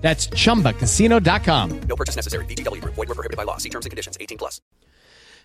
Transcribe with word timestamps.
That's 0.00 0.28
chumbacasino.com. 0.28 1.80
No 1.82 1.96
purchase 1.96 2.16
necessary. 2.16 2.44
VGW 2.46 2.80
Group. 2.80 2.94
Void 2.94 3.08
were 3.08 3.14
prohibited 3.14 3.36
by 3.36 3.44
law. 3.44 3.58
See 3.58 3.68
terms 3.68 3.86
and 3.86 3.90
conditions. 3.90 4.16
18 4.18 4.38
plus. 4.38 4.60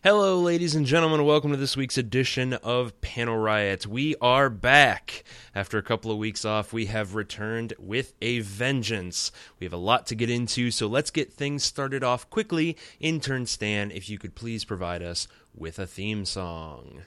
Hello, 0.04 0.40
ladies 0.40 0.76
and 0.76 0.86
gentlemen. 0.86 1.26
Welcome 1.26 1.50
to 1.50 1.58
this 1.58 1.76
week's 1.76 1.98
edition 1.98 2.54
of 2.54 3.02
Panel 3.02 3.38
Riots. 3.38 3.88
We 3.88 4.16
are 4.22 4.52
back. 4.52 5.24
After 5.56 5.80
a 5.80 5.82
couple 5.82 6.12
of 6.12 6.20
weeks 6.20 6.46
off, 6.46 6.72
we 6.72 6.86
have 6.86 7.16
returned 7.16 7.74
with 7.80 8.14
a 8.22 8.42
vengeance. 8.42 9.32
We 9.60 9.66
have 9.66 9.74
a 9.74 9.78
lot 9.78 10.06
to 10.08 10.16
get 10.16 10.30
into, 10.30 10.70
so 10.70 10.86
let's 10.86 11.10
get 11.10 11.34
things 11.34 11.64
started 11.64 12.04
off 12.04 12.30
quickly. 12.30 12.78
Intern 13.00 13.48
Stan, 13.48 13.90
if 13.90 14.08
you 14.08 14.20
could 14.20 14.36
please 14.36 14.64
provide 14.64 15.02
us 15.02 15.28
with 15.56 15.80
a 15.80 15.88
theme 15.88 16.24
song. 16.24 17.02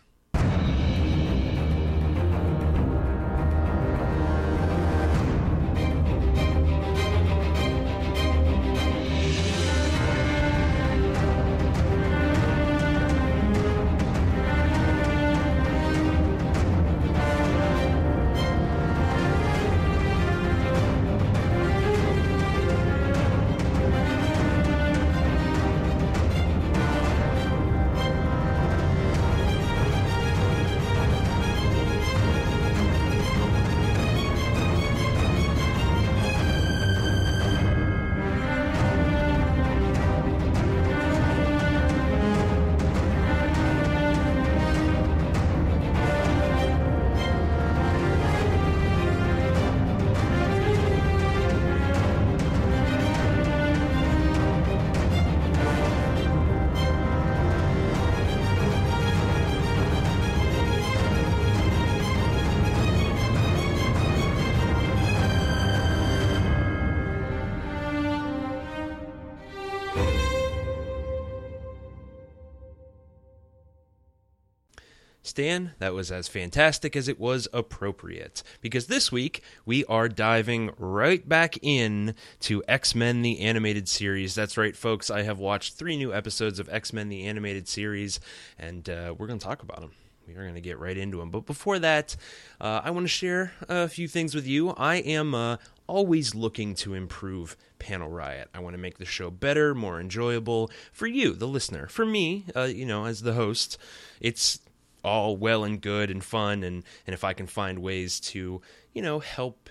That 75.38 75.94
was 75.94 76.10
as 76.10 76.26
fantastic 76.26 76.96
as 76.96 77.06
it 77.06 77.20
was 77.20 77.46
appropriate. 77.52 78.42
Because 78.60 78.88
this 78.88 79.12
week, 79.12 79.40
we 79.64 79.84
are 79.84 80.08
diving 80.08 80.72
right 80.78 81.26
back 81.28 81.56
in 81.62 82.16
to 82.40 82.64
X 82.66 82.92
Men 82.92 83.22
the 83.22 83.38
Animated 83.38 83.88
Series. 83.88 84.34
That's 84.34 84.56
right, 84.56 84.74
folks. 84.74 85.10
I 85.10 85.22
have 85.22 85.38
watched 85.38 85.74
three 85.74 85.96
new 85.96 86.12
episodes 86.12 86.58
of 86.58 86.68
X 86.68 86.92
Men 86.92 87.08
the 87.08 87.24
Animated 87.24 87.68
Series, 87.68 88.18
and 88.58 88.90
uh, 88.90 89.14
we're 89.16 89.28
going 89.28 89.38
to 89.38 89.46
talk 89.46 89.62
about 89.62 89.80
them. 89.80 89.92
We 90.26 90.34
are 90.34 90.42
going 90.42 90.56
to 90.56 90.60
get 90.60 90.80
right 90.80 90.98
into 90.98 91.18
them. 91.18 91.30
But 91.30 91.46
before 91.46 91.78
that, 91.78 92.16
uh, 92.60 92.80
I 92.82 92.90
want 92.90 93.04
to 93.04 93.08
share 93.08 93.52
a 93.68 93.86
few 93.86 94.08
things 94.08 94.34
with 94.34 94.46
you. 94.46 94.70
I 94.70 94.96
am 94.96 95.36
uh, 95.36 95.58
always 95.86 96.34
looking 96.34 96.74
to 96.76 96.94
improve 96.94 97.56
Panel 97.78 98.08
Riot. 98.08 98.50
I 98.52 98.58
want 98.58 98.74
to 98.74 98.78
make 98.78 98.98
the 98.98 99.04
show 99.04 99.30
better, 99.30 99.72
more 99.72 100.00
enjoyable 100.00 100.68
for 100.92 101.06
you, 101.06 101.32
the 101.32 101.46
listener. 101.46 101.86
For 101.86 102.04
me, 102.04 102.46
uh, 102.56 102.64
you 102.64 102.84
know, 102.84 103.04
as 103.04 103.22
the 103.22 103.34
host, 103.34 103.78
it's 104.20 104.58
all 105.04 105.36
well 105.36 105.64
and 105.64 105.80
good 105.80 106.10
and 106.10 106.24
fun 106.24 106.62
and 106.62 106.84
and 107.06 107.14
if 107.14 107.24
I 107.24 107.32
can 107.32 107.46
find 107.46 107.78
ways 107.80 108.20
to 108.20 108.60
you 108.92 109.02
know 109.02 109.18
help 109.18 109.70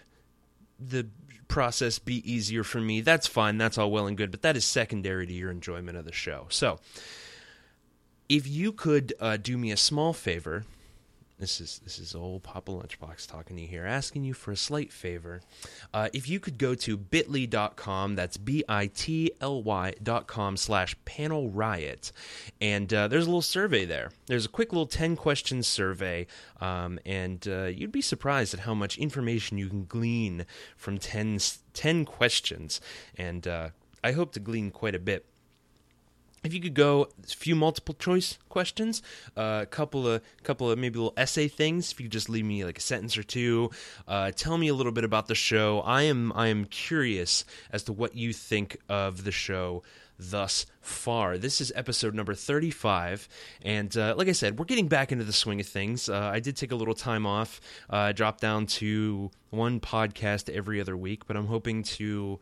the 0.80 1.08
process 1.48 1.98
be 1.98 2.30
easier 2.30 2.64
for 2.64 2.80
me 2.82 3.02
that's 3.02 3.26
fine 3.26 3.58
that's 3.58 3.78
all 3.78 3.90
well 3.90 4.08
and 4.08 4.18
good 4.18 4.32
but 4.32 4.42
that 4.42 4.58
is 4.58 4.66
secondary 4.66 5.26
to 5.26 5.34
your 5.34 5.52
enjoyment 5.52 5.98
of 5.98 6.06
the 6.06 6.12
show. 6.12 6.48
So 6.50 6.80
if 8.30 8.48
you 8.48 8.72
could 8.72 9.14
uh, 9.20 9.38
do 9.38 9.58
me 9.58 9.72
a 9.72 9.78
small 9.78 10.14
favor 10.14 10.66
this 11.40 11.62
is 11.62 11.80
this 11.84 12.00
is 12.00 12.16
old 12.16 12.42
Papa 12.42 12.72
Lunchbox 12.72 13.28
talking 13.28 13.56
to 13.58 13.62
you 13.62 13.68
here, 13.68 13.86
asking 13.86 14.24
you 14.24 14.34
for 14.34 14.52
a 14.52 14.58
slight 14.58 14.92
favor. 14.92 15.42
Uh, 15.94 16.10
if 16.12 16.28
you 16.28 16.40
could 16.40 16.58
go 16.58 16.74
to 16.76 16.98
bit.ly.com, 16.98 18.16
that's 18.16 18.38
B-I-T-L-Y 18.38 19.94
dot 20.02 20.28
com 20.28 20.58
slash 20.58 20.96
panel 21.06 21.50
riot, 21.50 22.12
and 22.60 22.92
uh, 22.92 23.08
there's 23.08 23.26
a 23.26 23.30
little 23.30 23.42
survey 23.44 23.86
there. 23.86 24.12
There's 24.26 24.46
a 24.46 24.50
quick 24.50 24.72
little 24.72 24.88
10 24.88 25.16
question 25.16 25.62
survey, 25.62 26.26
um, 26.60 27.00
and 27.06 27.48
uh, 27.48 27.66
you'd 27.66 27.92
be 27.92 28.02
surprised 28.02 28.54
at 28.56 28.62
how 28.62 28.74
much 28.74 28.98
information 28.98 29.58
you 29.60 29.70
can 29.70 29.86
glean 29.86 30.46
from 30.76 30.98
10, 30.98 31.40
10 31.74 32.06
questions, 32.06 32.82
and 33.16 33.48
uh, 33.48 33.70
I 34.04 34.14
hope 34.14 34.32
to 34.34 34.40
glean 34.40 34.72
quite 34.72 34.96
a 34.96 35.00
bit 35.00 35.26
if 36.44 36.54
you 36.54 36.62
could 36.62 36.74
go 36.74 37.10
a 37.24 37.28
few 37.28 37.56
multiple 37.56 37.96
choice 37.96 38.38
questions, 38.50 39.02
a 39.36 39.40
uh, 39.40 39.66
couple 39.66 40.08
of 40.08 40.22
couple 40.44 40.70
of 40.70 40.78
maybe 40.78 40.98
little 40.98 41.14
essay 41.18 41.48
things. 41.48 41.92
If 41.92 42.00
you 42.00 42.06
could 42.06 42.12
just 42.12 42.30
leave 42.30 42.46
me 42.46 42.64
like 42.64 42.78
a 42.78 42.82
sentence 42.82 43.18
or 43.18 43.24
two, 43.24 43.72
uh, 44.08 44.32
tell 44.32 44.58
me 44.58 44.68
a 44.68 44.74
little 44.74 44.92
bit 44.92 45.04
about 45.04 45.28
the 45.28 45.36
show. 45.36 45.82
I 45.82 46.04
am 46.04 46.32
I 46.36 46.48
am 46.48 46.66
curious 46.66 47.44
as 47.72 47.84
to 47.84 47.94
what 47.94 48.16
you 48.16 48.34
think 48.34 48.78
of 48.88 49.24
the 49.24 49.32
show 49.32 49.84
thus 50.20 50.66
far. 50.82 51.38
This 51.38 51.62
is 51.62 51.72
episode 51.76 52.16
number 52.16 52.34
35. 52.34 53.28
And 53.62 53.96
uh, 53.96 54.16
like 54.18 54.28
I 54.28 54.32
said, 54.32 54.58
we're 54.58 54.66
getting 54.66 54.88
back 54.88 55.12
into 55.12 55.24
the 55.24 55.34
swing 55.34 55.60
of 55.60 55.68
things. 55.68 56.10
Uh, 56.10 56.32
I 56.34 56.40
did 56.40 56.58
take 56.58 56.72
a 56.72 56.76
little 56.76 56.96
time 56.96 57.26
off, 57.26 57.62
uh, 57.90 58.12
dropped 58.14 58.42
down 58.42 58.66
to 58.68 59.30
one 59.50 59.80
podcast 59.80 60.50
every 60.50 60.82
other 60.82 60.98
week, 60.98 61.28
but 61.28 61.38
I'm 61.38 61.46
hoping 61.46 61.84
to 61.84 62.40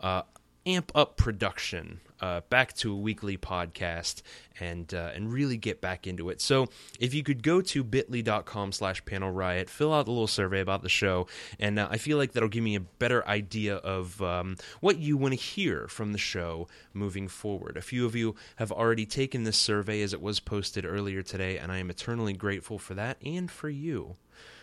uh, 0.00 0.22
amp 0.64 0.92
up 0.94 1.16
production 1.16 2.00
uh, 2.20 2.40
back 2.48 2.72
to 2.74 2.92
a 2.92 2.96
weekly 2.96 3.36
podcast 3.36 4.22
and 4.60 4.92
uh, 4.92 5.10
and 5.14 5.32
really 5.32 5.56
get 5.56 5.80
back 5.80 6.06
into 6.06 6.30
it. 6.30 6.40
So 6.40 6.66
if 6.98 7.14
you 7.14 7.22
could 7.22 7.42
go 7.42 7.60
to 7.60 7.84
bit.ly.com 7.84 8.72
slash 8.72 9.04
panel 9.04 9.30
riot, 9.30 9.70
fill 9.70 9.92
out 9.92 10.08
a 10.08 10.10
little 10.10 10.26
survey 10.26 10.60
about 10.60 10.82
the 10.82 10.88
show, 10.88 11.26
and 11.58 11.78
uh, 11.78 11.88
I 11.90 11.98
feel 11.98 12.18
like 12.18 12.32
that'll 12.32 12.48
give 12.48 12.64
me 12.64 12.76
a 12.76 12.80
better 12.80 13.26
idea 13.26 13.76
of 13.76 14.20
um, 14.22 14.56
what 14.80 14.98
you 14.98 15.16
want 15.16 15.34
to 15.34 15.40
hear 15.40 15.88
from 15.88 16.12
the 16.12 16.18
show 16.18 16.68
moving 16.92 17.28
forward. 17.28 17.76
A 17.76 17.82
few 17.82 18.06
of 18.06 18.14
you 18.14 18.34
have 18.56 18.72
already 18.72 19.06
taken 19.06 19.44
this 19.44 19.56
survey 19.56 20.02
as 20.02 20.12
it 20.12 20.20
was 20.20 20.40
posted 20.40 20.84
earlier 20.84 21.22
today, 21.22 21.58
and 21.58 21.70
I 21.70 21.78
am 21.78 21.90
eternally 21.90 22.32
grateful 22.32 22.78
for 22.78 22.94
that 22.94 23.18
and 23.24 23.50
for 23.50 23.68
you. 23.68 24.16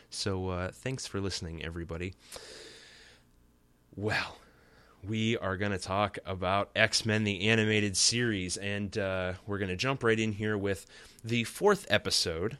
So 0.10 0.50
uh, 0.50 0.72
thanks 0.72 1.08
for 1.08 1.20
listening, 1.20 1.64
everybody. 1.64 2.14
Well, 3.96 4.38
we 5.08 5.38
are 5.38 5.58
going 5.58 5.72
to 5.72 5.78
talk 5.78 6.18
about 6.26 6.70
X 6.76 7.06
Men, 7.06 7.24
the 7.24 7.48
animated 7.50 7.96
series. 7.98 8.58
And 8.58 8.98
uh, 8.98 9.34
we're 9.46 9.58
going 9.58 9.70
to 9.70 9.76
jump 9.76 10.04
right 10.04 10.20
in 10.20 10.34
here 10.34 10.58
with 10.58 10.86
the 11.24 11.44
fourth 11.44 11.86
episode, 11.90 12.58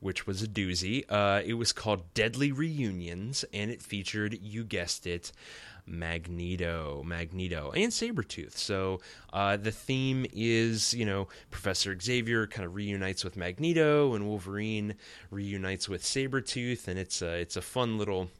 which 0.00 0.26
was 0.26 0.42
a 0.42 0.48
doozy. 0.48 1.04
Uh, 1.08 1.42
it 1.44 1.54
was 1.54 1.72
called 1.72 2.14
Deadly 2.14 2.52
Reunions, 2.52 3.44
and 3.52 3.70
it 3.70 3.82
featured, 3.82 4.38
you 4.40 4.64
guessed 4.64 5.06
it, 5.06 5.32
Magneto, 5.86 7.02
Magneto, 7.04 7.72
and 7.72 7.90
Sabretooth. 7.90 8.56
So 8.56 9.00
uh, 9.32 9.56
the 9.56 9.72
theme 9.72 10.24
is, 10.32 10.94
you 10.94 11.04
know, 11.04 11.28
Professor 11.50 11.98
Xavier 11.98 12.46
kind 12.46 12.64
of 12.64 12.74
reunites 12.74 13.24
with 13.24 13.36
Magneto, 13.36 14.14
and 14.14 14.26
Wolverine 14.26 14.94
reunites 15.30 15.88
with 15.88 16.02
Sabretooth, 16.02 16.86
and 16.86 16.98
it's 16.98 17.22
a, 17.22 17.34
it's 17.40 17.56
a 17.56 17.62
fun 17.62 17.98
little 17.98 18.30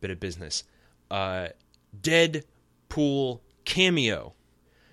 bit 0.00 0.10
of 0.10 0.20
business. 0.20 0.64
Uh, 1.10 1.48
Deadpool 2.00 3.40
cameo. 3.64 4.34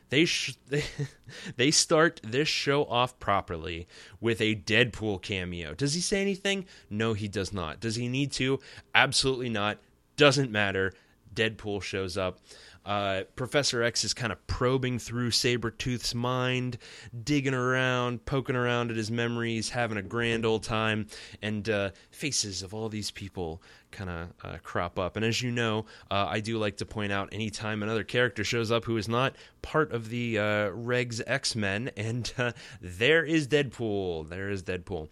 They, 0.10 0.25
sh- 0.25 0.57
they 0.68 0.84
they 1.56 1.72
start 1.72 2.19
this 2.24 2.48
show 2.48 2.86
off 2.86 3.19
properly 3.19 3.88
with 4.19 4.42
a 4.42 4.56
Deadpool 4.56 5.22
cameo. 5.22 5.74
Does 5.74 5.94
he 5.94 6.01
say 6.01 6.22
anything? 6.22 6.66
No, 6.90 7.13
he 7.13 7.28
does 7.28 7.54
not. 7.54 7.80
Does 7.80 7.96
he 7.96 8.07
need 8.07 8.31
to? 8.34 8.60
Absolutely 8.96 9.50
not. 9.50 9.78
Doesn't 10.18 10.51
matter. 10.51 10.94
Deadpool 11.34 11.81
shows 11.84 12.18
up. 12.18 12.40
Uh, 12.86 13.22
Professor 13.36 13.84
X 13.84 14.04
is 14.04 14.14
kind 14.14 14.31
of 14.31 14.46
probing 14.48 15.00
through 15.00 15.31
Sabretooth's 15.31 16.16
mind, 16.16 16.78
digging 17.24 17.54
around, 17.54 18.26
poking 18.26 18.56
around 18.56 18.90
at 18.92 18.98
his 18.98 19.12
memories, 19.12 19.70
having 19.70 19.98
a 19.98 20.02
grand 20.02 20.46
old 20.46 20.64
time, 20.64 21.08
and 21.42 21.70
uh, 21.70 21.92
faces 22.12 22.64
of 22.64 22.74
all 22.74 22.90
these 22.90 23.12
people 23.12 23.62
kind 23.92 24.10
of 24.10 24.28
uh, 24.44 24.58
crop 24.64 25.00
up. 25.00 25.16
And 25.16 25.26
as 25.26 25.42
you 25.42 25.52
know, 25.52 25.86
uh, 26.12 26.28
I 26.30 26.40
do 26.40 26.58
like 26.58 26.78
to 26.78 26.86
point 26.86 27.12
out 27.12 27.30
anytime 27.31 27.84
another 27.84 28.04
character 28.04 28.44
shows 28.44 28.72
up 28.72 28.86
who 28.86 28.98
is 28.98 29.08
not 29.08 29.36
part 29.62 29.92
of 29.92 30.10
the 30.10 30.38
uh, 30.38 30.42
Regs 30.70 31.22
X 31.26 31.56
Men, 31.56 31.92
and 31.98 32.31
uh, 32.38 32.52
there 32.81 33.24
is 33.24 33.48
Deadpool. 33.48 34.30
There 34.30 34.50
is 34.50 34.64
Deadpool 34.64 35.10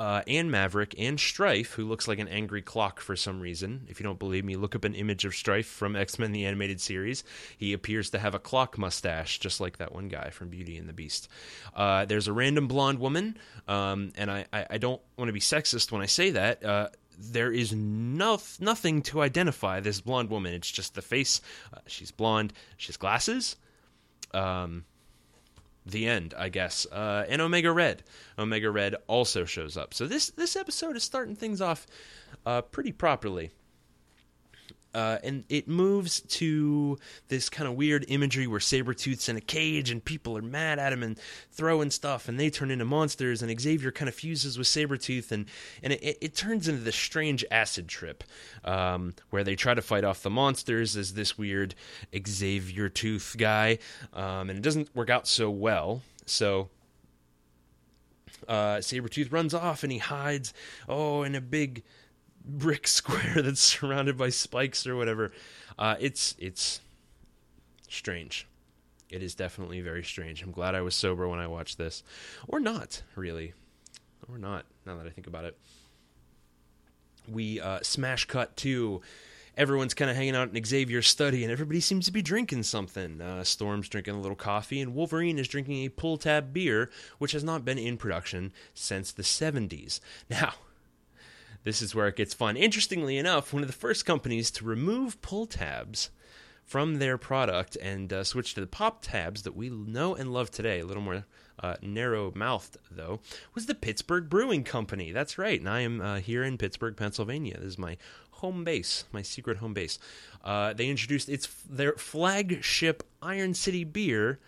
uh, 0.00 0.22
and 0.26 0.50
Maverick 0.50 0.94
and 0.98 1.18
Stryfe, 1.18 1.72
who 1.72 1.84
looks 1.84 2.08
like 2.08 2.18
an 2.18 2.26
angry 2.26 2.62
clock 2.62 3.00
for 3.00 3.14
some 3.16 3.38
reason. 3.38 3.86
If 3.86 4.00
you 4.00 4.04
don't 4.04 4.18
believe 4.18 4.46
me, 4.46 4.56
look 4.56 4.74
up 4.74 4.86
an 4.86 4.94
image 4.94 5.26
of 5.26 5.32
Stryfe 5.32 5.66
from 5.66 5.94
X 5.94 6.18
Men 6.18 6.32
the 6.32 6.46
Animated 6.46 6.80
Series. 6.80 7.22
He 7.58 7.74
appears 7.74 8.08
to 8.10 8.18
have 8.18 8.34
a 8.34 8.38
clock 8.38 8.78
mustache, 8.78 9.38
just 9.40 9.60
like 9.60 9.76
that 9.76 9.94
one 9.94 10.08
guy 10.08 10.30
from 10.30 10.48
Beauty 10.48 10.78
and 10.78 10.88
the 10.88 10.94
Beast. 10.94 11.28
Uh, 11.76 12.06
there's 12.06 12.28
a 12.28 12.32
random 12.32 12.66
blonde 12.66 12.98
woman, 12.98 13.36
um, 13.68 14.12
and 14.16 14.30
I, 14.30 14.46
I, 14.54 14.66
I 14.70 14.78
don't 14.78 15.02
want 15.18 15.28
to 15.28 15.34
be 15.34 15.40
sexist 15.40 15.92
when 15.92 16.00
I 16.00 16.06
say 16.06 16.30
that. 16.30 16.64
Uh, 16.64 16.88
there 17.18 17.52
is 17.52 17.74
no, 17.74 18.40
nothing 18.58 19.02
to 19.02 19.20
identify 19.20 19.80
this 19.80 20.00
blonde 20.00 20.30
woman. 20.30 20.54
It's 20.54 20.70
just 20.70 20.94
the 20.94 21.02
face. 21.02 21.42
Uh, 21.74 21.80
she's 21.86 22.10
blonde. 22.10 22.54
She 22.78 22.86
has 22.86 22.96
glasses. 22.96 23.56
Um, 24.32 24.86
the 25.84 26.06
end, 26.06 26.34
I 26.36 26.48
guess. 26.48 26.86
Uh, 26.86 27.24
and 27.28 27.40
Omega 27.40 27.72
Red. 27.72 28.02
Omega 28.38 28.70
Red 28.70 28.96
also 29.06 29.44
shows 29.44 29.76
up. 29.76 29.94
So 29.94 30.06
this 30.06 30.30
this 30.30 30.56
episode 30.56 30.96
is 30.96 31.02
starting 31.02 31.36
things 31.36 31.60
off 31.60 31.86
uh, 32.46 32.62
pretty 32.62 32.92
properly. 32.92 33.50
Uh, 34.92 35.18
and 35.22 35.44
it 35.48 35.68
moves 35.68 36.20
to 36.22 36.98
this 37.28 37.48
kind 37.48 37.68
of 37.68 37.74
weird 37.74 38.04
imagery 38.08 38.46
where 38.46 38.60
Sabretooth's 38.60 39.28
in 39.28 39.36
a 39.36 39.40
cage 39.40 39.90
and 39.90 40.04
people 40.04 40.36
are 40.36 40.42
mad 40.42 40.78
at 40.78 40.92
him 40.92 41.02
and 41.02 41.18
throwing 41.52 41.90
stuff 41.90 42.28
and 42.28 42.40
they 42.40 42.50
turn 42.50 42.70
into 42.70 42.84
monsters 42.84 43.40
and 43.40 43.60
Xavier 43.60 43.92
kind 43.92 44.08
of 44.08 44.14
fuses 44.14 44.58
with 44.58 44.66
Sabretooth 44.66 45.30
and, 45.30 45.46
and 45.82 45.92
it, 45.92 46.18
it 46.20 46.34
turns 46.34 46.66
into 46.66 46.82
this 46.82 46.96
strange 46.96 47.44
acid 47.50 47.86
trip 47.86 48.24
um, 48.64 49.14
where 49.30 49.44
they 49.44 49.54
try 49.54 49.74
to 49.74 49.82
fight 49.82 50.02
off 50.02 50.22
the 50.22 50.30
monsters 50.30 50.96
as 50.96 51.14
this 51.14 51.38
weird 51.38 51.74
Xavier 52.26 52.88
Tooth 52.88 53.36
guy 53.38 53.78
um, 54.12 54.50
and 54.50 54.58
it 54.58 54.62
doesn't 54.62 54.94
work 54.94 55.10
out 55.10 55.28
so 55.28 55.50
well. 55.50 56.02
So 56.26 56.68
uh, 58.48 58.78
Sabretooth 58.78 59.32
runs 59.32 59.54
off 59.54 59.82
and 59.82 59.92
he 59.92 59.98
hides, 59.98 60.52
oh, 60.88 61.22
in 61.22 61.34
a 61.34 61.40
big 61.40 61.84
brick 62.58 62.86
square 62.88 63.42
that's 63.42 63.60
surrounded 63.60 64.16
by 64.16 64.30
spikes 64.30 64.86
or 64.86 64.96
whatever. 64.96 65.32
Uh, 65.78 65.96
it's 66.00 66.34
it's 66.38 66.80
strange. 67.88 68.46
It 69.10 69.22
is 69.22 69.34
definitely 69.34 69.80
very 69.80 70.04
strange. 70.04 70.42
I'm 70.42 70.52
glad 70.52 70.74
I 70.74 70.82
was 70.82 70.94
sober 70.94 71.28
when 71.28 71.40
I 71.40 71.48
watched 71.48 71.78
this, 71.78 72.04
or 72.46 72.60
not 72.60 73.02
really, 73.16 73.54
or 74.28 74.38
not. 74.38 74.66
Now 74.86 74.96
that 74.96 75.06
I 75.06 75.10
think 75.10 75.26
about 75.26 75.44
it, 75.44 75.58
we 77.28 77.60
uh, 77.60 77.80
smash 77.82 78.26
cut 78.26 78.56
to 78.58 79.00
everyone's 79.56 79.94
kind 79.94 80.10
of 80.10 80.16
hanging 80.16 80.36
out 80.36 80.54
in 80.54 80.64
Xavier's 80.64 81.06
study, 81.06 81.42
and 81.42 81.52
everybody 81.52 81.80
seems 81.80 82.06
to 82.06 82.12
be 82.12 82.22
drinking 82.22 82.62
something. 82.62 83.20
Uh, 83.20 83.44
Storm's 83.44 83.88
drinking 83.88 84.14
a 84.14 84.20
little 84.20 84.36
coffee, 84.36 84.80
and 84.80 84.94
Wolverine 84.94 85.38
is 85.38 85.48
drinking 85.48 85.84
a 85.84 85.88
pull 85.88 86.16
tab 86.16 86.52
beer, 86.52 86.90
which 87.18 87.32
has 87.32 87.44
not 87.44 87.64
been 87.64 87.78
in 87.78 87.96
production 87.96 88.52
since 88.74 89.12
the 89.12 89.22
70s. 89.22 90.00
Now, 90.28 90.54
this 91.64 91.82
is 91.82 91.94
where 91.94 92.08
it 92.08 92.16
gets 92.16 92.34
fun. 92.34 92.56
Interestingly 92.56 93.18
enough, 93.18 93.52
one 93.52 93.62
of 93.62 93.68
the 93.68 93.74
first 93.74 94.06
companies 94.06 94.50
to 94.52 94.64
remove 94.64 95.20
pull 95.22 95.46
tabs 95.46 96.10
from 96.64 96.98
their 96.98 97.18
product 97.18 97.76
and 97.82 98.12
uh, 98.12 98.22
switch 98.22 98.54
to 98.54 98.60
the 98.60 98.66
pop 98.66 99.02
tabs 99.02 99.42
that 99.42 99.56
we 99.56 99.68
know 99.68 100.14
and 100.14 100.32
love 100.32 100.50
today, 100.50 100.80
a 100.80 100.86
little 100.86 101.02
more 101.02 101.24
uh, 101.62 101.74
narrow 101.82 102.32
mouthed 102.34 102.76
though, 102.90 103.20
was 103.54 103.66
the 103.66 103.74
Pittsburgh 103.74 104.28
Brewing 104.28 104.64
Company. 104.64 105.12
That's 105.12 105.36
right, 105.36 105.58
and 105.58 105.68
I 105.68 105.80
am 105.80 106.00
uh, 106.00 106.20
here 106.20 106.42
in 106.42 106.58
Pittsburgh, 106.58 106.96
Pennsylvania. 106.96 107.56
This 107.58 107.72
is 107.72 107.78
my 107.78 107.96
home 108.30 108.64
base, 108.64 109.04
my 109.12 109.20
secret 109.20 109.58
home 109.58 109.74
base. 109.74 109.98
Uh, 110.44 110.72
they 110.72 110.88
introduced 110.88 111.28
its 111.28 111.46
their 111.68 111.94
flagship 111.94 113.02
Iron 113.20 113.52
City 113.54 113.84
beer 113.84 114.38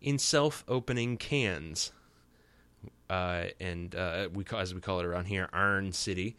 in 0.00 0.18
self 0.18 0.64
opening 0.68 1.16
cans 1.16 1.92
uh, 3.10 3.44
and 3.60 3.94
uh, 3.94 4.28
we 4.32 4.44
as 4.56 4.74
we 4.74 4.80
call 4.80 5.00
it 5.00 5.06
around 5.06 5.26
here, 5.26 5.48
Iron 5.52 5.92
City. 5.92 6.36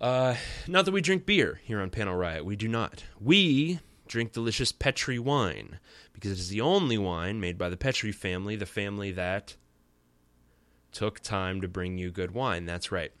Uh, 0.00 0.34
not 0.66 0.84
that 0.84 0.92
we 0.92 1.00
drink 1.00 1.24
beer 1.24 1.60
here 1.64 1.80
on 1.80 1.90
Panel 1.90 2.16
Riot. 2.16 2.44
We 2.44 2.56
do 2.56 2.68
not. 2.68 3.04
We 3.20 3.80
drink 4.06 4.32
delicious 4.32 4.72
Petri 4.72 5.18
wine 5.18 5.78
because 6.12 6.32
it 6.32 6.38
is 6.38 6.48
the 6.48 6.60
only 6.60 6.98
wine 6.98 7.40
made 7.40 7.56
by 7.56 7.68
the 7.68 7.76
Petri 7.76 8.12
family, 8.12 8.56
the 8.56 8.66
family 8.66 9.12
that 9.12 9.56
took 10.92 11.20
time 11.20 11.60
to 11.60 11.68
bring 11.68 11.98
you 11.98 12.10
good 12.10 12.32
wine. 12.32 12.66
That's 12.66 12.92
right. 12.92 13.12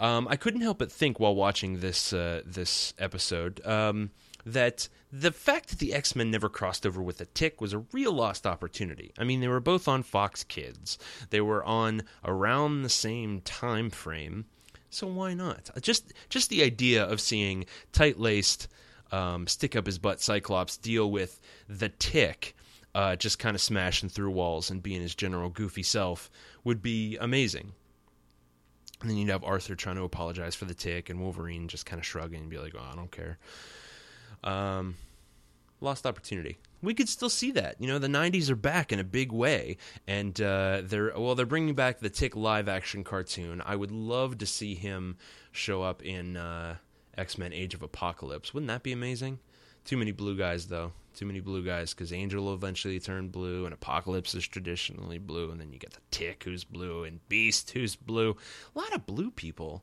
Um, 0.00 0.28
I 0.28 0.36
couldn't 0.36 0.60
help 0.60 0.78
but 0.78 0.92
think 0.92 1.18
while 1.18 1.34
watching 1.34 1.80
this 1.80 2.12
uh, 2.12 2.42
this 2.44 2.94
episode. 2.98 3.64
Um, 3.66 4.10
that 4.52 4.88
the 5.12 5.32
fact 5.32 5.68
that 5.68 5.78
the 5.78 5.94
X 5.94 6.16
Men 6.16 6.30
never 6.30 6.48
crossed 6.48 6.86
over 6.86 7.02
with 7.02 7.18
the 7.18 7.26
Tick 7.26 7.60
was 7.60 7.72
a 7.72 7.84
real 7.92 8.12
lost 8.12 8.46
opportunity. 8.46 9.12
I 9.18 9.24
mean, 9.24 9.40
they 9.40 9.48
were 9.48 9.60
both 9.60 9.88
on 9.88 10.02
Fox 10.02 10.44
Kids. 10.44 10.98
They 11.30 11.40
were 11.40 11.64
on 11.64 12.02
around 12.24 12.82
the 12.82 12.88
same 12.88 13.40
time 13.42 13.90
frame, 13.90 14.46
so 14.90 15.06
why 15.06 15.34
not? 15.34 15.70
Just 15.80 16.12
just 16.28 16.50
the 16.50 16.62
idea 16.62 17.04
of 17.04 17.20
seeing 17.20 17.66
tight 17.92 18.18
laced, 18.18 18.68
um, 19.12 19.46
stick 19.46 19.76
up 19.76 19.86
his 19.86 19.98
butt 19.98 20.20
Cyclops 20.20 20.76
deal 20.76 21.10
with 21.10 21.40
the 21.68 21.90
Tick. 21.90 22.54
Uh, 22.94 23.14
just 23.14 23.38
kind 23.38 23.54
of 23.54 23.60
smashing 23.60 24.08
through 24.08 24.30
walls 24.30 24.70
and 24.70 24.82
being 24.82 25.02
his 25.02 25.14
general 25.14 25.50
goofy 25.50 25.82
self 25.82 26.30
would 26.64 26.82
be 26.82 27.16
amazing. 27.18 27.72
And 29.00 29.10
then 29.10 29.18
you'd 29.18 29.28
have 29.28 29.44
Arthur 29.44 29.76
trying 29.76 29.96
to 29.96 30.02
apologize 30.02 30.56
for 30.56 30.64
the 30.64 30.74
tick, 30.74 31.08
and 31.08 31.20
Wolverine 31.20 31.68
just 31.68 31.86
kind 31.86 32.00
of 32.00 32.06
shrugging 32.06 32.40
and 32.40 32.50
be 32.50 32.58
like, 32.58 32.74
"Oh, 32.76 32.88
I 32.90 32.96
don't 32.96 33.12
care." 33.12 33.38
Um, 34.44 34.96
lost 35.80 36.06
opportunity. 36.06 36.58
We 36.82 36.94
could 36.94 37.08
still 37.08 37.30
see 37.30 37.50
that. 37.52 37.76
You 37.80 37.88
know, 37.88 37.98
the 37.98 38.08
'90s 38.08 38.50
are 38.50 38.56
back 38.56 38.92
in 38.92 38.98
a 38.98 39.04
big 39.04 39.32
way, 39.32 39.78
and 40.06 40.40
uh, 40.40 40.82
they're 40.84 41.12
well, 41.16 41.34
they're 41.34 41.46
bringing 41.46 41.74
back 41.74 41.98
the 41.98 42.10
Tick 42.10 42.36
live 42.36 42.68
action 42.68 43.04
cartoon. 43.04 43.62
I 43.64 43.74
would 43.76 43.90
love 43.90 44.38
to 44.38 44.46
see 44.46 44.74
him 44.74 45.16
show 45.50 45.82
up 45.82 46.02
in 46.02 46.36
uh, 46.36 46.76
X 47.16 47.36
Men: 47.36 47.52
Age 47.52 47.74
of 47.74 47.82
Apocalypse. 47.82 48.54
Wouldn't 48.54 48.68
that 48.68 48.82
be 48.82 48.92
amazing? 48.92 49.40
Too 49.84 49.96
many 49.96 50.12
blue 50.12 50.36
guys, 50.36 50.66
though. 50.66 50.92
Too 51.14 51.26
many 51.26 51.40
blue 51.40 51.64
guys 51.64 51.92
because 51.92 52.12
Angel 52.12 52.44
will 52.44 52.54
eventually 52.54 53.00
turn 53.00 53.28
blue, 53.28 53.64
and 53.64 53.74
Apocalypse 53.74 54.34
is 54.34 54.46
traditionally 54.46 55.18
blue, 55.18 55.50
and 55.50 55.60
then 55.60 55.72
you 55.72 55.78
get 55.78 55.94
the 55.94 56.00
Tick 56.12 56.44
who's 56.44 56.62
blue, 56.62 57.02
and 57.02 57.26
Beast 57.28 57.70
who's 57.70 57.96
blue. 57.96 58.36
A 58.76 58.78
lot 58.78 58.94
of 58.94 59.06
blue 59.06 59.32
people 59.32 59.82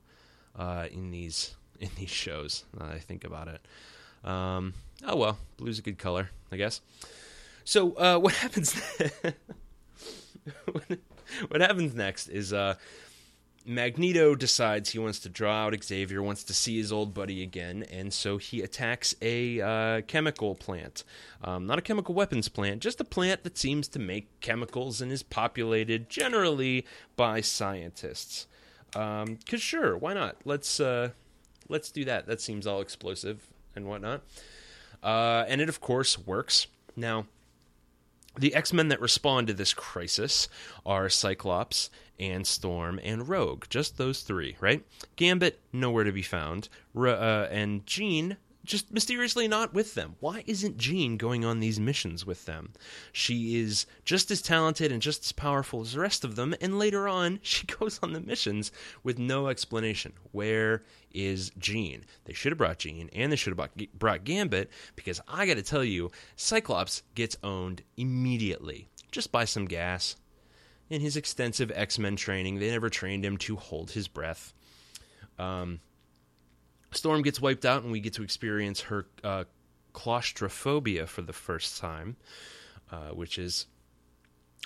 uh, 0.55 0.87
in 0.91 1.11
these 1.11 1.55
in 1.79 1.89
these 1.97 2.09
shows. 2.09 2.63
I 2.79 2.99
think 2.99 3.25
about 3.25 3.49
it. 3.49 3.67
Um, 4.25 4.73
oh 5.05 5.15
well, 5.15 5.37
blue's 5.57 5.79
a 5.79 5.81
good 5.81 5.97
color, 5.97 6.29
I 6.51 6.57
guess. 6.57 6.81
So 7.63 7.93
uh, 7.93 8.17
what 8.19 8.33
happens? 8.33 8.73
what 11.47 11.61
happens 11.61 11.93
next 11.93 12.27
is 12.27 12.51
uh, 12.51 12.75
Magneto 13.65 14.35
decides 14.35 14.91
he 14.91 14.99
wants 14.99 15.19
to 15.19 15.29
draw 15.29 15.65
out 15.65 15.83
Xavier, 15.83 16.21
wants 16.21 16.43
to 16.45 16.53
see 16.53 16.77
his 16.77 16.91
old 16.91 17.13
buddy 17.13 17.41
again, 17.41 17.83
and 17.91 18.13
so 18.13 18.37
he 18.37 18.61
attacks 18.61 19.15
a 19.21 19.61
uh, 19.61 20.01
chemical 20.01 20.55
plant. 20.55 21.03
Um, 21.43 21.65
not 21.65 21.79
a 21.79 21.81
chemical 21.81 22.13
weapons 22.15 22.47
plant, 22.47 22.81
just 22.81 23.01
a 23.01 23.05
plant 23.05 23.43
that 23.43 23.57
seems 23.57 23.87
to 23.89 23.99
make 23.99 24.39
chemicals 24.39 25.01
and 25.01 25.11
is 25.11 25.23
populated 25.23 26.09
generally 26.09 26.85
by 27.15 27.41
scientists. 27.41 28.47
Because 28.91 29.23
um, 29.27 29.37
sure, 29.57 29.97
why 29.97 30.13
not? 30.13 30.37
Let's 30.45 30.79
uh, 30.79 31.09
let's 31.67 31.91
do 31.91 32.05
that. 32.05 32.27
That 32.27 32.41
seems 32.41 32.65
all 32.67 32.81
explosive 32.81 33.47
and 33.75 33.85
whatnot. 33.85 34.21
Uh, 35.03 35.45
and 35.47 35.61
it, 35.61 35.69
of 35.69 35.81
course, 35.81 36.17
works. 36.17 36.67
Now, 36.95 37.25
the 38.37 38.55
X 38.55 38.73
Men 38.73 38.89
that 38.89 39.01
respond 39.01 39.47
to 39.47 39.53
this 39.53 39.73
crisis 39.73 40.49
are 40.85 41.09
Cyclops 41.09 41.89
and 42.19 42.45
Storm 42.47 42.99
and 43.03 43.27
Rogue. 43.27 43.65
Just 43.69 43.97
those 43.97 44.21
three, 44.21 44.57
right? 44.59 44.85
Gambit, 45.15 45.59
nowhere 45.71 46.03
to 46.03 46.11
be 46.11 46.21
found. 46.21 46.69
uh, 46.95 47.47
and 47.51 47.85
Jean, 47.85 48.37
just 48.65 48.91
mysteriously 48.91 49.47
not 49.47 49.73
with 49.73 49.93
them. 49.93 50.15
Why 50.19 50.43
isn't 50.45 50.77
Jean 50.77 51.17
going 51.17 51.45
on 51.45 51.59
these 51.59 51.79
missions 51.79 52.25
with 52.25 52.45
them? 52.45 52.73
She 53.11 53.59
is 53.59 53.85
just 54.03 54.31
as 54.31 54.41
talented 54.41 54.91
and 54.91 55.01
just 55.01 55.23
as 55.23 55.31
powerful 55.31 55.81
as 55.81 55.93
the 55.93 55.99
rest 55.99 56.23
of 56.23 56.35
them, 56.35 56.55
and 56.59 56.79
later 56.79 57.07
on, 57.07 57.39
she 57.43 57.65
goes 57.67 57.99
on 58.01 58.13
the 58.13 58.19
missions 58.19 58.71
with 59.03 59.19
no 59.19 59.47
explanation. 59.47 60.13
Where 60.31 60.83
is 61.13 61.51
Jean? 61.57 62.05
They 62.25 62.33
should 62.33 62.51
have 62.51 62.57
brought 62.57 62.79
Jean, 62.79 63.09
and 63.13 63.31
they 63.31 63.35
should 63.35 63.57
have 63.57 63.89
brought 63.93 64.23
Gambit, 64.23 64.69
because 64.95 65.21
I 65.27 65.45
gotta 65.45 65.63
tell 65.63 65.83
you, 65.83 66.11
Cyclops 66.35 67.03
gets 67.13 67.37
owned 67.43 67.83
immediately 67.97 68.89
just 69.11 69.31
by 69.31 69.45
some 69.45 69.65
gas. 69.65 70.17
In 70.89 71.01
his 71.01 71.17
extensive 71.17 71.71
X 71.73 71.97
Men 71.97 72.15
training, 72.15 72.59
they 72.59 72.69
never 72.69 72.89
trained 72.89 73.25
him 73.25 73.37
to 73.37 73.55
hold 73.55 73.91
his 73.91 74.07
breath. 74.07 74.53
Um, 75.39 75.79
Storm 76.95 77.21
gets 77.21 77.41
wiped 77.41 77.65
out, 77.65 77.83
and 77.83 77.91
we 77.91 77.99
get 77.99 78.13
to 78.13 78.23
experience 78.23 78.81
her 78.81 79.05
uh, 79.23 79.43
claustrophobia 79.93 81.07
for 81.07 81.21
the 81.21 81.33
first 81.33 81.79
time, 81.79 82.15
uh, 82.91 83.09
which 83.09 83.37
is 83.37 83.67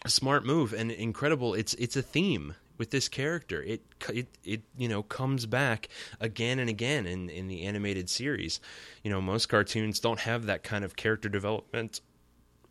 a 0.05 0.09
smart 0.09 0.45
move 0.45 0.73
and 0.73 0.91
incredible. 0.91 1.53
It's 1.53 1.73
it's 1.75 1.95
a 1.95 2.01
theme 2.01 2.55
with 2.77 2.91
this 2.91 3.07
character. 3.07 3.61
It 3.61 3.81
it 4.11 4.27
it 4.43 4.61
you 4.77 4.87
know 4.87 5.03
comes 5.03 5.45
back 5.45 5.89
again 6.19 6.59
and 6.59 6.69
again 6.69 7.05
in 7.05 7.29
in 7.29 7.47
the 7.47 7.63
animated 7.63 8.09
series. 8.09 8.59
You 9.03 9.11
know, 9.11 9.21
most 9.21 9.47
cartoons 9.47 9.99
don't 9.99 10.19
have 10.21 10.45
that 10.47 10.63
kind 10.63 10.83
of 10.83 10.95
character 10.95 11.29
development 11.29 12.01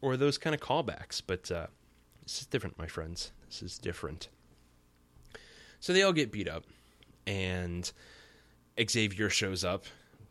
or 0.00 0.16
those 0.16 0.38
kind 0.38 0.54
of 0.54 0.60
callbacks, 0.60 1.22
but 1.24 1.50
uh, 1.50 1.66
this 2.22 2.40
is 2.40 2.46
different, 2.46 2.78
my 2.78 2.86
friends. 2.86 3.32
This 3.46 3.62
is 3.62 3.78
different. 3.78 4.28
So 5.80 5.92
they 5.92 6.02
all 6.02 6.12
get 6.12 6.32
beat 6.32 6.48
up, 6.48 6.64
and 7.26 7.90
Xavier 8.88 9.30
shows 9.30 9.64
up, 9.64 9.84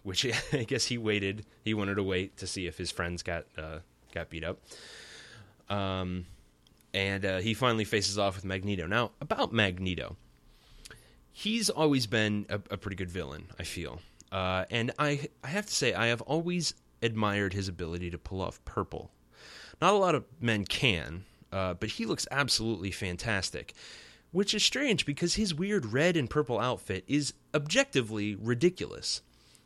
which 0.04 0.26
I 0.54 0.64
guess 0.64 0.86
he 0.86 0.98
waited. 0.98 1.46
He 1.64 1.74
wanted 1.74 1.96
to 1.96 2.04
wait 2.04 2.38
to 2.38 2.48
see 2.48 2.68
if 2.68 2.78
his 2.78 2.92
friends 2.92 3.24
got 3.24 3.46
uh, 3.58 3.80
got 4.14 4.30
beat 4.30 4.44
up. 4.44 4.60
Um, 5.70 6.26
and 6.94 7.26
uh, 7.26 7.38
he 7.40 7.54
finally 7.54 7.84
faces 7.84 8.18
off 8.18 8.36
with 8.36 8.46
Magneto. 8.46 8.88
Now, 8.88 9.12
about 9.22 9.52
Magneto, 9.52 10.16
he's 11.32 11.70
always 11.70 12.08
been 12.08 12.46
a, 12.50 12.56
a 12.72 12.78
pretty 12.78 12.96
good 12.96 13.12
villain. 13.12 13.48
I 13.60 13.64
feel, 13.64 14.00
uh, 14.32 14.66
and 14.72 14.92
I 14.98 15.28
I 15.44 15.48
have 15.48 15.66
to 15.66 15.74
say 15.74 15.94
I 15.94 16.08
have 16.08 16.22
always 16.22 16.74
admired 17.02 17.54
his 17.54 17.68
ability 17.68 18.10
to 18.12 18.18
pull 18.18 18.42
off 18.42 18.64
purple. 18.66 19.12
Not 19.82 19.94
a 19.94 19.98
lot 19.98 20.16
of 20.16 20.26
men 20.42 20.66
can, 20.66 21.26
uh, 21.52 21.76
but 21.76 21.90
he 21.90 22.06
looks 22.06 22.28
absolutely 22.32 22.92
fantastic. 22.92 23.74
Which 24.32 24.54
is 24.54 24.64
strange 24.64 25.06
because 25.06 25.36
his 25.36 25.54
weird 25.54 25.94
red 25.94 26.18
and 26.18 26.30
purple 26.30 26.60
outfit 26.60 27.04
is 27.08 27.34
objectively 27.54 28.36
ridiculous. 28.36 29.22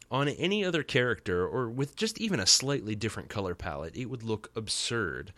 On 0.10 0.28
any 0.28 0.64
other 0.64 0.84
character, 0.84 1.48
or 1.48 1.70
with 1.70 1.96
just 1.96 2.20
even 2.20 2.40
a 2.40 2.46
slightly 2.46 2.96
different 2.96 3.30
color 3.30 3.56
palette, 3.56 3.96
it 3.96 4.06
would 4.06 4.24
look 4.24 4.52
absurd. 4.56 5.34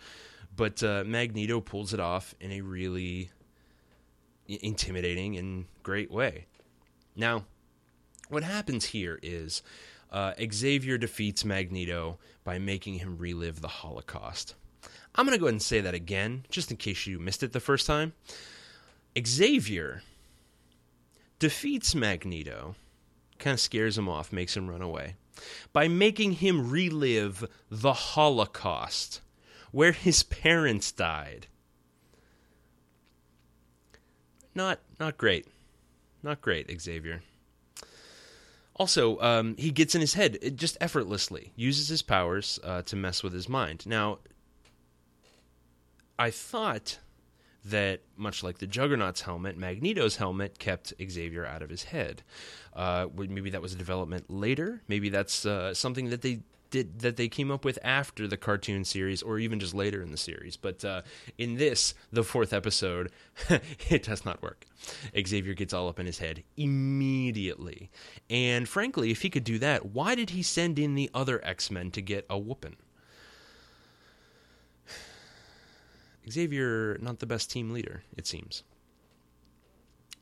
But 0.56 0.84
uh, 0.84 1.04
Magneto 1.06 1.62
pulls 1.62 1.94
it 1.94 2.00
off 2.00 2.34
in 2.40 2.52
a 2.52 2.62
really 2.62 3.30
intimidating 4.48 5.38
and 5.38 5.66
great 5.84 6.12
way. 6.12 6.46
Now, 7.16 7.46
what 8.30 8.44
happens 8.44 8.86
here 8.86 9.20
is 9.22 9.62
uh, 10.12 10.34
Xavier 10.52 10.98
defeats 10.98 11.46
Magneto 11.46 12.18
by 12.44 12.60
making 12.60 12.96
him 12.96 13.18
relive 13.18 13.62
the 13.62 13.68
Holocaust. 13.68 14.56
I'm 15.16 15.26
going 15.26 15.36
to 15.36 15.40
go 15.40 15.46
ahead 15.46 15.54
and 15.54 15.62
say 15.62 15.82
that 15.82 15.94
again, 15.94 16.46
just 16.50 16.72
in 16.72 16.78
case 16.78 17.06
you 17.06 17.20
missed 17.20 17.44
it 17.44 17.54
the 17.54 17.60
first 17.60 17.86
time. 17.86 18.14
Xavier 19.18 20.02
defeats 21.40 21.94
Magneto, 21.94 22.76
kind 23.38 23.54
of 23.54 23.60
scares 23.60 23.98
him 23.98 24.10
off, 24.10 24.32
makes 24.32 24.56
him 24.56 24.70
run 24.70 24.82
away, 24.82 25.16
by 25.72 25.88
making 25.88 26.34
him 26.34 26.70
relive 26.70 27.48
the 27.70 27.94
Holocaust, 27.94 29.22
where 29.72 29.92
his 29.92 30.24
parents 30.24 30.92
died. 30.92 31.48
Not, 34.56 34.80
not 35.00 35.18
great. 35.18 35.48
Not 36.22 36.42
great, 36.42 36.80
Xavier. 36.80 37.22
Also, 38.76 39.20
um, 39.20 39.56
he 39.58 39.72
gets 39.72 39.94
in 39.94 40.02
his 40.02 40.14
head 40.14 40.56
just 40.56 40.78
effortlessly, 40.82 41.52
uses 41.56 41.90
his 41.90 42.02
powers 42.02 42.60
uh, 42.64 42.82
to 42.84 42.96
mess 42.96 43.22
with 43.22 43.34
his 43.34 43.50
mind. 43.50 43.86
Now, 43.86 44.20
I 46.18 46.32
thought 46.32 47.00
that 47.66 48.02
much 48.18 48.44
like 48.44 48.58
the 48.58 48.68
Juggernaut's 48.68 49.22
helmet, 49.22 49.58
Magneto's 49.58 50.18
helmet 50.18 50.60
kept 50.60 50.94
Xavier 51.10 51.46
out 51.46 51.62
of 51.62 51.70
his 51.70 51.84
head. 51.84 52.24
Uh, 52.74 53.08
maybe 53.16 53.50
that 53.52 53.62
was 53.62 53.74
a 53.74 53.78
development 53.78 54.30
later. 54.30 54.82
Maybe 54.88 55.10
that's 55.10 55.46
uh, 55.46 55.74
something 55.74 56.10
that 56.10 56.22
they 56.22 56.42
did 56.74 57.02
that 57.02 57.18
they 57.18 57.28
came 57.28 57.52
up 57.52 57.64
with 57.64 57.78
after 57.84 58.28
the 58.28 58.36
cartoon 58.36 58.84
series, 58.84 59.22
or 59.22 59.38
even 59.38 59.60
just 59.60 59.76
later 59.76 60.02
in 60.02 60.10
the 60.10 60.18
series. 60.18 60.58
But 60.58 60.84
uh, 60.84 61.04
in 61.38 61.56
this, 61.56 61.94
the 62.12 62.24
fourth 62.24 62.52
episode, 62.52 63.12
it 63.90 64.04
does 64.04 64.26
not 64.26 64.42
work. 64.42 64.66
Xavier 65.16 65.54
gets 65.54 65.72
all 65.72 65.88
up 65.88 66.00
in 66.00 66.08
his 66.08 66.18
head 66.18 66.44
immediately, 66.58 67.92
and 68.28 68.68
frankly, 68.68 69.12
if 69.12 69.22
he 69.22 69.30
could 69.30 69.44
do 69.44 69.60
that, 69.60 69.86
why 69.86 70.16
did 70.16 70.32
he 70.32 70.42
send 70.42 70.80
in 70.80 70.96
the 70.96 71.12
other 71.14 71.40
X 71.46 71.70
Men 71.70 71.92
to 71.92 72.02
get 72.02 72.26
a 72.28 72.40
whooping? 72.40 72.78
Xavier, 76.30 76.98
not 77.02 77.20
the 77.20 77.26
best 77.26 77.52
team 77.52 77.72
leader, 77.72 78.04
it 78.16 78.28
seems. 78.28 78.64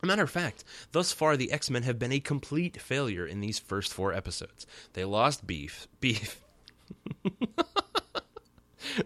A 0.04 0.08
matter 0.08 0.24
of 0.24 0.32
fact, 0.32 0.64
thus 0.92 1.12
far 1.12 1.38
the 1.38 1.52
X 1.52 1.70
Men 1.70 1.84
have 1.84 2.00
been 2.00 2.12
a 2.12 2.20
complete 2.20 2.82
failure 2.82 3.26
in 3.26 3.40
these 3.40 3.60
first 3.60 3.94
four 3.94 4.14
episodes. 4.14 4.66
They 4.94 5.06
lost 5.06 5.46
Beef. 5.46 5.88
Beef. 6.00 6.42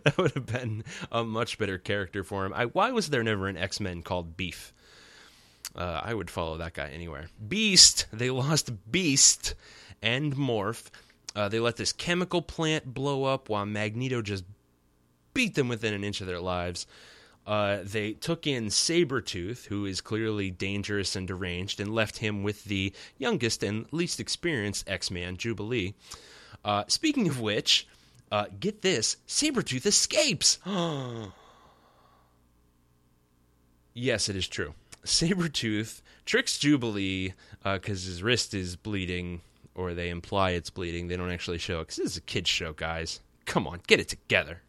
that 0.03 0.17
would 0.17 0.31
have 0.31 0.45
been 0.45 0.83
a 1.11 1.23
much 1.23 1.57
better 1.57 1.77
character 1.77 2.23
for 2.23 2.45
him. 2.45 2.53
I, 2.53 2.65
why 2.65 2.91
was 2.91 3.09
there 3.09 3.23
never 3.23 3.47
an 3.47 3.57
X 3.57 3.81
Men 3.81 4.03
called 4.03 4.37
Beef? 4.37 4.71
Uh, 5.75 5.99
I 6.01 6.13
would 6.13 6.29
follow 6.29 6.57
that 6.57 6.73
guy 6.73 6.89
anywhere. 6.89 7.25
Beast. 7.45 8.05
They 8.13 8.29
lost 8.29 8.71
Beast 8.89 9.55
and 10.01 10.33
Morph. 10.35 10.89
Uh, 11.35 11.49
they 11.49 11.59
let 11.59 11.75
this 11.75 11.91
chemical 11.91 12.41
plant 12.41 12.93
blow 12.93 13.25
up 13.25 13.49
while 13.49 13.65
Magneto 13.65 14.21
just 14.21 14.45
beat 15.35 15.53
them 15.53 15.67
within 15.67 15.93
an 15.93 16.03
inch 16.03 16.19
of 16.21 16.25
their 16.27 16.39
lives. 16.39 16.87
Uh, 17.45 17.79
they 17.83 18.13
took 18.13 18.47
in 18.47 18.65
Sabretooth, 18.67 19.65
who 19.65 19.85
is 19.85 20.01
clearly 20.01 20.49
dangerous 20.49 21.15
and 21.15 21.27
deranged, 21.27 21.79
and 21.79 21.93
left 21.93 22.17
him 22.17 22.41
with 22.41 22.63
the 22.63 22.91
youngest 23.19 23.61
and 23.61 23.85
least 23.91 24.19
experienced 24.19 24.89
X 24.89 25.11
Man, 25.11 25.37
Jubilee. 25.37 25.93
Uh, 26.63 26.85
speaking 26.87 27.27
of 27.27 27.39
which, 27.39 27.87
uh, 28.31 28.45
get 28.59 28.81
this 28.81 29.17
Sabretooth 29.27 29.85
escapes! 29.85 30.57
yes, 33.93 34.27
it 34.27 34.35
is 34.35 34.47
true. 34.47 34.73
Sabretooth 35.03 36.01
tricks 36.25 36.57
Jubilee 36.57 37.33
because 37.63 38.05
uh, 38.05 38.09
his 38.09 38.23
wrist 38.23 38.55
is 38.55 38.75
bleeding, 38.75 39.41
or 39.75 39.93
they 39.93 40.09
imply 40.09 40.51
it's 40.51 40.71
bleeding. 40.71 41.07
They 41.07 41.17
don't 41.17 41.31
actually 41.31 41.59
show 41.59 41.81
it 41.81 41.83
because 41.83 41.97
this 41.97 42.11
is 42.13 42.17
a 42.17 42.21
kid's 42.21 42.49
show, 42.49 42.73
guys. 42.73 43.19
Come 43.45 43.67
on, 43.67 43.81
get 43.85 43.99
it 43.99 44.09
together. 44.09 44.61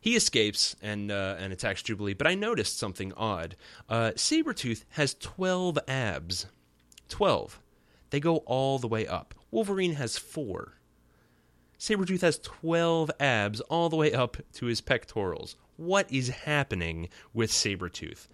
He 0.00 0.16
escapes 0.16 0.74
and 0.80 1.10
uh, 1.10 1.36
and 1.38 1.52
attacks 1.52 1.82
Jubilee, 1.82 2.14
but 2.14 2.26
I 2.26 2.34
noticed 2.34 2.78
something 2.78 3.12
odd. 3.16 3.56
Uh, 3.88 4.12
Sabretooth 4.14 4.84
has 4.90 5.14
12 5.14 5.78
abs. 5.86 6.46
12. 7.08 7.60
They 8.10 8.20
go 8.20 8.38
all 8.38 8.78
the 8.78 8.88
way 8.88 9.06
up. 9.06 9.34
Wolverine 9.50 9.94
has 9.94 10.16
4. 10.16 10.74
Sabretooth 11.78 12.20
has 12.20 12.38
12 12.38 13.10
abs 13.18 13.60
all 13.62 13.88
the 13.88 13.96
way 13.96 14.12
up 14.12 14.36
to 14.54 14.66
his 14.66 14.80
pectorals. 14.80 15.56
What 15.76 16.10
is 16.12 16.28
happening 16.28 17.08
with 17.32 17.50
Sabretooth? 17.50 18.28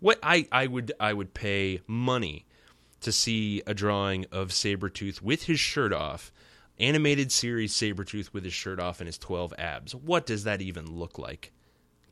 What 0.00 0.18
I, 0.22 0.46
I 0.52 0.66
would 0.66 0.92
I 1.00 1.12
would 1.12 1.34
pay 1.34 1.80
money 1.86 2.46
to 3.00 3.12
see 3.12 3.62
a 3.66 3.74
drawing 3.74 4.26
of 4.30 4.48
Sabretooth 4.50 5.22
with 5.22 5.44
his 5.44 5.60
shirt 5.60 5.92
off 5.92 6.32
Animated 6.80 7.30
series 7.30 7.74
Sabretooth 7.74 8.32
with 8.32 8.42
his 8.42 8.54
shirt 8.54 8.80
off 8.80 9.00
and 9.00 9.06
his 9.06 9.18
12 9.18 9.52
abs. 9.58 9.94
What 9.94 10.24
does 10.24 10.44
that 10.44 10.62
even 10.62 10.90
look 10.90 11.18
like? 11.18 11.52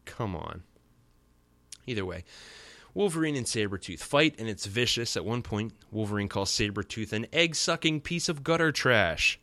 Come 0.05 0.37
on. 0.37 0.63
Either 1.87 2.05
way, 2.05 2.25
Wolverine 2.93 3.35
and 3.35 3.47
Sabretooth 3.47 4.01
fight, 4.01 4.35
and 4.39 4.47
it's 4.47 4.67
vicious. 4.67 5.17
At 5.17 5.25
one 5.25 5.41
point, 5.41 5.73
Wolverine 5.91 6.29
calls 6.29 6.51
Sabretooth 6.51 7.15
an 7.15 7.27
egg 7.33 7.55
sucking 7.55 8.03
piece 8.03 8.29
of 8.29 8.45
gutter 8.45 8.71
trash. 8.71 9.41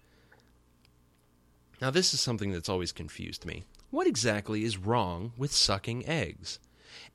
Now, 1.81 1.89
this 1.89 2.13
is 2.13 2.21
something 2.21 2.51
that's 2.51 2.69
always 2.69 2.91
confused 2.91 3.47
me. 3.47 3.63
What 3.89 4.05
exactly 4.05 4.63
is 4.63 4.77
wrong 4.77 5.33
with 5.37 5.51
sucking 5.51 6.07
eggs? 6.07 6.59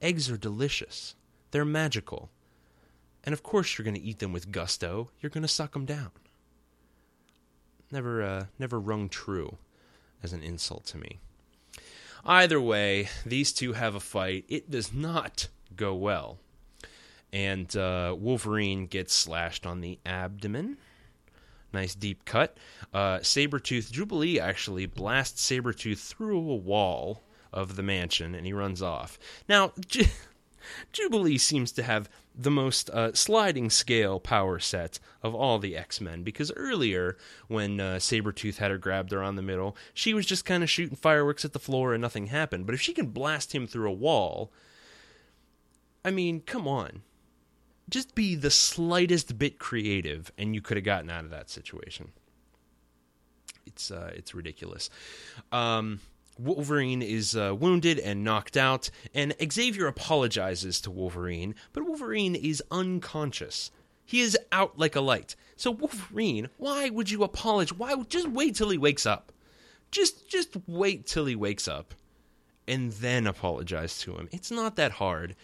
Eggs 0.02 0.28
are 0.28 0.36
delicious, 0.36 1.14
they're 1.52 1.64
magical. 1.64 2.28
And 3.22 3.32
of 3.32 3.44
course, 3.44 3.78
you're 3.78 3.84
going 3.84 3.94
to 3.94 4.02
eat 4.02 4.18
them 4.18 4.32
with 4.32 4.50
gusto, 4.50 5.10
you're 5.20 5.30
going 5.30 5.42
to 5.42 5.48
suck 5.48 5.74
them 5.74 5.84
down 5.84 6.10
never 7.90 8.22
uh, 8.22 8.46
never 8.58 8.78
rung 8.78 9.08
true 9.08 9.56
as 10.22 10.32
an 10.32 10.42
insult 10.42 10.86
to 10.86 10.98
me. 10.98 11.18
Either 12.24 12.60
way, 12.60 13.08
these 13.24 13.52
two 13.52 13.72
have 13.72 13.94
a 13.94 14.00
fight. 14.00 14.44
It 14.48 14.70
does 14.70 14.92
not 14.92 15.48
go 15.74 15.94
well. 15.94 16.38
And 17.32 17.74
uh, 17.76 18.14
Wolverine 18.18 18.86
gets 18.86 19.14
slashed 19.14 19.64
on 19.64 19.80
the 19.80 19.98
abdomen. 20.04 20.76
Nice 21.72 21.94
deep 21.94 22.24
cut. 22.24 22.58
Uh, 22.92 23.18
Sabretooth, 23.18 23.90
Jubilee 23.90 24.40
actually 24.40 24.86
blasts 24.86 25.48
Sabretooth 25.48 26.06
through 26.06 26.38
a 26.38 26.56
wall 26.56 27.22
of 27.52 27.76
the 27.76 27.82
mansion 27.82 28.34
and 28.34 28.44
he 28.44 28.52
runs 28.52 28.82
off. 28.82 29.18
Now, 29.48 29.72
Jubilee 30.92 31.38
seems 31.38 31.72
to 31.72 31.82
have 31.82 32.10
the 32.34 32.50
most 32.50 32.88
uh, 32.90 33.12
sliding 33.12 33.70
scale 33.70 34.20
power 34.20 34.58
set 34.58 34.98
of 35.22 35.34
all 35.34 35.58
the 35.58 35.76
X 35.76 36.00
Men 36.00 36.22
because 36.22 36.52
earlier, 36.56 37.16
when 37.48 37.80
uh, 37.80 37.96
Sabretooth 37.96 38.56
had 38.56 38.70
her 38.70 38.78
grabbed 38.78 39.12
around 39.12 39.36
the 39.36 39.42
middle, 39.42 39.76
she 39.92 40.14
was 40.14 40.26
just 40.26 40.44
kind 40.44 40.62
of 40.62 40.70
shooting 40.70 40.96
fireworks 40.96 41.44
at 41.44 41.52
the 41.52 41.58
floor 41.58 41.92
and 41.92 42.00
nothing 42.00 42.26
happened. 42.26 42.66
But 42.66 42.74
if 42.74 42.80
she 42.80 42.92
can 42.92 43.08
blast 43.08 43.54
him 43.54 43.66
through 43.66 43.90
a 43.90 43.94
wall, 43.94 44.52
I 46.04 46.10
mean, 46.10 46.40
come 46.40 46.66
on. 46.66 47.02
Just 47.88 48.14
be 48.14 48.36
the 48.36 48.50
slightest 48.50 49.36
bit 49.36 49.58
creative, 49.58 50.30
and 50.38 50.54
you 50.54 50.60
could 50.60 50.76
have 50.76 50.84
gotten 50.84 51.10
out 51.10 51.24
of 51.24 51.30
that 51.30 51.50
situation. 51.50 52.12
it's 53.66 53.90
uh, 53.90 54.12
it's 54.14 54.34
ridiculous. 54.34 54.90
Um, 55.52 56.00
Wolverine 56.38 57.02
is 57.02 57.36
uh, 57.36 57.54
wounded 57.58 57.98
and 57.98 58.24
knocked 58.24 58.56
out, 58.56 58.90
and 59.14 59.34
Xavier 59.52 59.86
apologizes 59.86 60.80
to 60.82 60.90
Wolverine, 60.90 61.54
but 61.72 61.86
Wolverine 61.86 62.34
is 62.34 62.62
unconscious. 62.70 63.70
He 64.04 64.20
is 64.20 64.38
out 64.50 64.78
like 64.78 64.96
a 64.96 65.00
light. 65.00 65.36
So 65.56 65.70
Wolverine, 65.70 66.48
why 66.56 66.88
would 66.90 67.10
you 67.10 67.22
apologize? 67.22 67.76
Why 67.76 67.94
just 68.08 68.28
wait 68.28 68.56
till 68.56 68.70
he 68.70 68.78
wakes 68.78 69.06
up? 69.06 69.32
Just 69.90 70.28
just 70.28 70.56
wait 70.66 71.06
till 71.06 71.26
he 71.26 71.36
wakes 71.36 71.68
up 71.68 71.94
and 72.66 72.92
then 72.92 73.26
apologize 73.26 73.98
to 73.98 74.16
him. 74.16 74.28
It's 74.32 74.50
not 74.50 74.76
that 74.76 74.92
hard. 74.92 75.34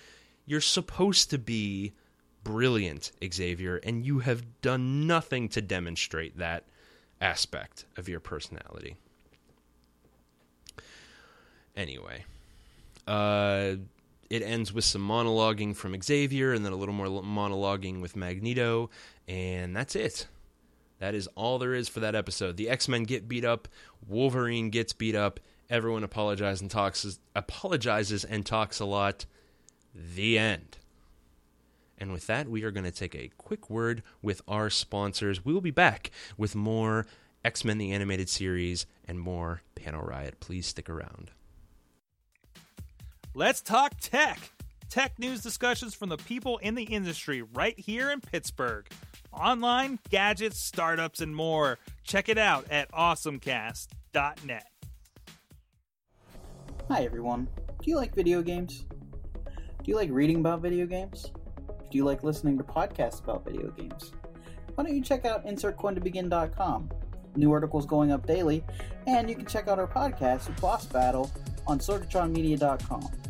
You're 0.46 0.60
supposed 0.60 1.30
to 1.30 1.38
be 1.38 1.92
brilliant, 2.44 3.10
Xavier, 3.32 3.76
and 3.76 4.06
you 4.06 4.20
have 4.20 4.60
done 4.62 5.06
nothing 5.06 5.48
to 5.50 5.60
demonstrate 5.60 6.38
that 6.38 6.64
aspect 7.20 7.84
of 7.96 8.08
your 8.08 8.20
personality. 8.20 8.96
Anyway, 11.76 12.24
uh, 13.06 13.74
it 14.30 14.42
ends 14.42 14.72
with 14.72 14.84
some 14.84 15.06
monologuing 15.06 15.76
from 15.76 16.00
Xavier 16.00 16.52
and 16.52 16.64
then 16.64 16.72
a 16.72 16.76
little 16.76 16.94
more 16.94 17.06
monologuing 17.06 18.00
with 18.00 18.16
Magneto, 18.16 18.90
and 19.28 19.76
that's 19.76 19.94
it. 19.94 20.26
That 20.98 21.14
is 21.14 21.28
all 21.34 21.58
there 21.58 21.74
is 21.74 21.88
for 21.88 22.00
that 22.00 22.14
episode. 22.14 22.56
The 22.56 22.70
X 22.70 22.88
Men 22.88 23.04
get 23.04 23.28
beat 23.28 23.44
up, 23.44 23.68
Wolverine 24.08 24.70
gets 24.70 24.92
beat 24.94 25.14
up, 25.14 25.40
everyone 25.68 26.04
apologizes 26.04 26.62
and 26.62 26.70
talks 26.70 27.18
apologizes 27.34 28.24
and 28.24 28.46
talks 28.46 28.80
a 28.80 28.86
lot. 28.86 29.26
The 29.94 30.38
end. 30.38 30.78
And 31.98 32.12
with 32.12 32.26
that, 32.26 32.48
we 32.48 32.62
are 32.64 32.70
going 32.70 32.84
to 32.84 32.90
take 32.90 33.14
a 33.14 33.30
quick 33.38 33.70
word 33.70 34.02
with 34.20 34.42
our 34.46 34.68
sponsors. 34.68 35.44
We 35.44 35.54
will 35.54 35.62
be 35.62 35.70
back 35.70 36.10
with 36.36 36.54
more 36.54 37.06
X 37.44 37.64
Men 37.64 37.78
the 37.78 37.92
Animated 37.92 38.28
Series 38.28 38.86
and 39.06 39.18
more 39.20 39.62
Panel 39.74 40.02
Riot. 40.02 40.40
Please 40.40 40.66
stick 40.66 40.90
around. 40.90 41.30
Let's 43.38 43.60
talk 43.60 43.92
tech. 44.00 44.38
Tech 44.88 45.18
news 45.18 45.42
discussions 45.42 45.94
from 45.94 46.08
the 46.08 46.16
people 46.16 46.56
in 46.56 46.74
the 46.74 46.84
industry 46.84 47.42
right 47.42 47.78
here 47.78 48.10
in 48.10 48.22
Pittsburgh. 48.22 48.88
Online, 49.30 49.98
gadgets, 50.08 50.58
startups, 50.58 51.20
and 51.20 51.36
more. 51.36 51.78
Check 52.02 52.30
it 52.30 52.38
out 52.38 52.64
at 52.70 52.90
awesomecast.net. 52.92 54.66
Hi, 56.88 57.04
everyone. 57.04 57.46
Do 57.82 57.90
you 57.90 57.96
like 57.96 58.14
video 58.14 58.40
games? 58.40 58.86
Do 59.44 59.84
you 59.84 59.96
like 59.96 60.08
reading 60.10 60.36
about 60.36 60.62
video 60.62 60.86
games? 60.86 61.30
Do 61.90 61.98
you 61.98 62.06
like 62.06 62.24
listening 62.24 62.56
to 62.56 62.64
podcasts 62.64 63.22
about 63.22 63.44
video 63.44 63.68
games? 63.72 64.12
Why 64.76 64.84
don't 64.84 64.96
you 64.96 65.02
check 65.02 65.26
out 65.26 65.44
InsertCoinToBegin.com? 65.44 66.90
New 67.36 67.52
articles 67.52 67.84
going 67.84 68.12
up 68.12 68.26
daily, 68.26 68.64
and 69.06 69.28
you 69.28 69.36
can 69.36 69.44
check 69.44 69.68
out 69.68 69.78
our 69.78 69.86
podcast, 69.86 70.58
Boss 70.58 70.86
Battle, 70.86 71.30
on 71.66 71.78
SorgatronMedia.com. 71.78 73.25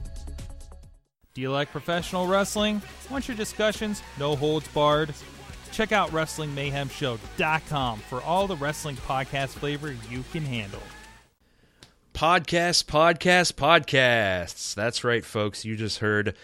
Do 1.37 1.43
you 1.43 1.50
like 1.50 1.71
professional 1.71 2.26
wrestling? 2.26 2.81
Want 3.11 3.28
your 3.28 3.37
discussions 3.37 4.02
no 4.19 4.37
holds 4.37 4.66
barred? 4.69 5.12
Check 5.71 5.93
out 5.93 6.09
WrestlingMayhemShow.com 6.09 7.99
for 7.99 8.23
all 8.23 8.47
the 8.47 8.57
wrestling 8.57 8.97
podcast 8.97 9.49
flavor 9.49 9.95
you 10.11 10.25
can 10.33 10.43
handle. 10.43 10.81
Podcast, 12.14 12.87
podcast, 12.87 13.52
podcasts. 13.52 14.75
That's 14.75 15.05
right, 15.05 15.23
folks. 15.23 15.66
You 15.66 15.76
just 15.76 15.99
heard 15.99 16.35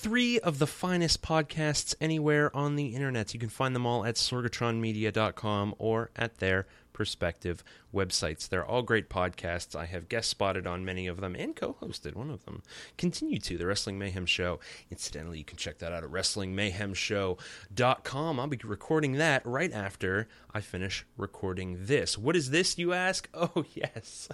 three 0.00 0.40
of 0.40 0.58
the 0.58 0.66
finest 0.66 1.20
podcasts 1.20 1.94
anywhere 2.00 2.56
on 2.56 2.76
the 2.76 2.94
internet. 2.94 3.34
You 3.34 3.40
can 3.40 3.50
find 3.50 3.74
them 3.74 3.84
all 3.84 4.06
at 4.06 4.14
sorgatronmedia.com 4.14 5.74
or 5.78 6.10
at 6.16 6.38
their 6.38 6.66
perspective 6.94 7.62
websites. 7.94 8.48
They're 8.48 8.64
all 8.64 8.80
great 8.80 9.10
podcasts. 9.10 9.76
I 9.76 9.84
have 9.84 10.08
guest 10.08 10.30
spotted 10.30 10.66
on 10.66 10.86
many 10.86 11.06
of 11.06 11.20
them 11.20 11.36
and 11.36 11.54
co 11.54 11.76
hosted 11.82 12.14
one 12.14 12.30
of 12.30 12.46
them. 12.46 12.62
Continue 12.96 13.38
to, 13.40 13.58
The 13.58 13.66
Wrestling 13.66 13.98
Mayhem 13.98 14.24
Show. 14.24 14.58
Incidentally, 14.90 15.36
you 15.36 15.44
can 15.44 15.58
check 15.58 15.76
that 15.80 15.92
out 15.92 16.02
at 16.02 16.10
WrestlingMayhemShow.com. 16.10 18.40
I'll 18.40 18.46
be 18.46 18.58
recording 18.64 19.12
that 19.14 19.44
right 19.44 19.72
after 19.72 20.28
I 20.54 20.62
finish 20.62 21.04
recording 21.18 21.76
this. 21.80 22.16
What 22.16 22.36
is 22.36 22.48
this, 22.50 22.78
you 22.78 22.94
ask? 22.94 23.28
Oh, 23.54 23.66
yes. 23.74 24.30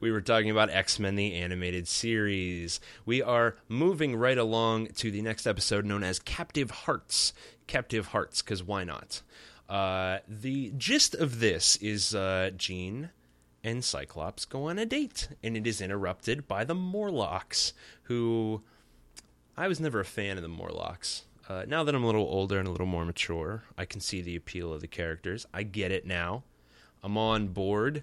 We 0.00 0.10
were 0.10 0.20
talking 0.20 0.50
about 0.50 0.70
X 0.70 0.98
Men, 0.98 1.16
the 1.16 1.34
animated 1.34 1.88
series. 1.88 2.80
We 3.04 3.22
are 3.22 3.56
moving 3.68 4.16
right 4.16 4.38
along 4.38 4.88
to 4.96 5.10
the 5.10 5.22
next 5.22 5.46
episode 5.46 5.84
known 5.84 6.02
as 6.02 6.18
Captive 6.18 6.70
Hearts. 6.70 7.32
Captive 7.66 8.08
Hearts, 8.08 8.42
because 8.42 8.62
why 8.62 8.84
not? 8.84 9.22
Uh, 9.68 10.18
the 10.28 10.72
gist 10.76 11.14
of 11.14 11.40
this 11.40 11.76
is 11.76 12.14
uh, 12.14 12.50
Jean 12.56 13.10
and 13.64 13.84
Cyclops 13.84 14.44
go 14.44 14.64
on 14.64 14.78
a 14.78 14.86
date, 14.86 15.28
and 15.42 15.56
it 15.56 15.66
is 15.66 15.80
interrupted 15.80 16.46
by 16.46 16.64
the 16.64 16.74
Morlocks, 16.74 17.72
who 18.04 18.62
I 19.56 19.66
was 19.66 19.80
never 19.80 20.00
a 20.00 20.04
fan 20.04 20.36
of 20.36 20.42
the 20.42 20.48
Morlocks. 20.48 21.24
Uh, 21.48 21.64
now 21.66 21.82
that 21.84 21.94
I'm 21.94 22.04
a 22.04 22.06
little 22.06 22.22
older 22.22 22.58
and 22.58 22.68
a 22.68 22.70
little 22.70 22.86
more 22.86 23.04
mature, 23.04 23.64
I 23.76 23.84
can 23.84 24.00
see 24.00 24.20
the 24.20 24.36
appeal 24.36 24.72
of 24.72 24.80
the 24.80 24.86
characters. 24.86 25.46
I 25.54 25.62
get 25.64 25.90
it 25.90 26.06
now. 26.06 26.44
I'm 27.02 27.16
on 27.16 27.48
board. 27.48 28.02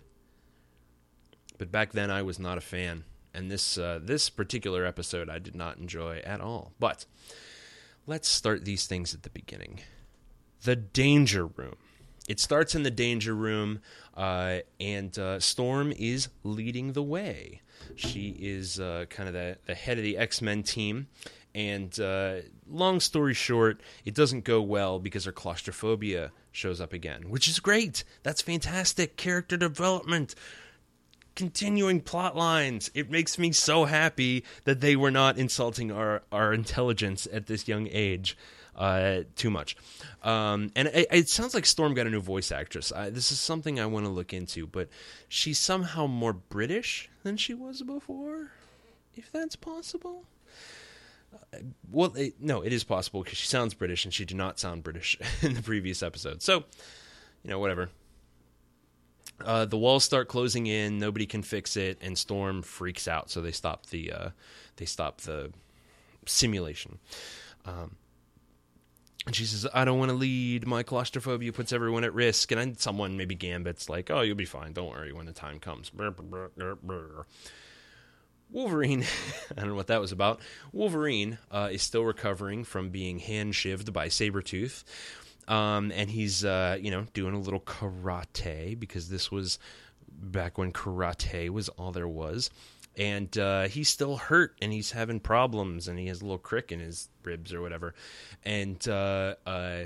But 1.58 1.72
back 1.72 1.92
then, 1.92 2.10
I 2.10 2.22
was 2.22 2.39
not 2.39 2.58
a 2.58 2.62
fan, 2.62 3.04
and 3.34 3.50
this 3.50 3.78
uh, 3.78 4.00
this 4.02 4.30
particular 4.30 4.86
episode 4.86 5.30
I 5.30 5.39
did 5.39 5.56
not 5.56 5.78
enjoy 5.78 6.18
at 6.26 6.42
all. 6.42 6.74
But 6.80 7.06
let's 8.08 8.28
start 8.28 8.66
these 8.66 8.86
things 8.86 9.13
at 9.13 9.24
the 9.24 9.30
beginning 9.30 9.82
the 10.63 10.76
danger 10.76 11.46
room. 11.46 11.76
It 12.28 12.39
starts 12.39 12.74
in 12.74 12.84
the 12.84 12.92
danger 12.92 13.36
room, 13.36 13.82
uh, 14.16 14.60
and 14.80 15.18
uh, 15.20 15.39
Storm 15.39 15.92
is 15.92 16.30
leading 16.44 16.94
the 16.94 17.04
way. 17.04 17.62
She 17.96 18.30
is 18.39 18.80
uh, 18.80 19.06
kind 19.10 19.28
of 19.28 19.34
the, 19.34 19.58
the 19.66 19.76
head 19.76 19.98
of 19.98 20.04
the 20.04 20.18
X 20.18 20.42
Men 20.42 20.63
team. 20.63 21.08
And 21.56 21.98
uh, 22.00 22.38
long 22.68 23.00
story 23.00 23.36
short, 23.36 23.82
it 24.06 24.16
doesn't 24.16 24.44
go 24.44 24.62
well 24.62 25.00
because 25.00 25.26
her 25.26 25.32
claustrophobia 25.32 26.32
shows 26.52 26.82
up 26.82 26.94
again, 26.94 27.30
which 27.30 27.48
is 27.48 27.60
great. 27.60 28.04
That's 28.24 28.42
fantastic 28.42 29.18
character 29.18 29.56
development 29.56 30.34
continuing 31.36 32.02
plot 32.02 32.36
lines. 32.36 32.91
It 32.93 33.10
makes 33.10 33.38
me 33.38 33.52
so 33.52 33.86
happy 33.86 34.43
that 34.65 34.82
they 34.82 34.96
were 34.96 35.12
not 35.12 35.38
insulting 35.38 35.91
our, 35.91 36.24
our 36.32 36.54
intelligence 36.54 37.28
at 37.32 37.48
this 37.48 37.67
young 37.67 37.88
age 37.91 38.38
uh, 38.76 39.22
too 39.36 39.50
much. 39.50 39.76
Um, 40.24 40.72
and 40.76 40.88
it, 40.89 41.08
it, 41.12 41.30
sounds 41.30 41.54
like 41.54 41.65
Storm 41.65 41.93
got 41.93 42.08
a 42.08 42.10
new 42.10 42.22
voice 42.22 42.52
actress. 42.52 42.91
I, 42.91 43.10
this 43.10 43.32
is 43.32 43.39
something 43.39 43.80
I 43.80 43.86
want 43.86 44.06
to 44.06 44.12
look 44.12 44.34
into, 44.34 44.67
but 44.67 44.89
she's 45.28 45.60
somehow 45.60 46.08
more 46.08 46.34
British 46.34 47.10
than 47.24 47.38
she 47.38 47.54
was 47.54 47.82
before, 47.82 48.52
if 49.15 49.32
that's 49.32 49.56
possible. 49.56 50.26
Uh, 51.34 51.58
well, 51.91 52.13
it, 52.15 52.36
no, 52.39 52.62
it 52.62 52.74
is 52.74 52.84
possible 52.84 53.24
because 53.24 53.38
she 53.38 53.48
sounds 53.48 53.74
British 53.74 54.06
and 54.06 54.13
she 54.13 54.26
did 54.26 54.38
not 54.38 54.60
sound 54.60 54.84
British 54.84 55.17
in 55.41 55.54
the 55.54 55.62
previous 55.62 56.02
episode. 56.02 56.41
So, 56.41 56.63
you 57.43 57.50
know, 57.50 57.60
whatever. 57.60 57.89
Uh, 59.43 59.65
the 59.65 59.78
walls 59.78 60.04
start 60.04 60.28
closing 60.28 60.67
in. 60.67 61.00
Nobody 61.00 61.26
can 61.26 61.41
fix 61.41 61.76
it, 61.76 61.98
and 62.02 62.17
Storm 62.17 62.62
freaks 62.62 63.08
out. 63.08 63.30
So 63.30 63.41
they 63.41 63.52
stop 63.52 63.88
the 63.88 64.12
uh, 64.12 64.30
they 64.78 64.86
stop 64.86 65.22
the 65.22 65.52
simulation. 66.26 67.00
Um, 67.65 67.96
and 69.26 69.36
she 69.36 69.46
says, 69.46 69.65
I 69.74 69.86
don't 69.86 70.00
want 70.00 70.10
to 70.10 70.17
lead. 70.17 70.67
My 70.67 70.84
claustrophobia 70.84 71.54
puts 71.54 71.72
everyone 71.72 72.04
at 72.04 72.13
risk. 72.13 72.52
And 72.52 72.60
I, 72.60 72.74
someone, 72.78 73.15
maybe 73.15 73.36
Gambit's 73.36 73.88
like, 73.88 74.12
oh, 74.12 74.22
you'll 74.22 74.36
be 74.36 74.46
fine. 74.46 74.74
Don't 74.74 74.89
worry 74.89 75.13
when 75.13 75.26
the 75.26 75.32
time 75.32 75.60
comes. 75.60 75.91
Wolverine, 78.52 79.04
I 79.52 79.62
don't 79.62 79.69
know 79.69 79.76
what 79.76 79.88
that 79.88 80.02
was 80.02 80.12
about. 80.12 80.41
Wolverine 80.74 81.38
uh, 81.50 81.69
is 81.72 81.82
still 81.82 82.04
recovering 82.04 82.65
from 82.65 82.89
being 82.89 83.19
hand 83.19 83.54
shivved 83.54 83.93
by 83.93 84.10
Sabretooth. 84.10 84.84
Um, 85.48 85.92
and 85.92 86.10
he's, 86.10 86.46
uh, 86.46 86.78
you 86.80 86.92
know, 86.92 87.06
doing 87.14 87.34
a 87.34 87.40
little 87.40 87.60
karate 87.60 88.80
because 88.80 89.10
this 89.10 89.32
was 89.32 89.60
back 90.10 90.58
when 90.58 90.72
karate 90.72 91.50
was 91.50 91.70
all 91.70 91.92
there 91.92 92.08
was. 92.08 92.50
And 92.96 93.36
uh, 93.38 93.64
he's 93.64 93.90
still 93.90 94.18
hurt 94.18 94.56
and 94.62 94.72
he's 94.72 94.92
having 94.92 95.20
problems 95.20 95.88
and 95.88 95.98
he 95.98 96.08
has 96.08 96.22
a 96.22 96.26
little 96.26 96.38
crick 96.38 96.72
in 96.72 96.80
his 96.80 97.10
ribs 97.24 97.54
or 97.54 97.62
whatever. 97.62 97.96
And 98.44 98.88
uh, 98.88 99.36
uh, 99.46 99.86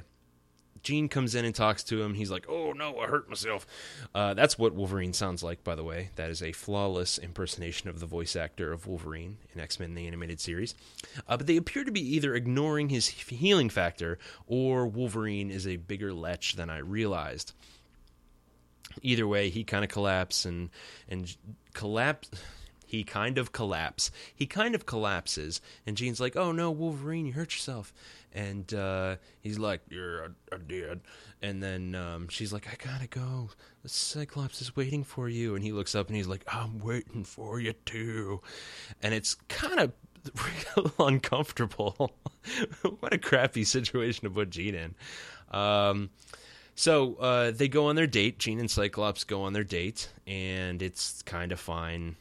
Jean 0.87 1.09
comes 1.09 1.35
in 1.35 1.43
and 1.43 1.53
talks 1.53 1.83
to 1.83 2.01
him. 2.01 2.13
He's 2.13 2.31
like, 2.31 2.45
"Oh 2.47 2.71
no, 2.71 2.97
I 2.97 3.07
hurt 3.07 3.27
myself." 3.27 3.67
Uh, 4.15 4.33
that's 4.33 4.57
what 4.57 4.73
Wolverine 4.73 5.11
sounds 5.11 5.43
like, 5.43 5.61
by 5.61 5.75
the 5.75 5.83
way. 5.83 6.11
That 6.15 6.29
is 6.29 6.41
a 6.41 6.53
flawless 6.53 7.17
impersonation 7.17 7.89
of 7.89 7.99
the 7.99 8.05
voice 8.05 8.37
actor 8.37 8.71
of 8.71 8.87
Wolverine 8.87 9.35
in 9.53 9.59
X 9.59 9.81
Men: 9.81 9.95
The 9.95 10.07
Animated 10.07 10.39
Series. 10.39 10.75
Uh, 11.27 11.35
but 11.35 11.45
they 11.45 11.57
appear 11.57 11.83
to 11.83 11.91
be 11.91 12.15
either 12.15 12.33
ignoring 12.33 12.87
his 12.87 13.07
healing 13.07 13.69
factor, 13.69 14.17
or 14.47 14.87
Wolverine 14.87 15.51
is 15.51 15.67
a 15.67 15.75
bigger 15.75 16.13
lech 16.13 16.53
than 16.53 16.69
I 16.69 16.77
realized. 16.77 17.51
Either 19.01 19.27
way, 19.27 19.49
he 19.49 19.65
kind 19.65 19.83
of 19.83 19.91
collapses 19.91 20.45
and 20.45 20.69
and 21.09 21.35
collapse 21.73 22.29
he 22.87 23.03
kind 23.03 23.37
of 23.37 23.51
collapse. 23.51 24.09
He 24.33 24.45
kind 24.45 24.73
of 24.73 24.85
collapses, 24.85 25.59
and 25.85 25.97
Jean's 25.97 26.21
like, 26.21 26.37
"Oh 26.37 26.53
no, 26.53 26.71
Wolverine, 26.71 27.25
you 27.25 27.33
hurt 27.33 27.51
yourself." 27.51 27.93
And 28.33 28.71
uh, 28.73 29.15
he's 29.41 29.57
like, 29.57 29.81
"You're 29.89 30.35
a 30.51 30.59
did." 30.59 31.01
And 31.41 31.61
then 31.61 31.95
um, 31.95 32.27
she's 32.29 32.53
like, 32.53 32.67
"I 32.67 32.75
gotta 32.83 33.07
go. 33.07 33.49
The 33.83 33.89
Cyclops 33.89 34.61
is 34.61 34.75
waiting 34.75 35.03
for 35.03 35.29
you." 35.29 35.55
And 35.55 35.63
he 35.63 35.71
looks 35.71 35.95
up 35.95 36.07
and 36.07 36.15
he's 36.15 36.27
like, 36.27 36.43
"I'm 36.47 36.79
waiting 36.79 37.23
for 37.23 37.59
you 37.59 37.73
too." 37.85 38.41
And 39.01 39.13
it's 39.13 39.35
kind 39.47 39.79
of 39.79 39.91
real 40.75 40.91
uncomfortable. 40.99 42.11
what 42.99 43.13
a 43.13 43.17
crappy 43.17 43.63
situation 43.63 44.23
to 44.23 44.29
put 44.29 44.49
Jean 44.49 44.75
in. 44.75 44.95
Um, 45.51 46.09
so 46.75 47.15
uh, 47.15 47.51
they 47.51 47.67
go 47.67 47.87
on 47.87 47.95
their 47.95 48.07
date. 48.07 48.37
Jean 48.37 48.59
and 48.59 48.69
Cyclops 48.69 49.23
go 49.23 49.41
on 49.43 49.53
their 49.53 49.63
date, 49.63 50.09
and 50.27 50.81
it's 50.81 51.23
kind 51.23 51.51
of 51.51 51.59
fine. 51.59 52.15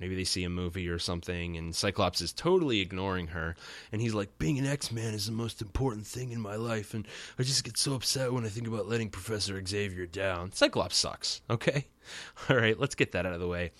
Maybe 0.00 0.14
they 0.14 0.24
see 0.24 0.44
a 0.44 0.50
movie 0.50 0.88
or 0.88 0.98
something, 0.98 1.56
and 1.56 1.74
Cyclops 1.74 2.20
is 2.20 2.32
totally 2.32 2.80
ignoring 2.80 3.28
her. 3.28 3.56
And 3.92 4.00
he's 4.00 4.14
like, 4.14 4.38
Being 4.38 4.58
an 4.58 4.66
X 4.66 4.92
Man 4.92 5.14
is 5.14 5.26
the 5.26 5.32
most 5.32 5.60
important 5.60 6.06
thing 6.06 6.32
in 6.32 6.40
my 6.40 6.56
life, 6.56 6.94
and 6.94 7.06
I 7.38 7.42
just 7.42 7.64
get 7.64 7.76
so 7.76 7.94
upset 7.94 8.32
when 8.32 8.44
I 8.44 8.48
think 8.48 8.66
about 8.66 8.88
letting 8.88 9.10
Professor 9.10 9.60
Xavier 9.64 10.06
down. 10.06 10.52
Cyclops 10.52 10.96
sucks, 10.96 11.40
okay? 11.50 11.86
All 12.48 12.56
right, 12.56 12.78
let's 12.78 12.94
get 12.94 13.12
that 13.12 13.26
out 13.26 13.32
of 13.32 13.40
the 13.40 13.48
way 13.48 13.72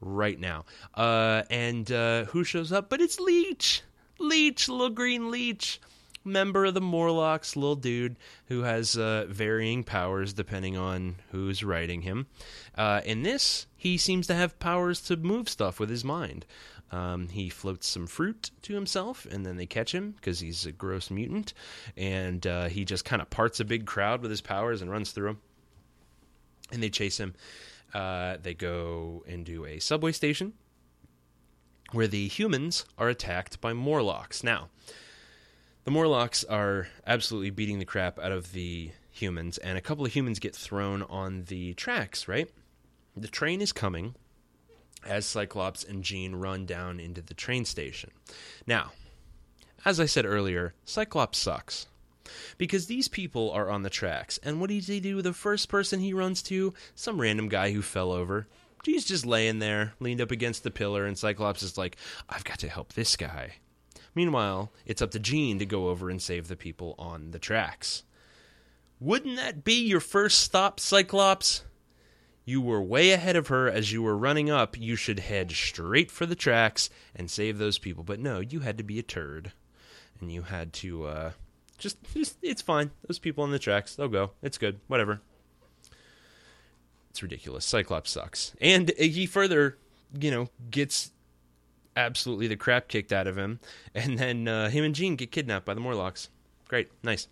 right 0.00 0.38
now. 0.38 0.64
Uh, 0.94 1.42
and 1.50 1.90
uh, 1.90 2.24
who 2.26 2.44
shows 2.44 2.72
up? 2.72 2.88
But 2.88 3.00
it's 3.00 3.18
Leech! 3.18 3.82
Leech, 4.18 4.68
little 4.68 4.90
green 4.90 5.30
Leech 5.30 5.80
member 6.24 6.64
of 6.64 6.74
the 6.74 6.80
Morlocks, 6.80 7.56
little 7.56 7.76
dude 7.76 8.16
who 8.46 8.62
has 8.62 8.96
uh, 8.96 9.26
varying 9.28 9.84
powers 9.84 10.32
depending 10.32 10.76
on 10.76 11.16
who's 11.30 11.62
writing 11.62 12.02
him. 12.02 12.26
Uh, 12.74 13.00
in 13.04 13.22
this, 13.22 13.66
he 13.76 13.96
seems 13.96 14.26
to 14.26 14.34
have 14.34 14.58
powers 14.58 15.00
to 15.02 15.16
move 15.16 15.48
stuff 15.48 15.78
with 15.78 15.90
his 15.90 16.04
mind. 16.04 16.46
Um, 16.90 17.28
he 17.28 17.48
floats 17.48 17.88
some 17.88 18.06
fruit 18.06 18.50
to 18.62 18.74
himself, 18.74 19.26
and 19.26 19.44
then 19.44 19.56
they 19.56 19.66
catch 19.66 19.92
him 19.92 20.12
because 20.12 20.38
he's 20.40 20.64
a 20.64 20.72
gross 20.72 21.10
mutant, 21.10 21.52
and 21.96 22.46
uh, 22.46 22.66
he 22.66 22.84
just 22.84 23.04
kind 23.04 23.20
of 23.20 23.30
parts 23.30 23.58
a 23.58 23.64
big 23.64 23.84
crowd 23.84 24.22
with 24.22 24.30
his 24.30 24.40
powers 24.40 24.80
and 24.80 24.90
runs 24.90 25.10
through 25.10 25.26
them. 25.26 25.40
And 26.70 26.82
they 26.82 26.90
chase 26.90 27.18
him. 27.18 27.34
Uh, 27.92 28.36
they 28.42 28.54
go 28.54 29.24
into 29.26 29.66
a 29.66 29.78
subway 29.80 30.12
station 30.12 30.52
where 31.92 32.08
the 32.08 32.28
humans 32.28 32.84
are 32.98 33.08
attacked 33.08 33.60
by 33.60 33.72
Morlocks. 33.72 34.42
Now, 34.42 34.68
the 35.84 35.90
Morlocks 35.90 36.44
are 36.44 36.88
absolutely 37.06 37.50
beating 37.50 37.78
the 37.78 37.84
crap 37.84 38.18
out 38.18 38.32
of 38.32 38.52
the 38.52 38.90
humans, 39.10 39.58
and 39.58 39.78
a 39.78 39.82
couple 39.82 40.04
of 40.04 40.12
humans 40.12 40.38
get 40.38 40.56
thrown 40.56 41.02
on 41.02 41.44
the 41.44 41.74
tracks, 41.74 42.26
right? 42.26 42.50
The 43.16 43.28
train 43.28 43.60
is 43.60 43.72
coming 43.72 44.14
as 45.06 45.26
Cyclops 45.26 45.84
and 45.84 46.02
Jean 46.02 46.36
run 46.36 46.66
down 46.66 46.98
into 46.98 47.20
the 47.20 47.34
train 47.34 47.64
station. 47.64 48.10
Now, 48.66 48.92
as 49.84 50.00
I 50.00 50.06
said 50.06 50.24
earlier, 50.24 50.74
Cyclops 50.84 51.38
sucks. 51.38 51.86
Because 52.56 52.86
these 52.86 53.06
people 53.06 53.50
are 53.50 53.68
on 53.68 53.82
the 53.82 53.90
tracks, 53.90 54.38
and 54.42 54.58
what 54.58 54.70
does 54.70 54.86
he 54.86 54.98
do? 54.98 55.20
The 55.20 55.34
first 55.34 55.68
person 55.68 56.00
he 56.00 56.14
runs 56.14 56.40
to? 56.44 56.72
Some 56.94 57.20
random 57.20 57.50
guy 57.50 57.72
who 57.72 57.82
fell 57.82 58.12
over. 58.12 58.48
He's 58.82 59.04
just 59.04 59.26
laying 59.26 59.58
there, 59.58 59.92
leaned 60.00 60.22
up 60.22 60.30
against 60.30 60.62
the 60.62 60.70
pillar, 60.70 61.04
and 61.04 61.18
Cyclops 61.18 61.62
is 61.62 61.76
like, 61.76 61.96
I've 62.28 62.44
got 62.44 62.58
to 62.60 62.68
help 62.68 62.94
this 62.94 63.16
guy. 63.16 63.56
Meanwhile, 64.14 64.72
it's 64.86 65.02
up 65.02 65.10
to 65.12 65.18
Jean 65.18 65.58
to 65.58 65.66
go 65.66 65.88
over 65.88 66.08
and 66.08 66.22
save 66.22 66.48
the 66.48 66.56
people 66.56 66.94
on 66.98 67.32
the 67.32 67.38
tracks. 67.38 68.04
Wouldn't 69.00 69.36
that 69.36 69.64
be 69.64 69.74
your 69.74 70.00
first 70.00 70.40
stop, 70.40 70.78
Cyclops? 70.78 71.64
You 72.44 72.60
were 72.60 72.82
way 72.82 73.10
ahead 73.10 73.36
of 73.36 73.48
her 73.48 73.68
as 73.68 73.90
you 73.90 74.02
were 74.02 74.16
running 74.16 74.50
up. 74.50 74.78
You 74.78 74.96
should 74.96 75.18
head 75.18 75.50
straight 75.50 76.10
for 76.10 76.26
the 76.26 76.34
tracks 76.34 76.90
and 77.14 77.30
save 77.30 77.58
those 77.58 77.78
people. 77.78 78.04
But 78.04 78.20
no, 78.20 78.40
you 78.40 78.60
had 78.60 78.78
to 78.78 78.84
be 78.84 78.98
a 78.98 79.02
turd. 79.02 79.52
And 80.20 80.30
you 80.30 80.42
had 80.42 80.72
to, 80.74 81.06
uh, 81.06 81.30
just, 81.78 81.96
just, 82.14 82.36
it's 82.42 82.62
fine. 82.62 82.90
Those 83.08 83.18
people 83.18 83.44
on 83.44 83.50
the 83.50 83.58
tracks, 83.58 83.96
they'll 83.96 84.08
go. 84.08 84.30
It's 84.42 84.58
good. 84.58 84.78
Whatever. 84.86 85.22
It's 87.10 87.22
ridiculous. 87.22 87.64
Cyclops 87.64 88.10
sucks. 88.10 88.54
And 88.60 88.92
he 88.98 89.26
further, 89.26 89.78
you 90.18 90.30
know, 90.30 90.48
gets 90.70 91.12
absolutely 91.96 92.46
the 92.46 92.56
crap 92.56 92.88
kicked 92.88 93.12
out 93.12 93.26
of 93.26 93.38
him. 93.38 93.60
And 93.94 94.18
then 94.18 94.48
uh, 94.48 94.70
him 94.70 94.84
and 94.84 94.94
Jean 94.94 95.16
get 95.16 95.30
kidnapped 95.30 95.66
by 95.66 95.74
the 95.74 95.80
Morlocks. 95.80 96.28
Great. 96.68 96.90
Nice. 97.02 97.28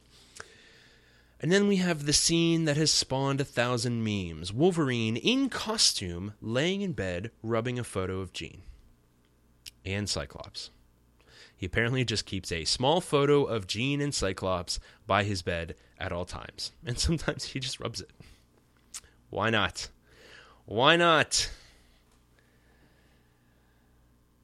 And 1.41 1.51
then 1.51 1.67
we 1.67 1.77
have 1.77 2.07
the 2.07 2.13
scene 2.13 2.67
that 2.67 2.77
has 2.77 2.93
spawned 2.93 3.41
a 3.41 3.45
thousand 3.45 4.05
memes 4.05 4.53
Wolverine 4.53 5.17
in 5.17 5.49
costume, 5.49 6.35
laying 6.41 6.83
in 6.83 6.93
bed, 6.93 7.33
rubbing 7.43 7.81
a 7.81 7.85
photo 7.85 8.21
of 8.21 8.33
Jean 8.33 8.63
and 9.85 10.09
Cyclops. 10.09 10.71
He 11.57 11.67
apparently 11.67 12.05
just 12.05 12.27
keeps 12.27 12.53
a 12.53 12.65
small 12.65 13.01
photo 13.01 13.45
of 13.45 13.67
Jean 13.67 14.01
and 14.01 14.15
Cyclops 14.15 14.79
by 15.07 15.25
his 15.25 15.43
bed 15.43 15.75
at 15.99 16.13
all 16.13 16.25
times. 16.25 16.73
And 16.87 16.99
sometimes 16.99 17.45
he 17.45 17.61
just 17.61 17.81
rubs 17.81 18.01
it. 18.01 18.11
Why 19.31 19.51
not? 19.51 19.89
Why 20.65 20.97
not? 20.97 21.51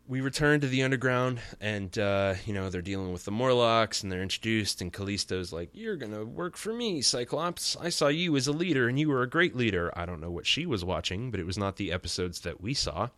We 0.09 0.23
return 0.23 0.61
to 0.61 0.67
the 0.67 0.83
underground, 0.83 1.39
and 1.61 1.97
uh, 1.99 2.35
you 2.47 2.55
know 2.55 2.71
they're 2.71 2.81
dealing 2.81 3.13
with 3.13 3.27
the 3.27 3.31
Morlocks, 3.31 4.03
and 4.03 4.11
they're 4.11 4.23
introduced. 4.23 4.81
And 4.81 4.93
Callisto's 4.93 5.53
like, 5.53 5.69
"You're 5.75 5.97
gonna 5.97 6.25
work 6.25 6.57
for 6.57 6.73
me, 6.73 7.03
Cyclops. 7.03 7.77
I 7.77 7.91
saw 7.91 8.09
you 8.09 8.35
as 8.37 8.47
a 8.47 8.53
leader, 8.53 8.89
and 8.89 8.99
you 8.99 9.11
were 9.11 9.23
a 9.23 9.29
great 9.29 9.55
leader." 9.55 9.93
I 9.95 10.07
don't 10.07 10.21
know 10.21 10.31
what 10.31 10.47
she 10.47 10.65
was 10.65 10.85
watching, 10.85 11.31
but 11.31 11.39
it 11.39 11.47
was 11.47 11.59
not 11.59 11.77
the 11.77 11.93
episodes 11.93 12.41
that 12.41 12.61
we 12.61 12.73
saw. 12.73 13.11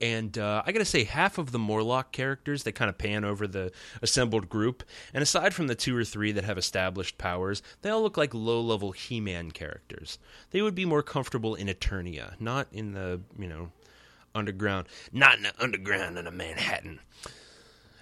And 0.00 0.38
uh, 0.38 0.62
I 0.64 0.70
gotta 0.70 0.84
say, 0.84 1.04
half 1.04 1.38
of 1.38 1.50
the 1.50 1.58
Morlock 1.58 2.12
characters 2.12 2.62
they 2.62 2.72
kind 2.72 2.88
of 2.88 2.96
pan 2.96 3.24
over 3.24 3.48
the 3.48 3.72
assembled 4.00 4.48
group, 4.48 4.84
and 5.12 5.22
aside 5.22 5.54
from 5.54 5.66
the 5.66 5.74
two 5.74 5.96
or 5.96 6.04
three 6.04 6.30
that 6.32 6.44
have 6.44 6.56
established 6.56 7.18
powers, 7.18 7.62
they 7.82 7.90
all 7.90 8.02
look 8.02 8.16
like 8.16 8.32
low-level 8.32 8.92
He-Man 8.92 9.50
characters. 9.50 10.18
They 10.50 10.62
would 10.62 10.76
be 10.76 10.84
more 10.84 11.02
comfortable 11.02 11.56
in 11.56 11.66
Eternia, 11.66 12.40
not 12.40 12.68
in 12.72 12.92
the 12.92 13.20
you 13.36 13.48
know 13.48 13.72
underground, 14.34 14.88
not 15.12 15.36
in 15.36 15.44
the 15.44 15.62
underground 15.62 16.18
in 16.18 16.26
a 16.26 16.30
Manhattan. 16.30 17.00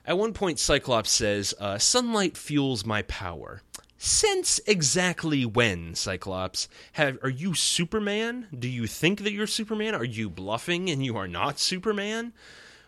At 0.07 0.19
one 0.19 0.33
point, 0.33 0.59
Cyclops 0.59 1.11
says, 1.11 1.55
uh, 1.61 1.79
Sunlight 1.79 2.37
fuels 2.37 2.85
my 2.85 3.03
power. 3.03 3.63
Since 3.99 4.61
exactly 4.67 5.45
when, 5.45 5.95
Cyclops? 5.95 6.69
Have, 6.93 7.19
are 7.23 7.29
you 7.29 7.55
Superman? 7.55 8.49
Do 8.59 8.67
you 8.67 8.87
think 8.87 9.23
that 9.23 9.33
you're 9.33 9.47
Superman? 9.47 9.95
Are 9.95 10.05
you 10.05 10.31
bluffing 10.31 10.89
and 10.89 11.05
you 11.05 11.19
are 11.19 11.29
not 11.29 11.59
Superman? 11.59 12.33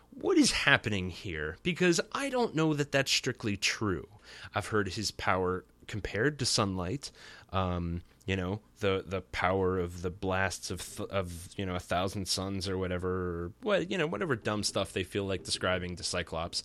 What 0.09 0.37
is 0.37 0.51
happening 0.51 1.11
here? 1.11 1.57
Because 1.61 2.01
I 2.13 2.29
don't 2.29 2.55
know 2.55 2.73
that 2.73 2.91
that's 2.91 3.11
strictly 3.11 3.57
true. 3.57 4.07
I've 4.55 4.67
heard 4.67 4.89
his 4.89 5.11
power 5.11 5.65
compared 5.85 6.39
to 6.39 6.45
sunlight. 6.45 7.11
Um, 7.51 8.01
you 8.25 8.35
know 8.35 8.61
the 8.79 9.03
the 9.05 9.21
power 9.21 9.79
of 9.79 10.01
the 10.01 10.09
blasts 10.09 10.71
of 10.71 10.81
th- 10.95 11.09
of 11.09 11.49
you 11.57 11.65
know 11.65 11.75
a 11.75 11.79
thousand 11.79 12.27
suns 12.27 12.69
or 12.69 12.77
whatever 12.77 13.51
what 13.61 13.91
you 13.91 13.97
know 13.97 14.07
whatever 14.07 14.35
dumb 14.35 14.63
stuff 14.63 14.93
they 14.93 15.03
feel 15.03 15.25
like 15.25 15.43
describing 15.43 15.95
to 15.95 16.03
Cyclops. 16.03 16.63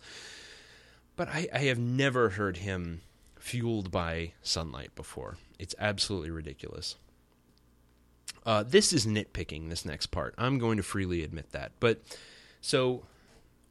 But 1.16 1.29
I, 1.29 1.49
I 1.53 1.59
have 1.61 1.81
never 1.81 2.31
heard 2.31 2.59
him 2.59 3.01
fueled 3.40 3.90
by 3.90 4.35
sunlight 4.40 4.94
before. 4.94 5.37
It's 5.59 5.75
absolutely 5.81 6.31
ridiculous. 6.31 6.94
Uh, 8.47 8.62
this 8.62 8.92
is 8.92 9.05
nitpicking. 9.05 9.68
This 9.68 9.85
next 9.85 10.07
part, 10.07 10.35
I'm 10.38 10.59
going 10.59 10.77
to 10.77 10.85
freely 10.85 11.25
admit 11.25 11.51
that. 11.51 11.73
But 11.81 12.03
so 12.61 13.03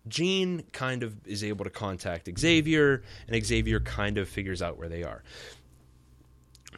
Jean 0.10 0.63
kind 0.73 1.04
of 1.04 1.26
is 1.26 1.41
able 1.41 1.63
to 1.63 1.71
contact 1.71 2.30
Xavier, 2.38 3.02
and 3.30 3.45
Xavier 3.45 3.80
kind 3.80 4.17
of 4.17 4.28
figures 4.28 4.62
out 4.62 4.78
where 4.78 4.89
they 4.89 5.04
are 5.04 5.23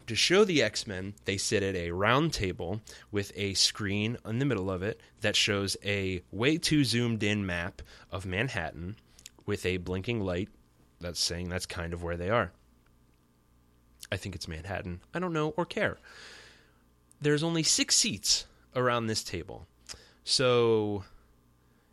to 0.08 0.16
show 0.16 0.44
the 0.44 0.62
X 0.62 0.88
Men, 0.88 1.14
they 1.26 1.38
sit 1.38 1.64
at 1.64 1.76
a 1.76 1.92
round 1.92 2.34
table 2.34 2.82
with 3.12 3.32
a 3.36 3.54
screen 3.54 4.18
in 4.26 4.40
the 4.40 4.46
middle 4.46 4.72
of 4.72 4.84
it 4.84 5.00
that 5.22 5.36
shows 5.36 5.78
a 5.84 6.22
way 6.32 6.58
too 6.58 6.84
zoomed 6.84 7.24
in 7.24 7.46
map 7.46 7.82
of 8.12 8.26
Manhattan 8.26 8.96
with 9.46 9.66
a 9.66 9.78
blinking 9.78 10.22
light 10.22 10.50
that's 11.00 11.20
saying 11.20 11.50
that's 11.50 11.66
kind 11.66 11.94
of 11.94 12.04
where 12.04 12.18
they 12.18 12.30
are. 12.30 12.52
I 14.12 14.18
think 14.18 14.36
it's 14.36 14.48
Manhattan. 14.48 15.02
I 15.14 15.20
don't 15.20 15.34
know 15.34 15.54
or 15.56 15.66
care. 15.66 15.98
There's 17.22 17.44
only 17.44 17.64
six 17.64 17.96
seats 17.96 18.46
around 18.76 19.08
this 19.08 19.24
table. 19.24 19.68
So 20.24 21.04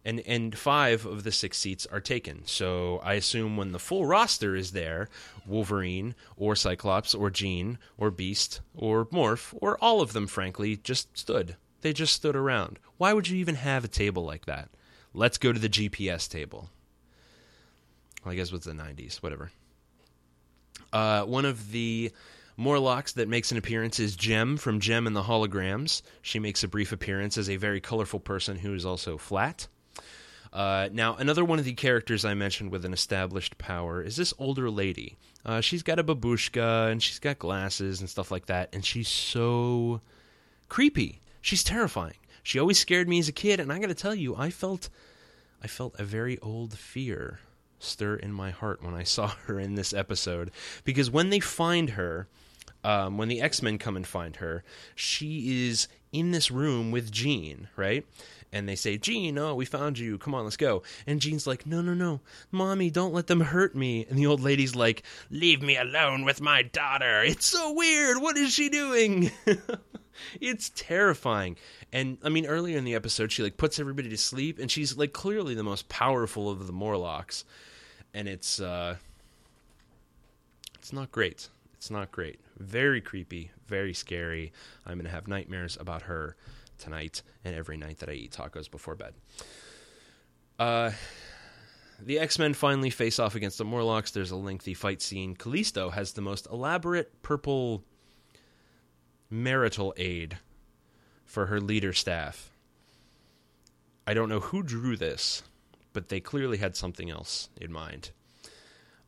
and 0.07 0.21
and 0.21 0.57
five 0.57 1.05
of 1.05 1.25
the 1.25 1.33
six 1.33 1.59
seats 1.59 1.85
are 1.91 2.01
taken. 2.01 2.43
So 2.47 3.01
I 3.03 3.15
assume 3.15 3.57
when 3.57 3.73
the 3.73 3.81
full 3.81 4.07
roster 4.07 4.55
is 4.55 4.71
there, 4.71 5.09
Wolverine 5.45 6.15
or 6.37 6.55
Cyclops 6.55 7.13
or 7.13 7.29
Jean 7.29 7.77
or 7.99 8.13
Beast 8.13 8.61
or 8.75 9.05
Morph 9.07 9.53
or 9.61 9.77
all 9.83 10.01
of 10.01 10.13
them, 10.13 10.29
frankly, 10.29 10.77
just 10.77 11.19
stood. 11.19 11.57
They 11.81 11.93
just 11.93 12.15
stood 12.15 12.37
around. 12.37 12.79
Why 12.99 13.13
would 13.13 13.29
you 13.29 13.37
even 13.39 13.57
have 13.57 13.85
a 13.85 13.89
table 13.89 14.25
like 14.25 14.47
that? 14.47 14.71
Let's 15.13 15.39
go 15.39 15.53
to 15.53 15.59
the 15.59 15.69
GPS 15.69 16.29
table. 16.29 16.71
Well, 18.25 18.33
I 18.33 18.37
guess 18.37 18.49
it 18.49 18.53
was 18.53 18.65
the 18.65 18.73
'90s, 18.73 19.17
whatever. 19.17 19.51
Uh, 20.93 21.25
one 21.25 21.45
of 21.45 21.73
the 21.73 22.13
Morlocks 22.57 23.13
that 23.15 23.29
makes 23.29 23.51
an 23.51 23.59
appearance 23.59 23.99
is 23.99 24.15
Jem 24.15 24.57
from 24.57 24.79
Jem 24.79 25.09
and 25.09 25.17
the 25.17 25.25
Holograms. 25.25 26.03
She 26.23 26.39
makes 26.39 26.63
a 26.63 26.69
brief 26.69 26.93
appearance 26.93 27.37
as 27.37 27.51
a 27.51 27.57
very 27.57 27.81
colorful 27.81 28.21
person 28.21 28.57
who 28.57 28.73
is 28.73 28.87
also 28.87 29.19
flat. 29.19 29.67
Uh, 30.57 30.89
now, 30.91 31.15
another 31.17 31.45
one 31.45 31.59
of 31.59 31.67
the 31.67 31.75
characters 31.75 32.25
I 32.25 32.33
mentioned 32.33 32.71
with 32.73 32.87
an 32.87 32.95
established 32.95 33.59
power 33.59 34.01
is 34.01 34.17
this 34.17 34.33
older 34.39 34.71
lady. 34.71 35.19
Uh, 35.45 35.61
she's 35.61 35.83
got 35.83 35.99
a 35.99 36.05
babushka 36.05 36.91
and 36.91 37.03
she's 37.03 37.19
got 37.19 37.39
glasses 37.39 38.01
and 38.01 38.09
stuff 38.09 38.31
like 38.31 38.47
that, 38.47 38.71
and 38.73 38.83
she's 38.83 39.07
so 39.07 40.01
creepy. 40.71 41.21
She's 41.43 41.63
terrifying. 41.63 42.17
She 42.43 42.59
always 42.59 42.79
scared 42.79 43.07
me 43.07 43.19
as 43.19 43.29
a 43.29 43.33
kid, 43.33 43.61
and 43.61 43.71
I 43.71 43.79
got 43.79 43.89
to 43.89 43.95
tell 43.95 44.15
you, 44.15 44.35
I 44.35 44.49
felt, 44.49 44.89
I 45.63 45.67
felt 45.67 45.95
a 46.01 46.05
very 46.05 46.39
old 46.39 46.79
fear 46.79 47.41
stir 47.79 48.17
in 48.17 48.33
my 48.33 48.51
heart 48.51 48.83
when 48.83 48.95
I 48.95 49.03
saw 49.05 49.29
her 49.45 49.61
in 49.61 49.75
this 49.75 49.93
episode 49.93 50.51
because 50.85 51.11
when 51.11 51.29
they 51.29 51.41
find 51.41 51.91
her, 51.91 52.29
um, 52.83 53.19
when 53.19 53.29
the 53.29 53.43
X 53.43 53.61
Men 53.61 53.77
come 53.77 53.95
and 53.97 54.07
find 54.07 54.37
her, 54.37 54.65
she 54.95 55.69
is 55.69 55.87
in 56.13 56.31
this 56.31 56.51
room 56.51 56.93
with 56.93 57.13
Jean, 57.13 57.69
right? 57.77 58.07
And 58.57 58.67
they 58.67 58.75
say, 58.75 58.97
Jean, 58.97 59.37
oh, 59.37 59.55
we 59.55 59.67
found 59.67 59.99
you. 59.99 60.17
Come 60.17 60.35
on, 60.35 60.45
let's 60.45 60.57
go. 60.57 60.83
And 61.07 61.21
Jean's 61.21 61.47
like, 61.47 61.67
no, 61.67 61.83
no, 61.83 61.93
no. 61.93 62.23
Mommy, 62.51 62.89
don't 62.89 63.13
let 63.13 63.27
them 63.27 63.41
hurt 63.41 63.77
me. 63.77 64.07
And 64.09 64.19
the 64.19 64.27
old 64.27 64.41
lady's 64.41 64.75
like, 64.75 65.03
leave 65.31 65.61
me 65.61 65.77
alone 65.77 66.25
with 66.25 66.41
my 66.41 66.63
daughter. 66.63 67.23
It's 67.23 67.45
so 67.45 67.75
weird. 67.75 68.17
What 68.23 68.39
is 68.39 68.55
she 68.55 68.71
doing? 68.71 69.31
it's 70.41 70.73
terrifying. 70.75 71.59
And 71.93 72.17
I 72.23 72.31
mean, 72.31 72.47
earlier 72.47 72.79
in 72.79 72.85
the 72.85 72.95
episode, 72.95 73.31
she 73.31 73.43
like 73.43 73.59
puts 73.59 73.79
everybody 73.79 74.09
to 74.09 74.17
sleep, 74.17 74.59
and 74.59 74.71
she's 74.71 74.97
like 74.97 75.13
clearly 75.13 75.55
the 75.55 75.63
most 75.63 75.91
powerful 75.91 76.49
of 76.49 76.67
the 76.67 76.73
Morlocks. 76.73 77.45
And 78.15 78.27
it's, 78.27 78.59
uh, 78.59 78.97
it's 80.79 80.95
not 80.95 81.13
great. 81.13 81.51
It's 81.75 81.91
not 81.91 82.11
great. 82.11 82.41
Very 82.59 83.03
creepy, 83.03 83.51
very 83.69 83.93
scary. 83.93 84.51
I'm 84.87 84.95
going 84.95 85.05
to 85.05 85.11
have 85.11 85.29
nightmares 85.29 85.77
about 85.79 86.03
her 86.03 86.37
tonight 86.79 87.23
and 87.45 87.55
every 87.55 87.77
night 87.77 87.99
that 87.99 88.09
I 88.09 88.13
eat 88.13 88.33
tacos 88.33 88.71
before 88.71 88.95
bed. 88.95 89.15
Uh, 90.59 90.93
the 92.01 92.19
X 92.19 92.39
Men 92.39 92.55
finally 92.55 92.91
face 92.91 93.19
off 93.19 93.35
against 93.35 93.59
the 93.59 93.65
Morlocks. 93.65 94.11
There's 94.11 94.31
a 94.31 94.37
lengthy 94.37 94.75
fight 94.75 95.01
scene. 95.01 95.35
Callisto 95.35 95.91
has 95.91 96.13
the 96.13 96.21
most 96.21 96.47
elaborate 96.51 97.23
purple 97.23 97.83
marital 99.31 99.95
aid 99.97 100.39
for 101.25 101.47
her 101.47 101.61
leader 101.61 101.93
staff. 101.93 102.51
I 104.07 104.15
don't 104.15 104.29
know 104.29 104.41
who 104.41 104.63
drew 104.63 104.97
this, 104.97 105.43
but 105.93 106.09
they 106.09 106.21
clearly 106.21 106.59
had 106.59 106.77
something 106.77 107.11
else 107.11 107.49
in 107.61 107.73
mind. 107.73 108.11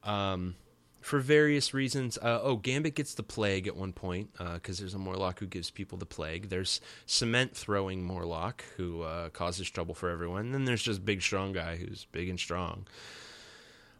Um, 0.02 0.56
for 1.00 1.20
various 1.20 1.72
reasons. 1.72 2.18
Uh, 2.18 2.40
oh, 2.42 2.56
Gambit 2.56 2.94
gets 2.94 3.14
the 3.14 3.22
plague 3.22 3.66
at 3.66 3.76
one 3.76 3.92
point 3.92 4.32
because 4.32 4.78
uh, 4.78 4.82
there's 4.82 4.94
a 4.94 4.98
Morlock 4.98 5.38
who 5.38 5.46
gives 5.46 5.70
people 5.70 5.98
the 5.98 6.06
plague. 6.06 6.48
There's 6.48 6.80
cement 7.06 7.56
throwing 7.56 8.02
Morlock 8.02 8.64
who 8.76 9.02
uh, 9.02 9.28
causes 9.30 9.70
trouble 9.70 9.94
for 9.94 10.10
everyone. 10.10 10.46
And 10.46 10.54
then 10.54 10.64
there's 10.64 10.82
just 10.82 11.04
big 11.04 11.22
strong 11.22 11.52
guy 11.52 11.76
who's 11.76 12.06
big 12.12 12.28
and 12.28 12.38
strong. 12.38 12.86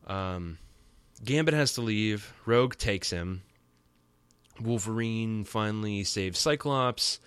Um, 0.07 0.59
Gambit 1.25 1.55
has 1.55 1.75
to 1.75 1.81
leave. 1.81 2.33
Rogue 2.47 2.77
takes 2.77 3.11
him. 3.11 3.43
Wolverine 4.61 5.45
finally 5.45 6.05
saves 6.05 6.39
Cyclops. 6.39 7.21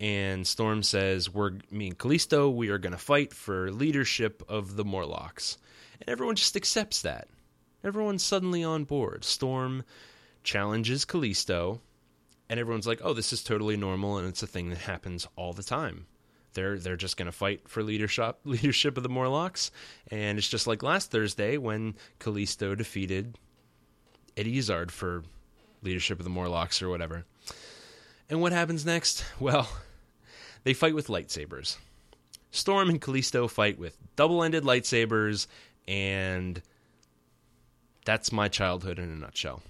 And 0.00 0.44
Storm 0.44 0.82
says, 0.82 1.30
"We're 1.30 1.52
me 1.70 1.86
and 1.86 1.98
Callisto. 1.98 2.50
We 2.50 2.70
are 2.70 2.78
going 2.78 2.92
to 2.92 2.98
fight 2.98 3.32
for 3.32 3.70
leadership 3.70 4.42
of 4.48 4.74
the 4.74 4.84
Morlocks." 4.84 5.58
And 6.00 6.08
everyone 6.08 6.34
just 6.34 6.56
accepts 6.56 7.02
that. 7.02 7.28
Everyone's 7.84 8.24
suddenly 8.24 8.62
on 8.62 8.84
board. 8.84 9.24
Storm 9.24 9.84
challenges 10.44 11.04
Callisto, 11.04 11.80
and 12.48 12.58
everyone's 12.60 12.86
like, 12.86 13.00
"Oh, 13.02 13.12
this 13.12 13.32
is 13.32 13.42
totally 13.42 13.76
normal, 13.76 14.18
and 14.18 14.28
it's 14.28 14.42
a 14.42 14.46
thing 14.46 14.70
that 14.70 14.78
happens 14.78 15.26
all 15.36 15.52
the 15.52 15.62
time." 15.62 16.06
They're 16.54 16.78
they're 16.78 16.96
just 16.96 17.16
going 17.16 17.26
to 17.26 17.32
fight 17.32 17.68
for 17.68 17.82
leadership 17.82 18.38
leadership 18.44 18.96
of 18.96 19.02
the 19.02 19.08
Morlocks, 19.08 19.70
and 20.08 20.38
it's 20.38 20.48
just 20.48 20.66
like 20.66 20.82
last 20.82 21.10
Thursday 21.10 21.56
when 21.56 21.94
Callisto 22.18 22.74
defeated 22.74 23.38
Eddie 24.36 24.58
Izzard 24.58 24.92
for 24.92 25.24
leadership 25.82 26.18
of 26.18 26.24
the 26.24 26.30
Morlocks 26.30 26.82
or 26.82 26.88
whatever. 26.88 27.24
And 28.28 28.40
what 28.40 28.52
happens 28.52 28.86
next? 28.86 29.24
Well, 29.40 29.68
they 30.64 30.74
fight 30.74 30.94
with 30.94 31.08
lightsabers. 31.08 31.76
Storm 32.52 32.88
and 32.88 33.00
Callisto 33.00 33.48
fight 33.48 33.78
with 33.78 33.96
double-ended 34.14 34.62
lightsabers 34.62 35.48
and 35.88 36.62
that's 38.04 38.32
my 38.32 38.48
childhood 38.48 38.98
in 38.98 39.10
a 39.10 39.16
nutshell. 39.16 39.62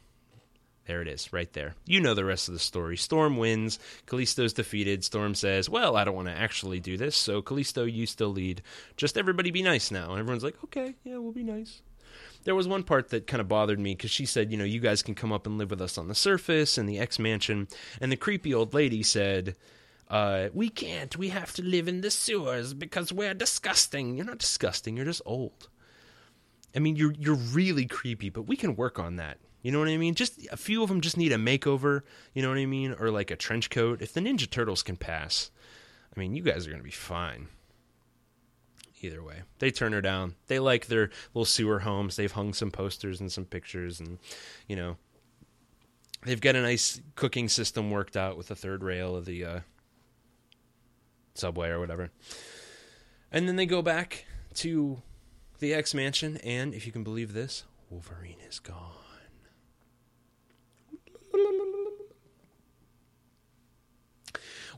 There 0.87 1.01
it 1.01 1.07
is, 1.07 1.33
right 1.33 1.53
there. 1.53 1.77
You 1.87 2.01
know 2.01 2.15
the 2.15 2.25
rest 2.25 2.49
of 2.49 2.55
the 2.55 2.61
story. 2.61 2.97
Storm 2.97 3.37
wins. 3.37 3.79
Callisto's 4.07 4.53
defeated. 4.53 5.05
Storm 5.05 5.35
says, 5.35 5.71
Well, 5.71 5.97
I 5.97 6.03
don't 6.03 6.17
want 6.17 6.29
to 6.29 6.35
actually 6.35 6.81
do 6.81 6.97
this, 6.97 7.17
so 7.17 7.41
Callisto, 7.41 7.85
you 7.85 8.05
still 8.05 8.31
lead. 8.31 8.63
Just 8.97 9.17
everybody 9.17 9.53
be 9.53 9.63
nice 9.63 9.93
now. 9.93 10.11
And 10.11 10.19
everyone's 10.19 10.43
like, 10.43 10.57
Okay, 10.65 10.95
yeah, 11.05 11.19
we'll 11.19 11.33
be 11.33 11.45
nice. 11.45 11.83
There 12.45 12.57
was 12.57 12.67
one 12.67 12.83
part 12.83 13.11
that 13.11 13.29
kind 13.29 13.41
of 13.41 13.47
bothered 13.47 13.79
me 13.79 13.95
because 13.95 14.11
she 14.11 14.27
said, 14.27 14.51
You 14.51 14.57
know, 14.57 14.65
you 14.65 14.81
guys 14.81 15.03
can 15.03 15.15
come 15.15 15.33
up 15.33 15.47
and 15.47 15.57
live 15.57 15.71
with 15.71 15.81
us 15.81 15.97
on 15.97 16.09
the 16.09 16.15
surface 16.17 16.77
in 16.77 16.87
the 16.87 16.99
X 16.99 17.21
Mansion. 17.21 17.69
And 18.01 18.11
the 18.11 18.17
creepy 18.17 18.53
old 18.53 18.75
lady 18.75 19.05
said, 19.05 19.55
uh, 20.13 20.51
we 20.53 20.69
can't. 20.69 21.17
We 21.17 21.31
have 21.31 21.55
to 21.55 21.63
live 21.63 21.89
in 21.89 22.03
the 22.03 22.11
sewers 22.11 22.75
because 22.75 23.11
we're 23.11 23.33
disgusting. 23.33 24.15
You're 24.15 24.27
not 24.27 24.39
disgusting. 24.39 24.95
You're 24.95 25.07
just 25.07 25.23
old. 25.25 25.69
I 26.75 26.79
mean, 26.79 26.97
you're 26.97 27.13
you're 27.13 27.35
really 27.35 27.87
creepy, 27.87 28.31
but 28.31 28.43
we 28.43 28.57
can 28.57 28.77
work 28.77 28.99
on 28.99 29.17
that. 29.17 29.39
You 29.63 29.71
know 29.71 29.79
what 29.79 29.89
I 29.89 29.97
mean? 29.97 30.15
Just 30.15 30.47
a 30.51 30.57
few 30.57 30.83
of 30.83 30.89
them 30.89 31.01
just 31.01 31.17
need 31.17 31.33
a 31.33 31.37
makeover. 31.37 32.03
You 32.35 32.43
know 32.43 32.49
what 32.49 32.59
I 32.59 32.67
mean? 32.67 32.95
Or 32.99 33.11
like 33.11 33.31
a 33.31 33.37
trench 33.37 33.71
coat. 33.71 34.03
If 34.03 34.13
the 34.13 34.21
Ninja 34.21 34.51
Turtles 34.51 34.83
can 34.83 34.97
pass, 34.97 35.51
I 36.15 36.19
mean, 36.19 36.35
you 36.35 36.43
guys 36.43 36.67
are 36.67 36.71
gonna 36.71 36.83
be 36.83 36.91
fine. 36.91 37.49
Either 39.01 39.23
way, 39.23 39.43
they 39.59 39.71
turn 39.71 39.93
her 39.93 40.01
down. 40.01 40.37
They 40.47 40.61
like 40.61 40.87
their 40.87 41.11
little 41.35 41.45
sewer 41.45 41.81
homes. 41.81 42.17
They've 42.17 42.31
hung 42.31 42.55
some 42.55 42.71
posters 42.71 43.21
and 43.21 43.33
some 43.33 43.45
pictures, 43.45 43.99
and 43.99 44.19
you 44.69 44.77
know, 44.77 44.97
they've 46.25 46.41
got 46.41 46.57
a 46.57 46.63
nice 46.63 47.01
cooking 47.17 47.49
system 47.49 47.91
worked 47.91 48.17
out 48.17 48.37
with 48.37 48.49
the 48.49 48.55
third 48.55 48.85
rail 48.85 49.17
of 49.17 49.25
the 49.25 49.45
uh, 49.45 49.61
subway 51.35 51.69
or 51.69 51.81
whatever. 51.81 52.11
And 53.31 53.49
then 53.49 53.57
they 53.57 53.67
go 53.67 53.83
back 53.83 54.27
to 54.55 55.03
the 55.63 55.73
X 55.73 55.95
Mansion, 55.95 56.37
and 56.39 56.75
if 56.75 56.87
you 56.87 56.93
can 56.93 57.05
believe 57.05 57.33
this, 57.33 57.65
Wolverine 57.89 58.41
is 58.49 58.59
gone. 58.59 58.97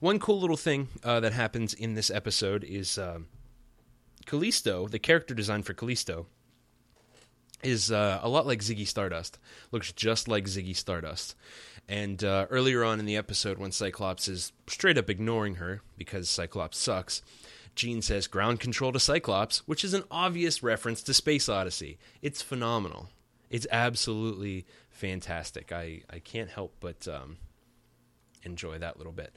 One 0.01 0.18
cool 0.18 0.38
little 0.38 0.59
thing 0.59 0.88
uh, 1.03 1.20
that 1.20 1.33
happens 1.33 1.73
in 1.73 1.94
this 1.94 2.11
episode 2.11 2.62
is 2.62 2.99
um, 2.99 3.29
Callisto, 4.27 4.87
the 4.87 4.99
character 4.99 5.33
design 5.33 5.62
for 5.62 5.73
Callisto, 5.73 6.27
is 7.62 7.90
uh, 7.90 8.20
a 8.23 8.29
lot 8.29 8.47
like 8.47 8.61
Ziggy 8.61 8.87
Stardust. 8.87 9.38
Looks 9.73 9.90
just 9.90 10.29
like 10.29 10.44
Ziggy 10.44 10.77
Stardust. 10.77 11.35
And 11.88 12.23
uh, 12.23 12.47
earlier 12.51 12.85
on 12.85 13.01
in 13.01 13.07
the 13.07 13.16
episode, 13.16 13.57
when 13.57 13.73
Cyclops 13.73 14.29
is 14.29 14.53
straight 14.66 14.99
up 14.99 15.09
ignoring 15.09 15.55
her 15.55 15.81
because 15.97 16.29
Cyclops 16.29 16.77
sucks, 16.77 17.23
Jean 17.75 18.03
says 18.03 18.27
ground 18.27 18.61
control 18.61 18.93
to 18.93 19.01
Cyclops, 19.01 19.67
which 19.67 19.85
is 19.85 19.95
an 19.95 20.05
obvious 20.11 20.63
reference 20.63 21.03
to 21.03 21.15
Space 21.15 21.49
Oddity. 21.49 21.99
It's 22.23 22.43
phenomenal. 22.43 23.09
It's 23.51 23.67
absolutely 23.71 24.67
fantastic. 24.91 25.73
I, 25.73 26.03
I 26.11 26.19
can't 26.19 26.51
help 26.51 26.75
but 26.81 27.07
um, 27.09 27.37
enjoy 28.43 28.79
that 28.79 28.99
little 28.99 29.13
bit. 29.13 29.35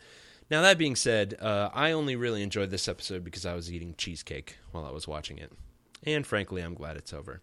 Now, 0.49 0.61
that 0.61 0.77
being 0.77 0.95
said, 0.95 1.35
uh, 1.41 1.69
I 1.73 1.91
only 1.91 2.15
really 2.15 2.41
enjoyed 2.41 2.69
this 2.69 2.87
episode 2.87 3.23
because 3.23 3.45
I 3.45 3.53
was 3.53 3.71
eating 3.71 3.95
cheesecake 3.97 4.57
while 4.71 4.85
I 4.85 4.91
was 4.91 5.07
watching 5.07 5.39
it. 5.39 5.51
And 6.03 6.25
frankly, 6.25 6.61
I'm 6.61 6.73
glad 6.73 6.95
it's 6.95 7.13
over. 7.13 7.41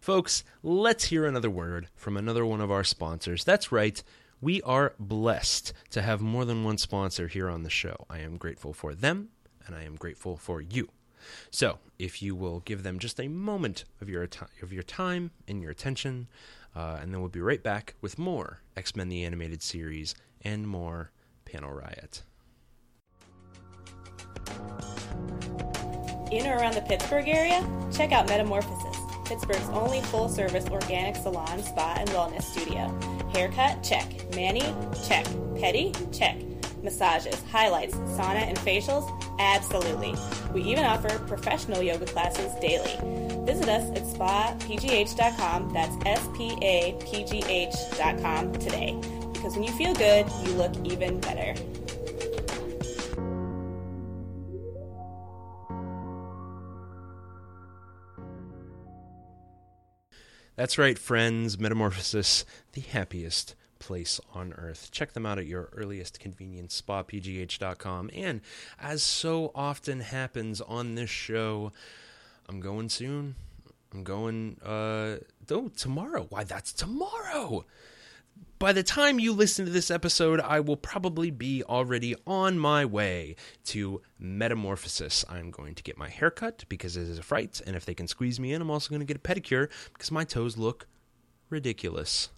Folks, 0.00 0.42
let's 0.62 1.04
hear 1.04 1.26
another 1.26 1.50
word 1.50 1.88
from 1.94 2.16
another 2.16 2.44
one 2.44 2.60
of 2.60 2.70
our 2.70 2.84
sponsors. 2.84 3.44
That's 3.44 3.70
right, 3.70 4.02
we 4.40 4.62
are 4.62 4.94
blessed 4.98 5.72
to 5.90 6.02
have 6.02 6.20
more 6.20 6.44
than 6.44 6.64
one 6.64 6.78
sponsor 6.78 7.28
here 7.28 7.48
on 7.48 7.62
the 7.62 7.70
show. 7.70 8.06
I 8.08 8.18
am 8.18 8.36
grateful 8.36 8.72
for 8.72 8.94
them, 8.94 9.30
and 9.66 9.74
I 9.74 9.82
am 9.82 9.96
grateful 9.96 10.36
for 10.36 10.60
you. 10.60 10.88
So, 11.50 11.78
if 11.98 12.22
you 12.22 12.36
will 12.36 12.60
give 12.60 12.82
them 12.84 12.98
just 12.98 13.20
a 13.20 13.28
moment 13.28 13.84
of 14.00 14.08
your 14.08 14.28
of 14.62 14.72
your 14.72 14.84
time 14.84 15.32
and 15.48 15.60
your 15.60 15.70
attention, 15.70 16.28
uh, 16.76 16.98
and 17.00 17.12
then 17.12 17.20
we'll 17.20 17.28
be 17.28 17.40
right 17.40 17.62
back 17.62 17.94
with 18.00 18.18
more 18.18 18.60
X 18.76 18.94
Men 18.94 19.08
the 19.08 19.24
Animated 19.24 19.62
Series 19.62 20.14
and 20.42 20.68
more 20.68 21.10
Panel 21.44 21.72
Riot. 21.72 22.22
In 26.30 26.46
or 26.46 26.58
around 26.58 26.74
the 26.74 26.84
Pittsburgh 26.86 27.26
area? 27.26 27.66
Check 27.90 28.12
out 28.12 28.28
Metamorphosis, 28.28 28.97
Pittsburgh's 29.28 29.68
only 29.70 30.00
full 30.00 30.28
service 30.30 30.66
organic 30.70 31.14
salon, 31.14 31.62
spa, 31.62 31.96
and 31.98 32.08
wellness 32.10 32.44
studio. 32.44 32.98
Haircut? 33.34 33.82
Check. 33.82 34.10
Mani? 34.34 34.74
Check. 35.06 35.26
Petty? 35.60 35.92
Check. 36.12 36.38
Massages, 36.82 37.42
highlights, 37.50 37.94
sauna, 37.94 38.48
and 38.48 38.56
facials? 38.58 39.06
Absolutely. 39.38 40.14
We 40.54 40.62
even 40.62 40.84
offer 40.84 41.18
professional 41.26 41.82
yoga 41.82 42.06
classes 42.06 42.52
daily. 42.60 42.96
Visit 43.44 43.68
us 43.68 43.90
at 43.90 44.04
spapgh.com, 44.04 45.72
that's 45.74 45.96
S 46.06 46.26
P 46.34 46.56
A 46.62 46.96
P 47.04 47.24
G 47.24 47.44
H.com 47.46 48.52
today. 48.54 48.98
Because 49.34 49.54
when 49.54 49.64
you 49.64 49.72
feel 49.72 49.94
good, 49.94 50.26
you 50.44 50.52
look 50.54 50.74
even 50.84 51.20
better. 51.20 51.54
That's 60.58 60.76
right, 60.76 60.98
friends. 60.98 61.56
Metamorphosis, 61.56 62.44
the 62.72 62.80
happiest 62.80 63.54
place 63.78 64.20
on 64.34 64.52
earth. 64.54 64.88
Check 64.90 65.12
them 65.12 65.24
out 65.24 65.38
at 65.38 65.46
your 65.46 65.68
earliest 65.72 66.18
convenience, 66.18 66.82
spapgh.com. 66.82 68.10
And 68.12 68.40
as 68.76 69.04
so 69.04 69.52
often 69.54 70.00
happens 70.00 70.60
on 70.60 70.96
this 70.96 71.10
show, 71.10 71.72
I'm 72.48 72.58
going 72.58 72.88
soon. 72.88 73.36
I'm 73.92 74.02
going, 74.02 74.56
uh, 74.64 75.18
oh, 75.48 75.68
tomorrow. 75.76 76.26
Why, 76.28 76.42
that's 76.42 76.72
tomorrow. 76.72 77.64
By 78.58 78.72
the 78.72 78.82
time 78.82 79.20
you 79.20 79.32
listen 79.32 79.66
to 79.66 79.70
this 79.70 79.88
episode, 79.88 80.40
I 80.40 80.58
will 80.58 80.76
probably 80.76 81.30
be 81.30 81.62
already 81.62 82.16
on 82.26 82.58
my 82.58 82.84
way 82.84 83.36
to 83.66 84.02
Metamorphosis. 84.18 85.24
I'm 85.28 85.52
going 85.52 85.76
to 85.76 85.82
get 85.84 85.96
my 85.96 86.08
hair 86.08 86.32
cut 86.32 86.64
because 86.68 86.96
it 86.96 87.02
is 87.02 87.20
a 87.20 87.22
fright, 87.22 87.60
and 87.64 87.76
if 87.76 87.84
they 87.84 87.94
can 87.94 88.08
squeeze 88.08 88.40
me 88.40 88.52
in, 88.52 88.60
I'm 88.60 88.70
also 88.70 88.90
going 88.90 88.98
to 88.98 89.06
get 89.06 89.16
a 89.16 89.20
pedicure 89.20 89.68
because 89.92 90.10
my 90.10 90.24
toes 90.24 90.56
look 90.56 90.88
ridiculous 91.50 92.30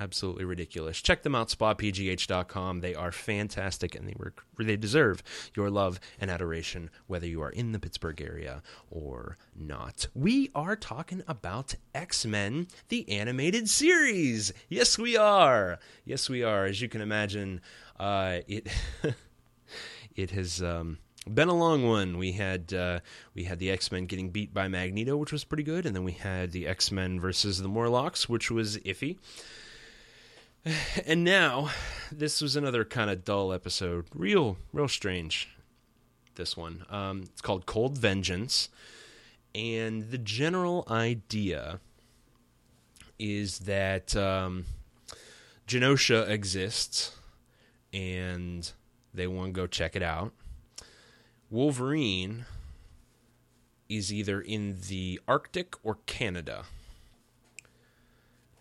absolutely 0.00 0.44
ridiculous. 0.44 1.00
Check 1.00 1.22
them 1.22 1.34
out, 1.34 1.48
spapgh.com. 1.48 2.80
They 2.80 2.94
are 2.94 3.12
fantastic 3.12 3.94
and 3.94 4.08
they 4.08 4.14
work, 4.18 4.44
they 4.58 4.76
deserve 4.76 5.22
your 5.54 5.70
love 5.70 6.00
and 6.20 6.30
adoration, 6.30 6.90
whether 7.06 7.26
you 7.26 7.42
are 7.42 7.50
in 7.50 7.72
the 7.72 7.78
Pittsburgh 7.78 8.20
area 8.20 8.62
or 8.90 9.36
not. 9.54 10.08
We 10.14 10.50
are 10.54 10.76
talking 10.76 11.22
about 11.28 11.74
X 11.94 12.26
Men, 12.26 12.68
the 12.88 13.08
animated 13.08 13.68
series. 13.68 14.52
Yes, 14.68 14.98
we 14.98 15.16
are. 15.16 15.78
Yes, 16.04 16.28
we 16.28 16.42
are. 16.42 16.66
As 16.66 16.80
you 16.80 16.88
can 16.88 17.00
imagine, 17.00 17.60
uh, 17.98 18.38
it 18.48 18.68
it 20.16 20.30
has. 20.30 20.62
Um, 20.62 20.98
been 21.32 21.48
a 21.48 21.56
long 21.56 21.86
one. 21.86 22.18
We 22.18 22.32
had 22.32 22.72
uh, 22.74 23.00
we 23.34 23.44
had 23.44 23.58
the 23.58 23.70
X 23.70 23.90
Men 23.90 24.06
getting 24.06 24.30
beat 24.30 24.52
by 24.52 24.68
Magneto, 24.68 25.16
which 25.16 25.32
was 25.32 25.44
pretty 25.44 25.62
good, 25.62 25.86
and 25.86 25.96
then 25.96 26.04
we 26.04 26.12
had 26.12 26.52
the 26.52 26.66
X 26.66 26.92
Men 26.92 27.18
versus 27.18 27.62
the 27.62 27.68
Morlocks, 27.68 28.28
which 28.28 28.50
was 28.50 28.76
iffy. 28.78 29.16
And 31.06 31.24
now, 31.24 31.70
this 32.10 32.40
was 32.40 32.56
another 32.56 32.84
kind 32.84 33.10
of 33.10 33.24
dull 33.24 33.52
episode. 33.52 34.06
Real, 34.14 34.56
real 34.72 34.88
strange. 34.88 35.48
This 36.36 36.56
one. 36.56 36.84
Um, 36.90 37.22
it's 37.24 37.40
called 37.40 37.66
Cold 37.66 37.98
Vengeance, 37.98 38.68
and 39.54 40.10
the 40.10 40.18
general 40.18 40.84
idea 40.90 41.80
is 43.18 43.60
that 43.60 44.16
um, 44.16 44.64
Genosha 45.68 46.28
exists, 46.28 47.16
and 47.92 48.72
they 49.12 49.28
want 49.28 49.54
to 49.54 49.60
go 49.60 49.66
check 49.68 49.94
it 49.94 50.02
out. 50.02 50.32
Wolverine 51.50 52.46
is 53.88 54.12
either 54.12 54.40
in 54.40 54.78
the 54.88 55.20
Arctic 55.28 55.76
or 55.84 55.98
Canada 56.06 56.64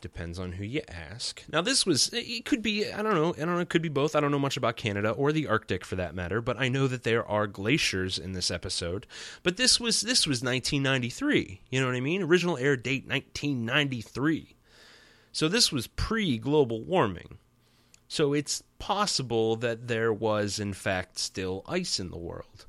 Depends 0.04 0.38
on 0.38 0.52
who 0.52 0.66
you 0.66 0.82
ask. 0.90 1.46
Now, 1.48 1.62
this 1.62 1.86
was, 1.86 2.10
it 2.12 2.44
could 2.44 2.62
be, 2.62 2.92
I 2.92 3.02
don't 3.02 3.14
know, 3.16 3.34
I 3.36 3.46
don't 3.46 3.56
know, 3.56 3.60
it 3.60 3.70
could 3.70 3.82
be 3.82 3.88
both. 3.88 4.18
I 4.18 4.20
don't 4.20 4.32
know 4.32 4.38
much 4.38 4.58
about 4.58 4.76
Canada 4.76 5.12
or 5.12 5.32
the 5.32 5.48
Arctic 5.48 5.86
for 5.86 5.96
that 5.96 6.14
matter, 6.14 6.42
but 6.42 6.60
I 6.60 6.68
know 6.68 6.88
that 6.88 7.04
there 7.04 7.26
are 7.26 7.48
glaciers 7.48 8.20
in 8.20 8.34
this 8.34 8.52
episode. 8.52 9.08
But 9.44 9.56
this 9.56 9.80
was, 9.80 10.02
this 10.02 10.28
was 10.28 10.44
1993. 10.44 11.62
You 11.70 11.80
know 11.80 11.88
what 11.88 11.96
I 11.96 12.02
mean? 12.02 12.22
Original 12.22 12.58
air 12.58 12.76
date 12.76 13.08
1993. 13.08 14.58
So 15.32 15.48
this 15.48 15.72
was 15.72 15.88
pre 15.88 16.38
global 16.38 16.84
warming. 16.84 17.38
So 18.10 18.34
it's 18.34 18.62
possible 18.80 19.56
that 19.56 19.88
there 19.88 20.12
was, 20.12 20.60
in 20.60 20.74
fact, 20.74 21.18
still 21.18 21.64
ice 21.66 21.98
in 21.98 22.10
the 22.10 22.18
world. 22.18 22.66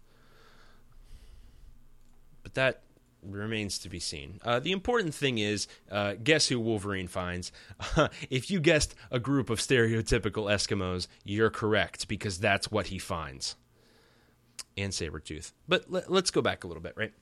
But 2.45 2.55
that 2.55 2.84
remains 3.27 3.79
to 3.81 3.89
be 3.89 3.99
seen. 3.99 4.41
Uh, 4.45 4.61
the 4.61 4.73
important 4.73 5.15
thing 5.15 5.39
is, 5.39 5.67
uh, 5.91 6.15
guess 6.23 6.49
who 6.49 6.61
Wolverine 6.61 7.09
finds? 7.09 7.53
if 8.31 8.51
you 8.51 8.61
guessed 8.61 8.95
a 9.11 9.19
group 9.19 9.51
of 9.51 9.59
stereotypical 9.59 10.51
Eskimos, 10.51 11.07
you're 11.25 11.51
correct 11.51 12.09
because 12.09 12.39
that's 12.39 12.71
what 12.71 12.89
he 12.89 12.99
finds. 12.99 13.57
And 14.77 14.93
Sabretooth. 14.93 15.53
But 15.69 15.91
let, 15.91 16.11
let's 16.11 16.31
go 16.31 16.43
back 16.43 16.65
a 16.65 16.67
little 16.67 16.83
bit, 16.83 16.95
right? 16.97 17.13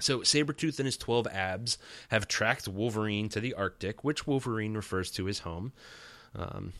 So 0.00 0.20
Sabretooth 0.20 0.78
and 0.78 0.86
his 0.86 0.96
12 0.96 1.28
abs 1.28 1.78
have 2.08 2.26
tracked 2.26 2.66
Wolverine 2.66 3.28
to 3.30 3.40
the 3.40 3.54
Arctic, 3.54 4.02
which 4.02 4.26
Wolverine 4.26 4.74
refers 4.74 5.10
to 5.12 5.28
as 5.28 5.40
home. 5.40 5.72
Um, 6.34 6.72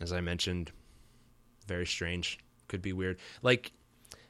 as 0.00 0.12
I 0.12 0.20
mentioned, 0.20 0.72
very 1.66 1.86
strange. 1.86 2.38
Could 2.68 2.82
be 2.82 2.92
weird. 2.92 3.18
Like, 3.42 3.72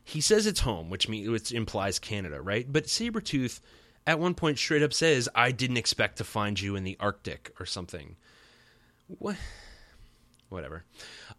he 0.06 0.20
says 0.20 0.46
it's 0.46 0.60
home, 0.60 0.88
which 0.88 1.08
means 1.08 1.50
implies 1.50 1.98
Canada, 1.98 2.40
right? 2.40 2.72
But 2.72 2.84
Sabretooth 2.84 3.58
at 4.06 4.20
one 4.20 4.34
point 4.34 4.56
straight 4.56 4.84
up 4.84 4.92
says, 4.92 5.28
I 5.34 5.50
didn't 5.50 5.78
expect 5.78 6.18
to 6.18 6.24
find 6.24 6.60
you 6.60 6.76
in 6.76 6.84
the 6.84 6.96
Arctic 7.00 7.52
or 7.58 7.66
something. 7.66 8.14
What? 9.08 9.34
Whatever. 10.48 10.84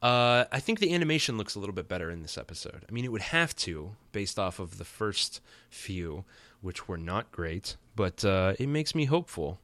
Uh, 0.02 0.44
I 0.52 0.60
think 0.60 0.80
the 0.80 0.94
animation 0.94 1.38
looks 1.38 1.56
a 1.56 1.60
little 1.60 1.74
bit 1.74 1.88
better 1.88 2.12
in 2.12 2.24
this 2.24 2.38
episode. 2.38 2.84
I 2.88 2.92
mean, 2.92 3.06
it 3.06 3.12
would 3.14 3.22
have 3.22 3.56
to, 3.56 3.92
based 4.12 4.38
off 4.38 4.60
of 4.60 4.78
the 4.78 4.84
first 4.84 5.40
few, 5.70 6.26
which 6.60 6.90
were 6.90 6.98
not 6.98 7.32
great, 7.32 7.78
but 7.96 8.26
uh, 8.26 8.56
it 8.60 8.68
makes 8.68 8.94
me 8.94 9.06
hopeful 9.06 9.62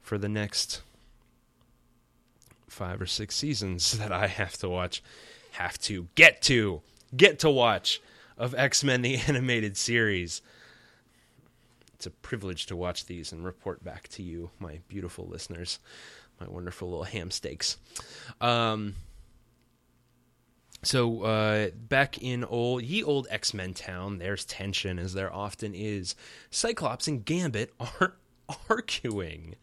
for 0.00 0.16
the 0.16 0.28
next 0.28 0.82
five 2.68 3.02
or 3.02 3.06
six 3.06 3.34
seasons 3.34 3.92
that 3.98 4.12
I 4.12 4.28
have 4.28 4.56
to 4.58 4.68
watch. 4.68 5.02
Have 5.52 5.76
to 5.80 6.06
get 6.14 6.40
to 6.42 6.82
get 7.16 7.40
to 7.40 7.50
watch 7.50 8.00
of 8.38 8.54
X 8.54 8.82
Men 8.84 9.02
the 9.02 9.16
Animated 9.28 9.76
Series. 9.76 10.40
It's 11.94 12.06
a 12.06 12.10
privilege 12.10 12.66
to 12.66 12.76
watch 12.76 13.06
these 13.06 13.32
and 13.32 13.44
report 13.44 13.82
back 13.82 14.06
to 14.10 14.22
you, 14.22 14.50
my 14.60 14.78
beautiful 14.86 15.26
listeners, 15.26 15.80
my 16.40 16.46
wonderful 16.46 16.88
little 16.88 17.04
ham 17.04 17.32
steaks. 17.32 17.76
Um, 18.40 18.94
so 20.84 21.22
uh, 21.22 21.70
back 21.74 22.22
in 22.22 22.44
old 22.44 22.84
ye 22.84 23.02
old 23.02 23.26
X 23.30 23.52
Men 23.52 23.74
town, 23.74 24.18
there's 24.18 24.44
tension 24.44 24.98
as 24.98 25.12
there 25.12 25.32
often 25.34 25.74
is. 25.74 26.14
Cyclops 26.50 27.08
and 27.08 27.24
Gambit 27.24 27.74
are 27.80 28.14
arguing. 28.70 29.56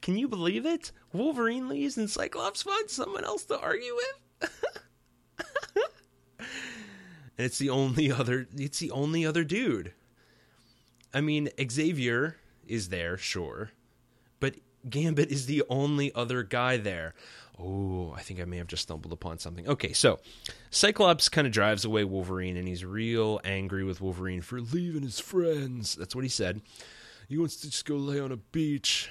Can 0.00 0.16
you 0.16 0.28
believe 0.28 0.64
it? 0.64 0.92
Wolverine 1.12 1.68
leaves 1.68 1.98
and 1.98 2.08
Cyclops 2.08 2.62
finds 2.62 2.92
someone 2.92 3.24
else 3.24 3.44
to 3.46 3.58
argue 3.58 3.96
with. 3.96 4.50
and 7.40 7.46
it's 7.46 7.56
the 7.56 7.70
only 7.70 8.12
other 8.20 8.46
it's 8.54 8.80
the 8.80 8.90
only 8.90 9.24
other 9.24 9.44
dude. 9.44 9.94
I 11.14 11.22
mean, 11.22 11.48
Xavier 11.70 12.36
is 12.68 12.90
there, 12.90 13.16
sure, 13.16 13.70
but 14.40 14.56
Gambit 14.88 15.30
is 15.30 15.46
the 15.46 15.62
only 15.70 16.14
other 16.14 16.42
guy 16.42 16.76
there. 16.76 17.14
Oh, 17.58 18.12
I 18.14 18.20
think 18.20 18.40
I 18.40 18.44
may 18.44 18.58
have 18.58 18.66
just 18.66 18.82
stumbled 18.82 19.12
upon 19.12 19.38
something. 19.38 19.66
Okay, 19.66 19.94
so 19.94 20.20
Cyclops 20.70 21.30
kind 21.30 21.46
of 21.46 21.52
drives 21.52 21.86
away 21.86 22.04
Wolverine, 22.04 22.58
and 22.58 22.68
he's 22.68 22.84
real 22.84 23.40
angry 23.42 23.84
with 23.84 24.02
Wolverine 24.02 24.42
for 24.42 24.60
leaving 24.60 25.02
his 25.02 25.18
friends. 25.18 25.94
That's 25.94 26.14
what 26.14 26.24
he 26.24 26.30
said. 26.30 26.60
He 27.28 27.38
wants 27.38 27.56
to 27.56 27.70
just 27.70 27.86
go 27.86 27.96
lay 27.96 28.20
on 28.20 28.32
a 28.32 28.36
beach. 28.36 29.10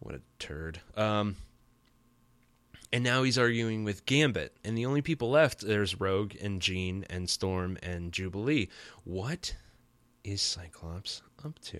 What 0.00 0.14
a 0.14 0.20
turd. 0.38 0.80
Um, 0.96 1.36
and 2.92 3.04
now 3.04 3.22
he's 3.22 3.38
arguing 3.38 3.84
with 3.84 4.06
Gambit, 4.06 4.56
and 4.64 4.76
the 4.76 4.86
only 4.86 5.02
people 5.02 5.30
left 5.30 5.60
there's 5.60 6.00
Rogue 6.00 6.34
and 6.40 6.60
Jean 6.60 7.04
and 7.08 7.30
Storm 7.30 7.78
and 7.82 8.12
Jubilee. 8.12 8.68
What 9.04 9.54
is 10.24 10.42
Cyclops 10.42 11.22
up 11.44 11.58
to? 11.60 11.78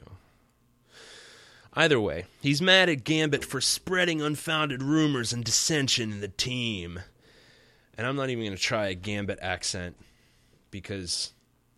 Either 1.75 2.01
way, 2.01 2.27
he's 2.41 2.61
mad 2.61 2.89
at 2.89 3.05
Gambit 3.05 3.45
for 3.45 3.61
spreading 3.61 4.21
unfounded 4.21 4.83
rumors 4.83 5.33
and 5.33 5.45
dissension 5.45 6.11
in 6.13 6.21
the 6.21 6.29
team. 6.29 7.01
And 7.97 8.07
I'm 8.07 8.17
not 8.17 8.31
even 8.31 8.45
going 8.45 8.57
to 8.57 8.63
try 8.63 8.89
a 8.89 8.95
Gambit 8.95 9.39
accent 9.41 9.97
because, 10.71 11.33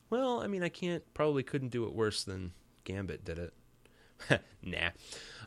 well, 0.09 0.41
I 0.41 0.47
mean, 0.47 0.63
I 0.63 0.71
can't, 0.71 1.03
probably 1.13 1.43
couldn't 1.43 1.71
do 1.71 1.85
it 1.85 1.95
worse 1.95 2.25
than 2.25 2.53
Gambit 2.85 3.25
did 3.25 3.39
it. 3.39 4.41
nah. 4.63 4.91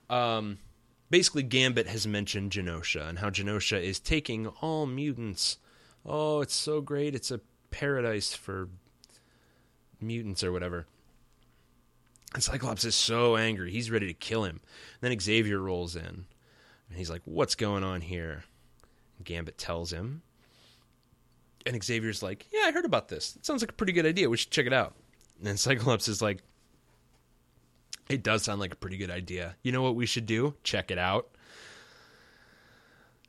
Um, 0.10 0.60
basically 1.16 1.44
Gambit 1.44 1.88
has 1.88 2.06
mentioned 2.06 2.52
Genosha 2.52 3.08
and 3.08 3.20
how 3.20 3.30
Genosha 3.30 3.82
is 3.82 4.02
taking 4.02 4.48
all 4.48 4.86
mutants. 4.86 5.60
Oh, 6.06 6.42
it's 6.42 6.54
so 6.54 6.82
great. 6.82 7.16
It's 7.16 7.32
a 7.32 7.40
paradise 7.72 8.34
for 8.36 8.68
mutants 10.02 10.44
or 10.44 10.52
whatever. 10.52 10.88
And 12.34 12.44
Cyclops 12.44 12.84
is 12.84 12.96
so 12.96 13.38
angry. 13.38 13.72
He's 13.72 13.90
ready 13.90 14.08
to 14.08 14.14
kill 14.14 14.44
him. 14.44 14.60
then 15.00 15.18
Xavier 15.18 15.60
rolls 15.60 15.96
in. 15.96 16.26
And 16.90 16.98
he's 16.98 17.10
like, 17.10 17.22
What's 17.24 17.56
going 17.56 17.86
on 17.86 18.02
here? 18.02 18.44
And 19.18 19.26
Gambit 19.26 19.58
tells 19.58 19.94
him. 19.94 20.22
And 21.66 21.82
Xavier's 21.82 22.22
like, 22.22 22.46
"Yeah, 22.52 22.64
I 22.66 22.74
heard 22.74 22.84
about 22.84 23.08
this. 23.08 23.38
It 23.38 23.46
sounds 23.46 23.62
like 23.62 23.72
a 23.72 23.76
pretty 23.76 23.94
good 23.94 24.06
idea. 24.06 24.30
We 24.30 24.36
should 24.36 24.52
check 24.52 24.68
it 24.68 24.74
out." 24.74 24.94
And 25.38 25.48
then 25.48 25.56
Cyclops 25.58 26.10
is 26.10 26.22
like, 26.22 26.44
"It 28.10 28.24
does 28.24 28.44
sound 28.44 28.60
like 28.60 28.74
a 28.74 28.78
pretty 28.78 28.98
good 28.98 29.12
idea. 29.12 29.56
You 29.64 29.72
know 29.72 29.82
what 29.82 29.96
we 29.96 30.06
should 30.06 30.26
do? 30.26 30.56
Check 30.64 30.92
it 30.92 30.98
out." 30.98 31.30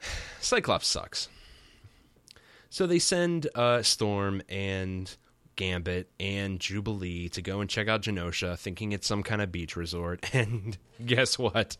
Cyclops 0.41 0.87
sucks. 0.87 1.29
So 2.68 2.87
they 2.87 2.99
send 2.99 3.49
uh, 3.55 3.83
Storm 3.83 4.43
and 4.49 5.14
Gambit 5.57 6.11
and 6.20 6.61
Jubilee 6.61 7.29
to 7.31 7.41
go 7.41 7.61
and 7.61 7.70
check 7.70 7.89
out 7.89 8.03
Genosha, 8.03 8.59
thinking 8.59 8.93
it's 8.93 9.07
some 9.07 9.22
kind 9.22 9.41
of 9.41 9.51
beach 9.51 9.77
resort. 9.77 10.24
And 10.35 10.77
guess 11.05 11.39
what? 11.39 11.77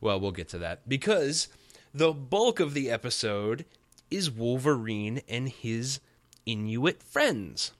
Well, 0.00 0.20
we'll 0.20 0.32
get 0.32 0.48
to 0.50 0.58
that 0.58 0.88
because 0.88 1.48
the 1.92 2.12
bulk 2.12 2.60
of 2.60 2.74
the 2.74 2.90
episode 2.90 3.64
is 4.10 4.30
Wolverine 4.30 5.22
and 5.28 5.48
his 5.48 6.00
Inuit 6.46 7.02
friends. 7.02 7.72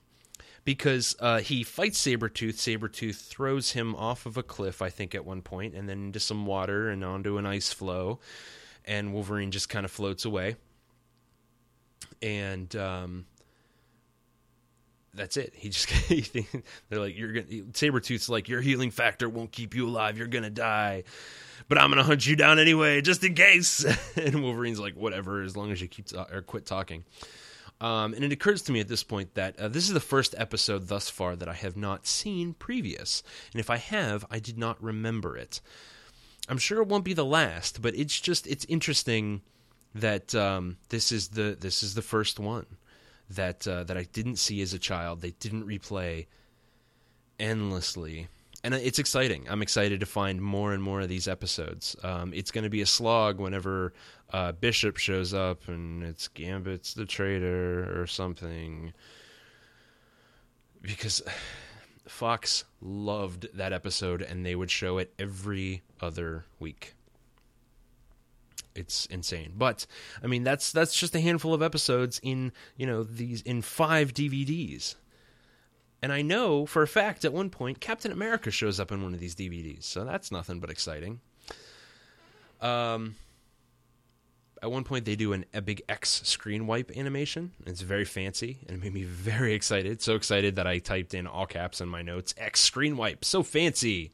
Because 0.69 1.15
uh, 1.19 1.39
he 1.39 1.63
fights 1.63 1.99
Sabretooth. 2.05 2.53
Sabretooth 2.53 3.15
throws 3.15 3.71
him 3.71 3.95
off 3.95 4.27
of 4.27 4.37
a 4.37 4.43
cliff, 4.43 4.83
I 4.83 4.91
think, 4.91 5.15
at 5.15 5.25
one 5.25 5.41
point, 5.41 5.73
and 5.73 5.89
then 5.89 5.97
into 5.97 6.19
some 6.19 6.45
water 6.45 6.91
and 6.91 7.03
onto 7.03 7.39
an 7.39 7.47
ice 7.47 7.73
floe. 7.73 8.19
And 8.85 9.11
Wolverine 9.11 9.49
just 9.49 9.67
kind 9.67 9.83
of 9.83 9.89
floats 9.89 10.25
away. 10.25 10.57
And 12.21 12.75
um, 12.75 13.25
that's 15.15 15.37
it. 15.37 15.53
He 15.55 15.69
just 15.69 15.89
he 15.89 16.21
think, 16.21 16.63
they're 16.87 16.99
like 16.99 17.17
you're 17.17 17.33
gonna 17.33 17.47
Sabretooth's 17.47 18.29
like 18.29 18.47
your 18.47 18.61
healing 18.61 18.91
factor 18.91 19.27
won't 19.27 19.51
keep 19.51 19.73
you 19.73 19.87
alive. 19.87 20.19
You're 20.19 20.27
gonna 20.27 20.51
die, 20.51 21.03
but 21.67 21.79
I'm 21.79 21.89
gonna 21.89 22.03
hunt 22.03 22.27
you 22.27 22.35
down 22.35 22.59
anyway, 22.59 23.01
just 23.01 23.23
in 23.23 23.33
case. 23.33 23.83
and 24.15 24.43
Wolverine's 24.43 24.79
like 24.79 24.93
whatever, 24.93 25.41
as 25.41 25.57
long 25.57 25.71
as 25.71 25.81
you 25.81 25.87
keep 25.87 26.05
to- 26.09 26.31
or 26.31 26.43
quit 26.43 26.67
talking. 26.67 27.05
Um, 27.81 28.13
and 28.13 28.25
it 28.25 28.31
occurs 28.33 28.61
to 28.63 28.73
me 28.73 28.81
at 28.81 28.89
this 28.89 29.03
point 29.03 29.35
that 29.35 29.57
uh, 29.57 29.69
this 29.69 29.87
is 29.87 29.93
the 29.93 30.01
first 30.01 30.35
episode 30.37 30.89
thus 30.89 31.09
far 31.09 31.35
that 31.37 31.47
I 31.47 31.53
have 31.53 31.77
not 31.77 32.05
seen 32.05 32.53
previous, 32.53 33.23
and 33.53 33.59
if 33.59 33.69
I 33.69 33.77
have, 33.77 34.25
I 34.29 34.39
did 34.39 34.57
not 34.57 34.83
remember 34.83 35.37
it. 35.37 35.61
I'm 36.49 36.57
sure 36.57 36.81
it 36.81 36.87
won't 36.87 37.05
be 37.05 37.13
the 37.13 37.25
last, 37.25 37.81
but 37.81 37.95
it's 37.95 38.19
just 38.19 38.47
it's 38.47 38.65
interesting 38.65 39.41
that 39.95 40.35
um, 40.35 40.77
this 40.89 41.11
is 41.11 41.29
the 41.29 41.55
this 41.59 41.81
is 41.81 41.93
the 41.93 42.01
first 42.01 42.39
one 42.39 42.65
that 43.29 43.67
uh, 43.67 43.83
that 43.85 43.97
I 43.97 44.03
didn't 44.03 44.37
see 44.37 44.61
as 44.61 44.73
a 44.73 44.79
child. 44.79 45.21
They 45.21 45.31
didn't 45.39 45.67
replay 45.67 46.25
endlessly, 47.39 48.27
and 48.63 48.73
it's 48.73 48.99
exciting. 48.99 49.47
I'm 49.49 49.61
excited 49.61 50.01
to 50.01 50.05
find 50.05 50.41
more 50.41 50.73
and 50.73 50.83
more 50.83 51.01
of 51.01 51.09
these 51.09 51.27
episodes. 51.27 51.95
Um, 52.03 52.33
it's 52.33 52.51
going 52.51 52.65
to 52.65 52.69
be 52.69 52.81
a 52.81 52.85
slog 52.85 53.39
whenever 53.39 53.93
uh, 54.31 54.51
Bishop 54.51 54.97
shows 54.97 55.33
up 55.33 55.67
and 55.67 56.03
it's 56.03 56.27
Gambit's 56.27 56.93
the 56.93 57.05
traitor 57.05 58.01
or 58.01 58.05
something, 58.05 58.93
because 60.81 61.21
Fox 62.07 62.65
loved 62.81 63.47
that 63.53 63.71
episode 63.71 64.21
and 64.21 64.45
they 64.45 64.55
would 64.55 64.71
show 64.71 64.97
it 64.97 65.13
every 65.17 65.81
other 66.01 66.45
week 66.59 66.95
it's 68.75 69.05
insane. 69.07 69.53
But 69.57 69.85
I 70.23 70.27
mean, 70.27 70.43
that's 70.43 70.71
that's 70.71 70.97
just 70.97 71.13
a 71.13 71.19
handful 71.19 71.53
of 71.53 71.61
episodes 71.61 72.19
in 72.23 72.51
you 72.77 72.87
know 72.87 73.03
these 73.03 73.41
in 73.41 73.61
five 73.61 74.13
DVDs. 74.13 74.95
And 76.01 76.13
I 76.13 76.21
know 76.21 76.65
for 76.65 76.81
a 76.81 76.87
fact 76.87 77.25
at 77.25 77.33
one 77.33 77.49
point 77.49 77.79
Captain 77.81 78.11
America 78.11 78.51
shows 78.51 78.79
up 78.79 78.91
in 78.91 79.03
one 79.03 79.13
of 79.13 79.19
these 79.19 79.35
DVDs, 79.35 79.83
so 79.83 80.05
that's 80.05 80.31
nothing 80.31 80.59
but 80.59 80.69
exciting. 80.69 81.19
Um, 82.61 83.15
at 84.61 84.71
one 84.71 84.83
point 84.83 85.05
they 85.05 85.15
do 85.15 85.33
an, 85.33 85.45
a 85.53 85.61
big 85.61 85.81
X 85.89 86.21
screen 86.23 86.67
wipe 86.67 86.91
animation. 86.95 87.51
It's 87.65 87.81
very 87.81 88.05
fancy 88.05 88.59
and 88.67 88.77
it 88.77 88.83
made 88.83 88.93
me 88.93 89.03
very 89.03 89.53
excited. 89.53 90.01
So 90.01 90.15
excited 90.15 90.55
that 90.55 90.67
I 90.67 90.79
typed 90.79 91.13
in 91.13 91.27
all 91.27 91.45
caps 91.45 91.81
in 91.81 91.89
my 91.89 92.01
notes 92.01 92.33
X 92.37 92.61
screen 92.61 92.97
wipe. 92.97 93.23
So 93.23 93.43
fancy 93.43 94.11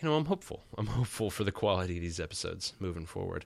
you 0.00 0.08
know, 0.08 0.16
I'm 0.16 0.26
hopeful. 0.26 0.62
I'm 0.78 0.86
hopeful 0.86 1.30
for 1.30 1.44
the 1.44 1.52
quality 1.52 1.96
of 1.96 2.02
these 2.02 2.20
episodes 2.20 2.74
moving 2.78 3.06
forward. 3.06 3.44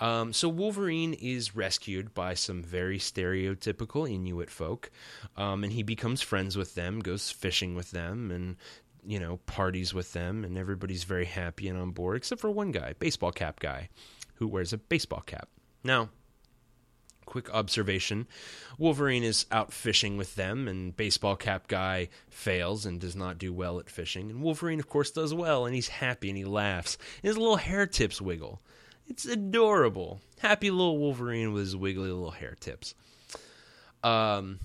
Um, 0.00 0.32
so 0.32 0.48
Wolverine 0.48 1.12
is 1.14 1.54
rescued 1.54 2.14
by 2.14 2.34
some 2.34 2.62
very 2.62 2.98
stereotypical 2.98 4.10
Inuit 4.10 4.50
folk, 4.50 4.90
um, 5.36 5.62
and 5.64 5.72
he 5.72 5.82
becomes 5.82 6.22
friends 6.22 6.56
with 6.56 6.74
them, 6.74 7.00
goes 7.00 7.30
fishing 7.30 7.74
with 7.74 7.90
them, 7.90 8.30
and 8.30 8.56
you 9.04 9.20
know 9.20 9.36
parties 9.46 9.92
with 9.92 10.12
them, 10.12 10.44
and 10.44 10.56
everybody's 10.56 11.04
very 11.04 11.26
happy 11.26 11.68
and 11.68 11.78
on 11.78 11.90
board, 11.90 12.16
except 12.16 12.40
for 12.40 12.50
one 12.50 12.72
guy, 12.72 12.94
baseball 12.98 13.32
cap 13.32 13.60
guy, 13.60 13.90
who 14.36 14.48
wears 14.48 14.72
a 14.72 14.78
baseball 14.78 15.20
cap. 15.20 15.48
Now, 15.84 16.08
quick 17.32 17.54
observation 17.54 18.26
Wolverine 18.76 19.22
is 19.24 19.46
out 19.50 19.72
fishing 19.72 20.18
with 20.18 20.34
them, 20.34 20.68
and 20.68 20.94
Baseball 20.94 21.34
Cap 21.34 21.66
Guy 21.66 22.10
fails 22.28 22.84
and 22.84 23.00
does 23.00 23.16
not 23.16 23.38
do 23.38 23.54
well 23.54 23.78
at 23.78 23.88
fishing. 23.88 24.30
And 24.30 24.42
Wolverine, 24.42 24.80
of 24.80 24.88
course, 24.88 25.10
does 25.10 25.32
well, 25.32 25.64
and 25.64 25.74
he's 25.74 25.88
happy 25.88 26.28
and 26.28 26.36
he 26.36 26.44
laughs. 26.44 26.98
And 27.22 27.28
his 27.28 27.38
little 27.38 27.56
hair 27.56 27.86
tips 27.86 28.20
wiggle. 28.20 28.60
It's 29.08 29.24
adorable. 29.24 30.20
Happy 30.40 30.70
little 30.70 30.98
Wolverine 30.98 31.52
with 31.52 31.62
his 31.64 31.76
wiggly 31.76 32.10
little 32.10 32.32
hair 32.32 32.54
tips. 32.60 32.94
Um, 34.02 34.58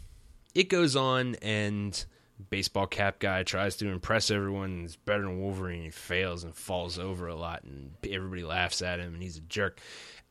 it 0.54 0.68
goes 0.68 0.96
on, 0.96 1.36
and 1.36 2.06
Baseball 2.50 2.88
Cap 2.88 3.20
Guy 3.20 3.44
tries 3.44 3.78
to 3.78 3.90
impress 3.90 4.30
everyone. 4.30 4.82
He's 4.82 4.96
better 4.96 5.24
than 5.24 5.40
Wolverine. 5.40 5.84
He 5.84 5.90
fails 5.90 6.44
and 6.44 6.56
falls 6.56 7.00
over 7.00 7.28
a 7.28 7.36
lot, 7.36 7.64
and 7.64 7.92
everybody 8.10 8.44
laughs 8.44 8.82
at 8.82 9.00
him, 9.00 9.14
and 9.14 9.24
he's 9.24 9.38
a 9.38 9.42
jerk 9.42 9.80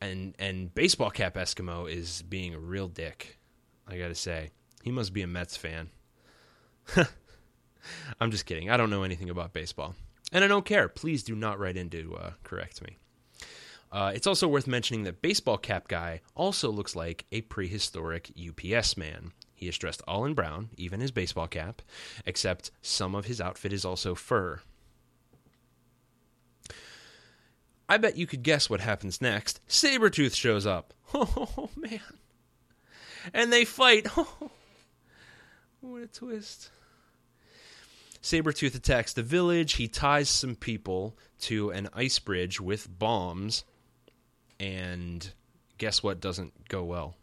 and 0.01 0.35
and 0.39 0.73
baseball 0.73 1.09
cap 1.09 1.35
Eskimo 1.35 1.91
is 1.91 2.21
being 2.23 2.53
a 2.53 2.59
real 2.59 2.87
dick. 2.87 3.39
I 3.87 3.97
gotta 3.97 4.15
say, 4.15 4.51
he 4.83 4.91
must 4.91 5.13
be 5.13 5.21
a 5.21 5.27
Mets 5.27 5.57
fan. 5.57 5.89
I'm 8.19 8.31
just 8.31 8.45
kidding. 8.45 8.69
I 8.69 8.77
don't 8.77 8.89
know 8.89 9.03
anything 9.03 9.29
about 9.29 9.53
baseball, 9.53 9.95
and 10.31 10.43
I 10.43 10.47
don't 10.47 10.65
care. 10.65 10.87
Please 10.87 11.23
do 11.23 11.35
not 11.35 11.59
write 11.59 11.77
in 11.77 11.89
to 11.91 12.15
uh, 12.15 12.31
correct 12.43 12.81
me. 12.81 12.97
Uh, 13.91 14.11
it's 14.13 14.27
also 14.27 14.47
worth 14.47 14.67
mentioning 14.67 15.03
that 15.03 15.21
baseball 15.21 15.57
cap 15.57 15.87
guy 15.87 16.21
also 16.35 16.69
looks 16.69 16.95
like 16.95 17.25
a 17.31 17.41
prehistoric 17.41 18.31
UPS 18.37 18.97
man. 18.97 19.31
He 19.55 19.67
is 19.67 19.77
dressed 19.77 20.03
all 20.07 20.25
in 20.25 20.33
brown, 20.33 20.69
even 20.77 20.99
his 20.99 21.11
baseball 21.11 21.47
cap, 21.47 21.81
except 22.25 22.71
some 22.81 23.15
of 23.15 23.25
his 23.25 23.39
outfit 23.39 23.73
is 23.73 23.85
also 23.85 24.13
fur. 24.13 24.59
I 27.89 27.97
bet 27.97 28.17
you 28.17 28.27
could 28.27 28.43
guess 28.43 28.69
what 28.69 28.81
happens 28.81 29.21
next. 29.21 29.61
Sabretooth 29.67 30.35
shows 30.35 30.65
up. 30.65 30.93
Oh, 31.13 31.69
man. 31.77 32.01
And 33.33 33.51
they 33.51 33.63
fight. 33.63 34.07
Oh, 34.17 34.51
what 35.81 36.03
a 36.03 36.07
twist. 36.07 36.69
Sabretooth 38.21 38.75
attacks 38.75 39.13
the 39.13 39.23
village. 39.23 39.75
He 39.75 39.87
ties 39.87 40.29
some 40.29 40.55
people 40.55 41.17
to 41.41 41.69
an 41.69 41.87
ice 41.93 42.19
bridge 42.19 42.59
with 42.59 42.99
bombs. 42.99 43.63
And 44.59 45.31
guess 45.77 46.03
what 46.03 46.19
doesn't 46.19 46.67
go 46.67 46.83
well 46.83 47.15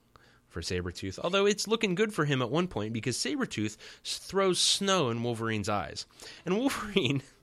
for 0.48 0.62
Sabretooth? 0.62 1.18
Although 1.18 1.44
it's 1.46 1.68
looking 1.68 1.94
good 1.94 2.14
for 2.14 2.24
him 2.24 2.40
at 2.40 2.50
one 2.50 2.68
point 2.68 2.94
because 2.94 3.18
Sabretooth 3.18 3.76
throws 4.02 4.58
snow 4.58 5.10
in 5.10 5.22
Wolverine's 5.22 5.68
eyes. 5.68 6.06
And 6.46 6.56
Wolverine 6.56 7.22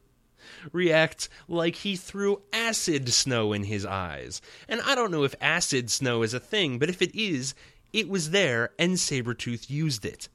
react 0.71 1.29
like 1.47 1.75
he 1.75 1.95
threw 1.95 2.41
acid 2.53 3.11
snow 3.13 3.53
in 3.53 3.63
his 3.63 3.85
eyes. 3.85 4.41
And 4.67 4.81
I 4.81 4.95
don't 4.95 5.11
know 5.11 5.23
if 5.23 5.35
acid 5.41 5.89
snow 5.91 6.23
is 6.23 6.33
a 6.33 6.39
thing, 6.39 6.79
but 6.79 6.89
if 6.89 7.01
it 7.01 7.15
is, 7.15 7.53
it 7.93 8.09
was 8.09 8.31
there 8.31 8.71
and 8.79 8.93
Sabretooth 8.93 9.69
used 9.69 10.05
it. 10.05 10.29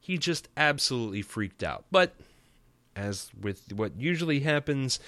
He 0.00 0.18
just 0.18 0.48
absolutely 0.56 1.22
freaked 1.22 1.62
out. 1.62 1.84
But 1.90 2.14
as 2.96 3.30
with 3.40 3.72
what 3.72 3.98
usually 3.98 4.40
happens, 4.40 4.98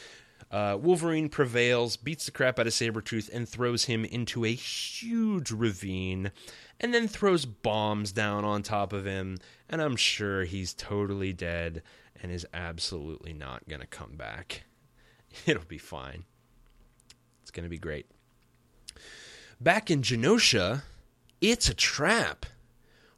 uh, 0.51 0.77
Wolverine 0.81 1.29
prevails, 1.29 1.97
beats 1.97 2.27
the 2.27 2.33
crap 2.33 2.59
out 2.59 2.67
of 2.67 2.73
Sabretooth, 2.73 3.31
and 3.33 3.49
throws 3.49 3.85
him 3.85 4.05
into 4.05 4.45
a 4.45 4.53
huge 4.53 5.51
ravine, 5.51 6.33
and 6.81 6.93
then 6.93 7.07
throws 7.07 7.45
bombs 7.45 8.13
down 8.13 8.45
on 8.45 8.63
top 8.63 8.93
of 8.93 9.05
him, 9.05 9.39
and 9.69 9.81
I'm 9.81 9.97
sure 9.97 10.45
he's 10.45 10.75
totally 10.75 11.33
dead 11.33 11.83
and 12.23 12.31
is 12.31 12.47
absolutely 12.53 13.33
not 13.33 13.69
going 13.69 13.81
to 13.81 13.87
come 13.87 14.17
back. 14.17 14.65
It'll 15.47 15.65
be 15.65 15.79
fine. 15.79 16.25
It's 17.43 17.51
going 17.51 17.65
to 17.65 17.71
be 17.71 17.79
great. 17.79 18.07
Back 19.61 19.91
in 19.91 20.03
Genosha, 20.03 20.83
it's 21.41 21.69
a 21.69 21.75
trap. 21.75 22.47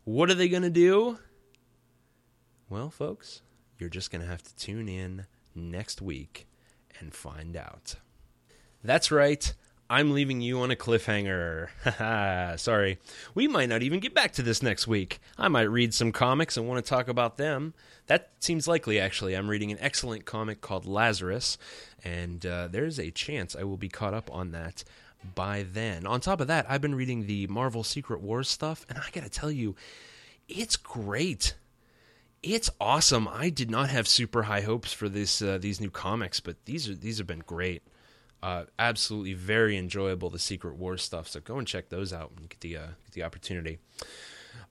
What 0.04 0.30
are 0.30 0.34
they 0.34 0.48
going 0.48 0.62
to 0.62 0.70
do? 0.70 1.18
Well, 2.68 2.90
folks, 2.90 3.42
you're 3.78 3.90
just 3.90 4.10
going 4.10 4.22
to 4.22 4.28
have 4.28 4.42
to 4.42 4.56
tune 4.56 4.88
in 4.88 5.26
next 5.54 6.00
week 6.02 6.46
and 6.98 7.14
find 7.14 7.56
out. 7.56 7.96
That's 8.82 9.10
right. 9.10 9.52
I'm 9.92 10.14
leaving 10.14 10.40
you 10.40 10.60
on 10.60 10.70
a 10.70 10.74
cliffhanger. 10.74 11.68
Sorry. 12.58 12.96
We 13.34 13.46
might 13.46 13.68
not 13.68 13.82
even 13.82 14.00
get 14.00 14.14
back 14.14 14.32
to 14.32 14.42
this 14.42 14.62
next 14.62 14.86
week. 14.86 15.20
I 15.36 15.48
might 15.48 15.64
read 15.64 15.92
some 15.92 16.12
comics 16.12 16.56
and 16.56 16.66
want 16.66 16.82
to 16.82 16.88
talk 16.88 17.08
about 17.08 17.36
them. 17.36 17.74
That 18.06 18.30
seems 18.40 18.66
likely, 18.66 18.98
actually. 18.98 19.36
I'm 19.36 19.50
reading 19.50 19.70
an 19.70 19.76
excellent 19.82 20.24
comic 20.24 20.62
called 20.62 20.86
Lazarus, 20.86 21.58
and 22.02 22.46
uh, 22.46 22.68
there's 22.68 22.98
a 22.98 23.10
chance 23.10 23.54
I 23.54 23.64
will 23.64 23.76
be 23.76 23.90
caught 23.90 24.14
up 24.14 24.32
on 24.32 24.52
that 24.52 24.82
by 25.34 25.66
then. 25.70 26.06
On 26.06 26.20
top 26.20 26.40
of 26.40 26.46
that, 26.46 26.64
I've 26.70 26.80
been 26.80 26.94
reading 26.94 27.26
the 27.26 27.46
Marvel 27.48 27.84
Secret 27.84 28.22
Wars 28.22 28.48
stuff, 28.48 28.86
and 28.88 28.96
I 28.96 29.10
gotta 29.12 29.28
tell 29.28 29.50
you, 29.50 29.76
it's 30.48 30.78
great. 30.78 31.52
It's 32.42 32.70
awesome. 32.80 33.28
I 33.28 33.50
did 33.50 33.70
not 33.70 33.90
have 33.90 34.08
super 34.08 34.44
high 34.44 34.62
hopes 34.62 34.94
for 34.94 35.10
this 35.10 35.42
uh, 35.42 35.58
these 35.60 35.82
new 35.82 35.90
comics, 35.90 36.40
but 36.40 36.56
these 36.64 36.88
are 36.88 36.94
these 36.94 37.18
have 37.18 37.26
been 37.26 37.44
great. 37.46 37.82
Uh, 38.42 38.64
absolutely 38.78 39.34
very 39.34 39.76
enjoyable 39.76 40.28
the 40.28 40.38
Secret 40.38 40.76
War 40.76 40.96
stuff. 40.96 41.28
So 41.28 41.40
go 41.40 41.58
and 41.58 41.66
check 41.66 41.90
those 41.90 42.12
out 42.12 42.32
you 42.40 42.48
get 42.48 42.60
the 42.60 42.76
uh, 42.76 42.86
get 43.04 43.12
the 43.12 43.22
opportunity. 43.22 43.78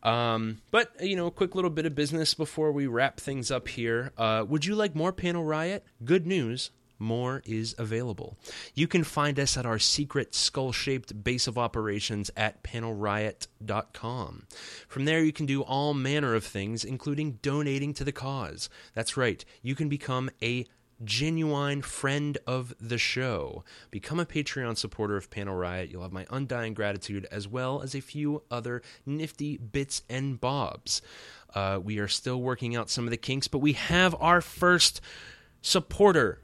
Um, 0.03 0.61
but 0.71 0.91
you 0.99 1.15
know, 1.15 1.27
a 1.27 1.31
quick 1.31 1.55
little 1.55 1.69
bit 1.69 1.85
of 1.85 1.95
business 1.95 2.33
before 2.33 2.71
we 2.71 2.87
wrap 2.87 3.19
things 3.19 3.51
up 3.51 3.67
here. 3.67 4.11
Uh, 4.17 4.45
would 4.47 4.65
you 4.65 4.75
like 4.75 4.95
more 4.95 5.13
Panel 5.13 5.43
Riot? 5.43 5.85
Good 6.03 6.25
news. 6.25 6.71
More 6.99 7.41
is 7.45 7.73
available. 7.79 8.37
You 8.75 8.87
can 8.87 9.03
find 9.03 9.39
us 9.39 9.57
at 9.57 9.65
our 9.65 9.79
secret 9.79 10.35
skull 10.35 10.71
shaped 10.71 11.23
base 11.23 11.47
of 11.47 11.57
operations 11.57 12.29
at 12.37 12.61
panelriot.com. 12.61 14.43
From 14.87 15.05
there, 15.05 15.23
you 15.23 15.33
can 15.33 15.47
do 15.47 15.63
all 15.63 15.95
manner 15.95 16.35
of 16.35 16.43
things, 16.43 16.85
including 16.85 17.39
donating 17.41 17.95
to 17.95 18.03
the 18.03 18.11
cause. 18.11 18.69
That's 18.93 19.17
right, 19.17 19.43
you 19.63 19.73
can 19.73 19.89
become 19.89 20.29
a 20.43 20.67
genuine 21.03 21.81
friend 21.81 22.37
of 22.47 22.73
the 22.79 22.97
show. 22.97 23.63
Become 23.89 24.19
a 24.19 24.25
Patreon 24.25 24.77
supporter 24.77 25.17
of 25.17 25.29
Panel 25.29 25.55
Riot. 25.55 25.89
You'll 25.89 26.03
have 26.03 26.11
my 26.11 26.25
undying 26.29 26.73
gratitude 26.73 27.27
as 27.31 27.47
well 27.47 27.81
as 27.81 27.95
a 27.95 28.01
few 28.01 28.43
other 28.49 28.81
nifty 29.05 29.57
bits 29.57 30.03
and 30.09 30.39
bobs. 30.39 31.01
Uh, 31.53 31.79
we 31.83 31.99
are 31.99 32.07
still 32.07 32.41
working 32.41 32.75
out 32.75 32.89
some 32.89 33.05
of 33.05 33.11
the 33.11 33.17
kinks, 33.17 33.47
but 33.47 33.59
we 33.59 33.73
have 33.73 34.15
our 34.19 34.41
first 34.41 35.01
supporter. 35.61 36.39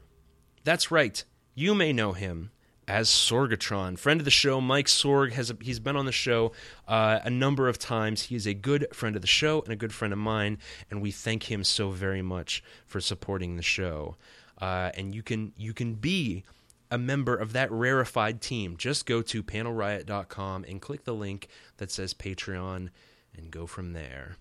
That's 0.64 0.90
right. 0.90 1.22
You 1.54 1.74
may 1.74 1.92
know 1.92 2.12
him 2.12 2.50
as 2.88 3.08
Sorgatron, 3.08 3.98
friend 3.98 4.20
of 4.20 4.24
the 4.24 4.30
show. 4.30 4.60
Mike 4.60 4.86
Sorg 4.86 5.32
has 5.32 5.52
he's 5.60 5.78
been 5.78 5.96
on 5.96 6.06
the 6.06 6.12
show 6.12 6.52
uh, 6.88 7.20
a 7.22 7.30
number 7.30 7.68
of 7.68 7.78
times. 7.78 8.22
He 8.22 8.34
is 8.34 8.46
a 8.46 8.54
good 8.54 8.86
friend 8.94 9.14
of 9.14 9.22
the 9.22 9.28
show 9.28 9.60
and 9.60 9.72
a 9.72 9.76
good 9.76 9.92
friend 9.92 10.12
of 10.12 10.18
mine, 10.18 10.58
and 10.90 11.02
we 11.02 11.10
thank 11.10 11.50
him 11.50 11.64
so 11.64 11.90
very 11.90 12.22
much 12.22 12.62
for 12.86 13.00
supporting 13.00 13.56
the 13.56 13.62
show 13.62 14.16
uh, 14.60 14.90
and 14.94 15.14
you 15.14 15.22
can 15.22 15.52
you 15.56 15.72
can 15.72 15.94
be 15.94 16.44
a 16.90 16.98
member 16.98 17.36
of 17.36 17.52
that 17.52 17.70
rarefied 17.70 18.40
team. 18.40 18.76
Just 18.76 19.06
go 19.06 19.22
to 19.22 19.42
panelriot.com 19.42 20.64
and 20.64 20.80
click 20.80 21.04
the 21.04 21.14
link 21.14 21.48
that 21.76 21.90
says 21.90 22.14
Patreon 22.14 22.88
and 23.36 23.50
go 23.50 23.66
from 23.66 23.92
there. 23.92 24.36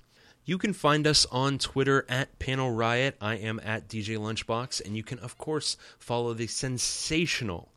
You 0.45 0.57
can 0.57 0.72
find 0.72 1.05
us 1.05 1.26
on 1.26 1.57
Twitter 1.57 2.05
at 2.07 2.39
Panel 2.39 2.72
Riot. 2.72 3.18
I 3.20 3.36
am 3.36 3.59
at 3.63 3.89
DJ 3.89 4.18
Lunchbox, 4.18 4.86
and 4.86 4.95
you 4.95 5.03
can 5.03 5.20
of 5.20 5.38
course 5.38 5.76
follow 5.99 6.34
the 6.34 6.47
sensational 6.47 7.74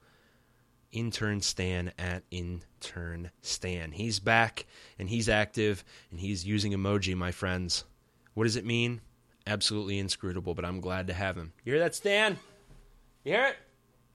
intern 0.93 1.41
Stan 1.41 1.93
at 1.99 2.23
intern 2.31 3.31
Stan. 3.43 3.93
He's 3.93 4.21
back 4.21 4.67
and 4.99 5.09
he's 5.09 5.29
active 5.29 5.85
and 6.11 6.21
he's 6.21 6.47
using 6.47 6.73
emoji, 6.73 7.17
my 7.17 7.33
friends. 7.33 7.85
What 8.35 8.45
does 8.45 8.57
it 8.57 8.65
mean? 8.65 9.01
Absolutely 9.51 9.99
inscrutable, 9.99 10.55
but 10.55 10.65
I'm 10.65 10.81
glad 10.81 11.09
to 11.09 11.13
have 11.13 11.37
him. 11.37 11.53
You 11.65 11.73
hear 11.73 11.83
that, 11.83 11.95
Stan? 11.95 12.39
You 13.25 13.33
hear 13.33 13.45
it? 13.47 13.57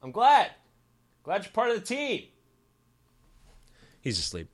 I'm 0.01 0.11
glad. 0.11 0.51
Glad 1.23 1.43
you're 1.43 1.51
part 1.51 1.71
of 1.71 1.75
the 1.75 1.86
team. 1.86 2.23
He's 3.99 4.17
asleep. 4.19 4.49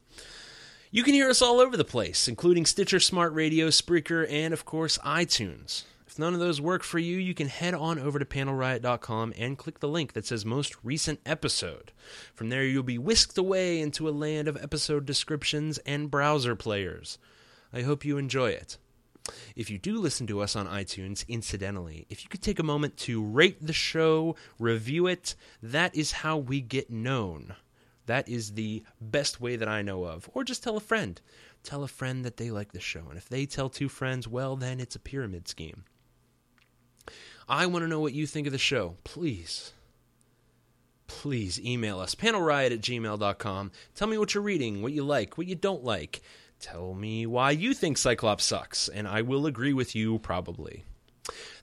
You 0.90 1.04
can 1.04 1.14
hear 1.14 1.30
us 1.30 1.42
all 1.42 1.60
over 1.60 1.78
the 1.78 1.86
place, 1.86 2.28
including 2.28 2.66
Stitcher 2.66 3.00
Smart 3.00 3.34
Radio, 3.34 3.68
Spreaker, 3.68 4.26
and 4.30 4.54
of 4.54 4.66
course 4.66 4.98
iTunes. 5.00 5.84
If 6.08 6.20
none 6.20 6.34
of 6.34 6.42
those 6.42 6.60
work 6.60 6.84
for 6.84 7.00
you, 7.00 7.18
you 7.18 7.34
can 7.34 7.48
head 7.48 7.74
on 7.74 7.98
over 7.98 8.20
to 8.20 8.26
panelriot.com 8.26 9.34
and 9.38 9.58
click 9.58 9.80
the 9.80 9.88
link 9.88 10.12
that 10.14 10.26
says 10.26 10.46
most 10.46 10.76
recent 10.84 11.22
episode. 11.26 11.94
From 12.34 12.50
there, 12.50 12.66
you'll 12.66 12.84
be 12.84 12.98
whisked 12.98 13.38
away 13.38 13.80
into 13.80 14.10
a 14.10 14.12
land 14.12 14.50
of 14.50 14.62
episode 14.62 15.06
descriptions 15.06 15.78
and 15.86 16.12
browser 16.12 16.56
players. 16.58 17.18
I 17.72 17.84
hope 17.84 18.04
you 18.04 18.18
enjoy 18.18 18.50
it. 18.50 18.78
If 19.56 19.70
you 19.70 19.78
do 19.78 20.00
listen 20.00 20.28
to 20.28 20.42
us 20.42 20.56
on 20.56 20.68
iTunes, 20.68 21.28
incidentally, 21.28 22.06
if 22.10 22.24
you 22.24 22.30
could 22.30 22.42
take 22.42 22.60
a 22.60 22.64
moment 22.64 22.98
to 22.98 23.24
rate 23.24 23.66
the 23.66 23.74
show, 23.74 24.36
review 24.60 25.08
it, 25.08 25.36
that 25.62 25.96
is 25.96 26.12
how 26.12 26.38
we 26.38 26.62
get 26.62 26.90
known. 26.90 27.56
That 28.08 28.28
is 28.28 28.54
the 28.54 28.84
best 29.00 29.40
way 29.40 29.56
that 29.56 29.68
I 29.68 29.82
know 29.82 30.06
of. 30.06 30.30
Or 30.34 30.44
just 30.44 30.64
tell 30.64 30.76
a 30.76 30.82
friend. 30.82 31.22
Tell 31.64 31.84
a 31.84 31.88
friend 31.88 32.26
that 32.26 32.38
they 32.38 32.50
like 32.50 32.72
the 32.72 32.80
show. 32.80 33.06
And 33.10 33.18
if 33.18 33.30
they 33.30 33.46
tell 33.46 33.70
two 33.70 33.90
friends, 33.90 34.28
well, 34.28 34.56
then 34.56 34.80
it's 34.80 34.96
a 34.96 35.00
pyramid 35.00 35.48
scheme. 35.48 35.86
I 37.48 37.66
want 37.68 37.84
to 37.84 37.88
know 37.88 38.00
what 38.00 38.14
you 38.14 38.26
think 38.26 38.48
of 38.48 38.54
the 38.54 38.60
show. 38.60 38.96
Please, 39.04 39.74
please 41.08 41.60
email 41.60 42.00
us 42.00 42.16
panelriot 42.16 42.72
at 42.72 42.82
gmail.com. 42.82 43.72
Tell 43.96 44.08
me 44.08 44.18
what 44.18 44.34
you're 44.34 44.44
reading, 44.44 44.82
what 44.82 44.94
you 44.94 45.04
like, 45.04 45.38
what 45.38 45.48
you 45.48 45.56
don't 45.56 45.84
like. 45.84 46.22
Tell 46.62 46.94
me 46.94 47.26
why 47.26 47.52
you 47.52 47.74
think 47.74 47.98
Cyclops 47.98 48.44
sucks, 48.44 48.88
and 48.88 49.08
I 49.08 49.24
will 49.24 49.48
agree 49.48 49.74
with 49.74 49.96
you 49.96 50.20
probably. 50.20 50.84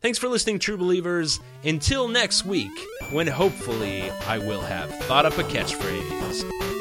Thanks 0.01 0.19
for 0.19 0.29
listening, 0.29 0.59
true 0.59 0.77
believers. 0.77 1.39
Until 1.65 2.09
next 2.09 2.45
week, 2.45 2.73
when 3.13 3.29
hopefully 3.29 4.11
I 4.27 4.39
will 4.39 4.61
have 4.61 4.91
thought 5.05 5.25
up 5.25 5.39
a 5.39 5.45
catchphrase. 5.45 6.78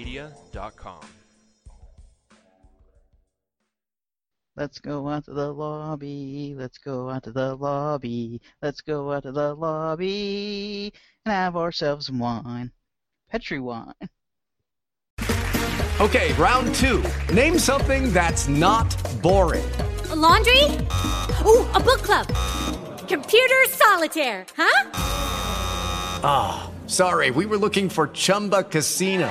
sorgatronmedia.com. 0.00 1.00
Let's 4.56 4.78
go 4.78 5.08
out 5.08 5.24
to 5.24 5.32
the 5.32 5.52
lobby. 5.52 6.54
Let's 6.56 6.78
go 6.78 7.08
out 7.08 7.22
to 7.24 7.32
the 7.32 7.54
lobby. 7.54 8.40
Let's 8.60 8.80
go 8.80 9.12
out 9.12 9.22
to 9.22 9.32
the 9.32 9.54
lobby 9.54 10.92
and 11.24 11.32
have 11.32 11.56
ourselves 11.56 12.06
some 12.06 12.18
wine. 12.18 12.70
Petri 13.30 13.60
wine. 13.60 13.94
Okay, 16.00 16.32
round 16.34 16.74
two. 16.74 17.04
Name 17.32 17.58
something 17.58 18.12
that's 18.12 18.48
not 18.48 18.94
boring. 19.22 19.70
A 20.10 20.16
laundry? 20.16 20.64
Ooh, 21.44 21.64
a 21.72 21.80
book 21.80 22.02
club. 22.02 22.26
Computer 23.06 23.64
solitaire, 23.68 24.46
huh? 24.56 24.90
Ah, 26.22 26.70
sorry, 26.86 27.30
we 27.30 27.46
were 27.46 27.58
looking 27.58 27.88
for 27.88 28.08
Chumba 28.08 28.62
Casino. 28.64 29.30